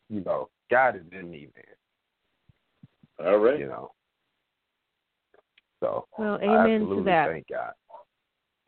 you 0.08 0.20
know, 0.20 0.48
God 0.70 0.96
is 0.96 1.02
in 1.12 1.30
me, 1.30 1.48
man. 1.54 3.26
All 3.28 3.38
right. 3.38 3.58
You 3.58 3.66
know. 3.66 3.90
So 5.80 6.06
well, 6.18 6.38
amen 6.42 6.80
to 6.80 7.02
that. 7.04 7.28
Thank 7.28 7.48
God. 7.48 7.72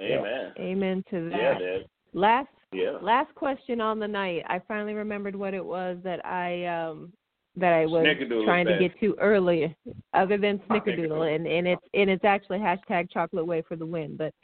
Amen. 0.01 0.53
Amen 0.59 1.05
to 1.11 1.31
that. 1.31 1.39
Yeah, 1.39 1.59
Dad. 1.59 1.87
Last 2.13 2.49
yeah. 2.73 2.99
last 3.01 3.35
question 3.35 3.81
on 3.81 3.99
the 3.99 4.09
night. 4.09 4.43
I 4.49 4.61
finally 4.67 4.95
remembered 4.95 5.37
what 5.37 5.55
it 5.55 5.65
was 5.65 5.99
that 6.05 6.25
I 6.25 6.65
um 6.67 7.13
that 7.57 7.73
I 7.73 7.87
was 7.87 8.07
trying 8.45 8.67
to 8.67 8.79
get 8.79 8.99
to 9.01 9.17
earlier, 9.19 9.75
other 10.13 10.37
than 10.37 10.59
Snickerdoodle, 10.71 11.35
and 11.35 11.47
and 11.47 11.67
it's 11.67 11.83
and 11.95 12.11
it's 12.11 12.25
actually 12.25 12.59
hashtag 12.59 13.11
Chocolate 13.11 13.47
Whey 13.47 13.63
for 13.67 13.77
the 13.77 13.87
win, 13.87 14.17
but 14.17 14.35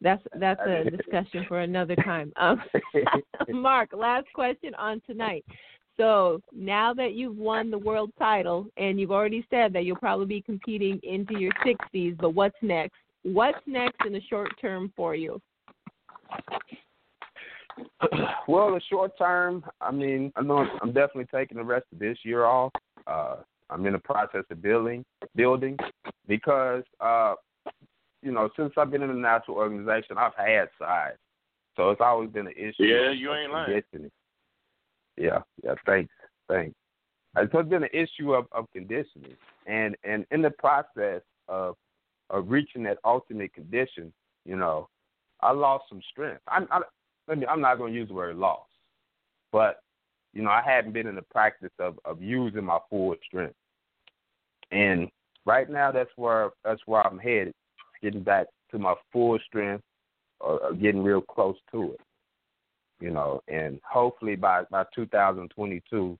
that's 0.00 0.22
that's 0.38 0.60
a 0.66 0.90
discussion 0.96 1.44
for 1.48 1.60
another 1.60 1.96
time. 1.96 2.32
Um, 2.36 2.60
Mark, 3.48 3.90
last 3.92 4.26
question 4.34 4.74
on 4.74 5.00
tonight. 5.06 5.44
So 5.96 6.40
now 6.52 6.94
that 6.94 7.14
you've 7.14 7.36
won 7.36 7.70
the 7.70 7.78
world 7.78 8.12
title, 8.18 8.66
and 8.76 9.00
you've 9.00 9.10
already 9.10 9.44
said 9.50 9.72
that 9.72 9.84
you'll 9.84 9.96
probably 9.96 10.26
be 10.26 10.42
competing 10.42 11.00
into 11.02 11.38
your 11.40 11.52
60s, 11.66 12.16
but 12.18 12.30
what's 12.30 12.56
next? 12.62 12.94
What's 13.32 13.58
next 13.66 14.04
in 14.06 14.12
the 14.12 14.20
short 14.28 14.48
term 14.60 14.92
for 14.96 15.14
you? 15.14 15.40
Well, 18.48 18.72
the 18.72 18.80
short 18.88 19.16
term, 19.18 19.62
I 19.82 19.90
mean, 19.92 20.32
I 20.34 20.40
know 20.40 20.66
I'm 20.80 20.92
definitely 20.92 21.26
taking 21.26 21.58
the 21.58 21.64
rest 21.64 21.84
of 21.92 21.98
this 21.98 22.16
year 22.22 22.46
off. 22.46 22.72
Uh, 23.06 23.36
I'm 23.68 23.84
in 23.84 23.92
the 23.92 23.98
process 23.98 24.44
of 24.50 24.62
building, 24.62 25.04
building, 25.36 25.76
because 26.26 26.82
uh, 26.98 27.34
you 28.22 28.32
know, 28.32 28.48
since 28.56 28.72
I've 28.78 28.90
been 28.90 29.02
in 29.02 29.08
the 29.08 29.14
natural 29.14 29.58
organization, 29.58 30.16
I've 30.16 30.34
had 30.34 30.68
size, 30.78 31.16
so 31.76 31.90
it's 31.90 32.00
always 32.00 32.30
been 32.30 32.46
an 32.46 32.54
issue. 32.56 32.84
Yeah, 32.84 33.10
you 33.10 33.34
ain't 33.34 33.52
lying. 33.52 33.82
Yeah, 35.18 35.40
yeah. 35.62 35.74
Thanks, 35.84 36.12
thanks. 36.48 36.74
So 37.36 37.58
it's 37.58 37.68
been 37.68 37.84
an 37.84 37.90
issue 37.92 38.32
of, 38.32 38.46
of 38.52 38.64
conditioning, 38.72 39.36
and 39.66 39.94
and 40.04 40.24
in 40.30 40.40
the 40.40 40.50
process 40.50 41.20
of 41.48 41.76
of 42.30 42.50
reaching 42.50 42.82
that 42.84 42.98
ultimate 43.04 43.52
condition, 43.54 44.12
you 44.44 44.56
know, 44.56 44.88
I 45.40 45.52
lost 45.52 45.84
some 45.88 46.00
strength. 46.10 46.40
I, 46.48 46.64
I, 46.70 46.80
let 47.26 47.38
me, 47.38 47.46
I'm 47.46 47.60
not 47.60 47.78
going 47.78 47.92
to 47.92 47.98
use 47.98 48.08
the 48.08 48.14
word 48.14 48.36
loss, 48.36 48.66
but 49.52 49.80
you 50.34 50.42
know, 50.42 50.50
I 50.50 50.62
hadn't 50.64 50.92
been 50.92 51.06
in 51.06 51.14
the 51.14 51.22
practice 51.22 51.72
of 51.78 51.98
of 52.04 52.20
using 52.22 52.64
my 52.64 52.78
full 52.90 53.14
strength, 53.26 53.54
and 54.70 55.08
right 55.46 55.68
now 55.68 55.90
that's 55.90 56.10
where 56.16 56.50
that's 56.64 56.80
where 56.86 57.06
I'm 57.06 57.18
headed, 57.18 57.54
getting 58.02 58.22
back 58.22 58.46
to 58.70 58.78
my 58.78 58.94
full 59.12 59.38
strength, 59.46 59.84
or, 60.40 60.60
or 60.60 60.74
getting 60.74 61.02
real 61.02 61.22
close 61.22 61.56
to 61.72 61.92
it, 61.92 62.00
you 63.00 63.10
know, 63.10 63.42
and 63.48 63.80
hopefully 63.88 64.36
by 64.36 64.64
by 64.70 64.84
2022, 64.94 66.18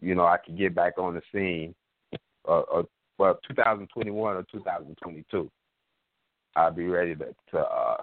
you 0.00 0.14
know, 0.14 0.24
I 0.24 0.38
can 0.44 0.56
get 0.56 0.74
back 0.74 0.98
on 0.98 1.14
the 1.14 1.22
scene, 1.32 1.74
or, 2.44 2.64
or 2.64 2.84
well, 3.18 3.38
2021 3.48 4.36
or 4.36 4.44
2022, 4.52 5.50
I'll 6.54 6.70
be 6.70 6.86
ready 6.86 7.14
to 7.16 7.34
to 7.50 7.58
uh, 7.58 7.96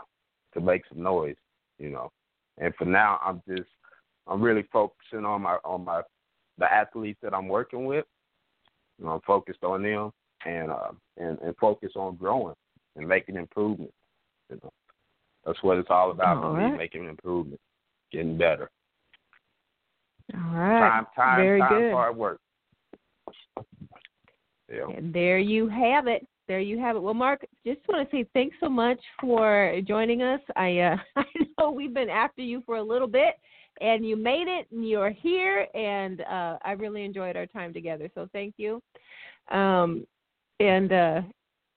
to 0.53 0.61
make 0.61 0.83
some 0.89 1.01
noise, 1.01 1.35
you 1.79 1.89
know. 1.89 2.11
And 2.57 2.73
for 2.75 2.85
now, 2.85 3.19
I'm 3.23 3.41
just 3.47 3.69
I'm 4.27 4.41
really 4.41 4.65
focusing 4.71 5.25
on 5.25 5.41
my 5.41 5.57
on 5.63 5.85
my 5.85 6.01
the 6.57 6.71
athletes 6.71 7.19
that 7.23 7.33
I'm 7.33 7.47
working 7.47 7.85
with. 7.85 8.05
You 8.99 9.05
know, 9.05 9.11
I'm 9.11 9.21
focused 9.21 9.63
on 9.63 9.83
them 9.83 10.11
and 10.45 10.71
uh, 10.71 10.91
and 11.17 11.39
and 11.39 11.55
focus 11.57 11.91
on 11.95 12.15
growing 12.15 12.55
and 12.95 13.07
making 13.07 13.35
improvements. 13.35 13.93
You 14.49 14.59
know, 14.63 14.71
that's 15.45 15.61
what 15.63 15.77
it's 15.77 15.89
all 15.89 16.11
about 16.11 16.37
all 16.37 16.43
for 16.43 16.57
right. 16.57 16.71
me, 16.71 16.77
making 16.77 17.05
improvements, 17.05 17.63
getting 18.11 18.37
better. 18.37 18.69
All 20.33 20.55
right. 20.55 20.79
Time, 20.79 21.07
time, 21.15 21.39
Very 21.39 21.59
time, 21.59 21.81
good. 21.81 21.91
hard 21.91 22.15
work. 22.15 22.39
Yeah. 24.73 24.95
And 24.95 25.13
there 25.13 25.37
you 25.37 25.67
have 25.67 26.07
it. 26.07 26.25
There 26.47 26.59
you 26.59 26.79
have 26.79 26.95
it. 26.95 27.01
Well, 27.01 27.13
Mark, 27.13 27.45
just 27.65 27.79
want 27.87 28.09
to 28.09 28.15
say 28.15 28.25
thanks 28.33 28.55
so 28.59 28.67
much 28.67 28.99
for 29.21 29.79
joining 29.87 30.21
us. 30.21 30.41
I 30.55 30.79
uh, 30.79 30.97
I 31.15 31.23
know 31.57 31.71
we've 31.71 31.93
been 31.93 32.09
after 32.09 32.41
you 32.41 32.61
for 32.65 32.77
a 32.77 32.83
little 32.83 33.07
bit, 33.07 33.35
and 33.81 34.05
you 34.05 34.15
made 34.15 34.47
it, 34.47 34.67
and 34.71 34.87
you're 34.87 35.11
here, 35.11 35.67
and 35.73 36.21
uh, 36.21 36.57
I 36.63 36.73
really 36.77 37.05
enjoyed 37.05 37.37
our 37.37 37.45
time 37.45 37.73
together. 37.73 38.09
So 38.13 38.27
thank 38.33 38.55
you. 38.57 38.81
Um, 39.51 40.05
and 40.59 40.91
uh, 40.91 41.21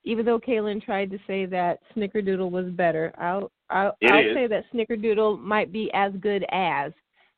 even 0.04 0.24
though 0.24 0.38
Kaelin 0.38 0.82
tried 0.82 1.10
to 1.10 1.18
say 1.26 1.46
that 1.46 1.78
Snickerdoodle 1.96 2.50
was 2.50 2.66
better, 2.70 3.12
I'll 3.18 3.50
I'll, 3.70 3.96
I'll 4.04 4.34
say 4.34 4.46
that 4.46 4.64
Snickerdoodle 4.72 5.40
might 5.40 5.72
be 5.72 5.90
as 5.94 6.12
good 6.20 6.44
as, 6.50 6.92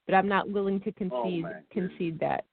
but 0.07 0.15
I'm 0.15 0.29
not 0.29 0.51
willing 0.51 0.81
to 0.81 0.93
concede 0.93 1.45
goodness. 1.45 1.65
concede 1.71 2.21
that. 2.21 2.45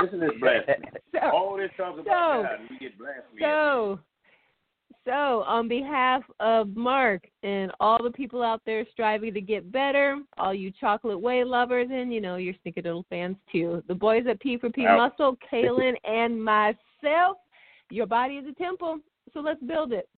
Listen 0.00 0.20
to 0.20 0.26
this 0.28 0.40
blasphemy. 0.40 0.88
so, 1.12 1.20
All 1.30 1.56
this 1.56 1.70
talks 1.76 2.00
about 2.00 2.04
So- 2.04 2.42
God, 2.42 2.60
and 2.60 2.70
we 2.70 2.78
get 2.78 2.98
blasphemy. 2.98 3.40
so, 3.40 3.98
so 5.06 5.42
on 5.46 5.66
behalf 5.68 6.22
of 6.40 6.76
Mark 6.76 7.26
and 7.42 7.72
all 7.80 8.02
the 8.02 8.10
people 8.10 8.42
out 8.42 8.60
there 8.66 8.84
striving 8.92 9.32
to 9.34 9.40
get 9.40 9.72
better, 9.72 10.18
all 10.38 10.52
you 10.54 10.70
chocolate 10.78 11.20
whey 11.20 11.42
lovers, 11.44 11.88
and 11.90 12.12
you 12.12 12.20
know 12.20 12.36
your 12.36 12.54
Snickerdoodle 12.64 13.04
fans 13.08 13.36
too, 13.50 13.82
the 13.88 13.94
boys 13.94 14.24
at 14.28 14.40
P 14.40 14.56
for 14.58 14.70
P. 14.70 14.84
Muscle, 14.84 15.36
Kaelin, 15.50 15.94
and 16.04 16.42
myself, 16.42 17.38
your 17.90 18.06
body 18.06 18.34
is 18.34 18.46
a 18.46 18.52
temple, 18.62 18.98
so 19.32 19.40
let's 19.40 19.62
build 19.62 19.92
it. 19.92 20.08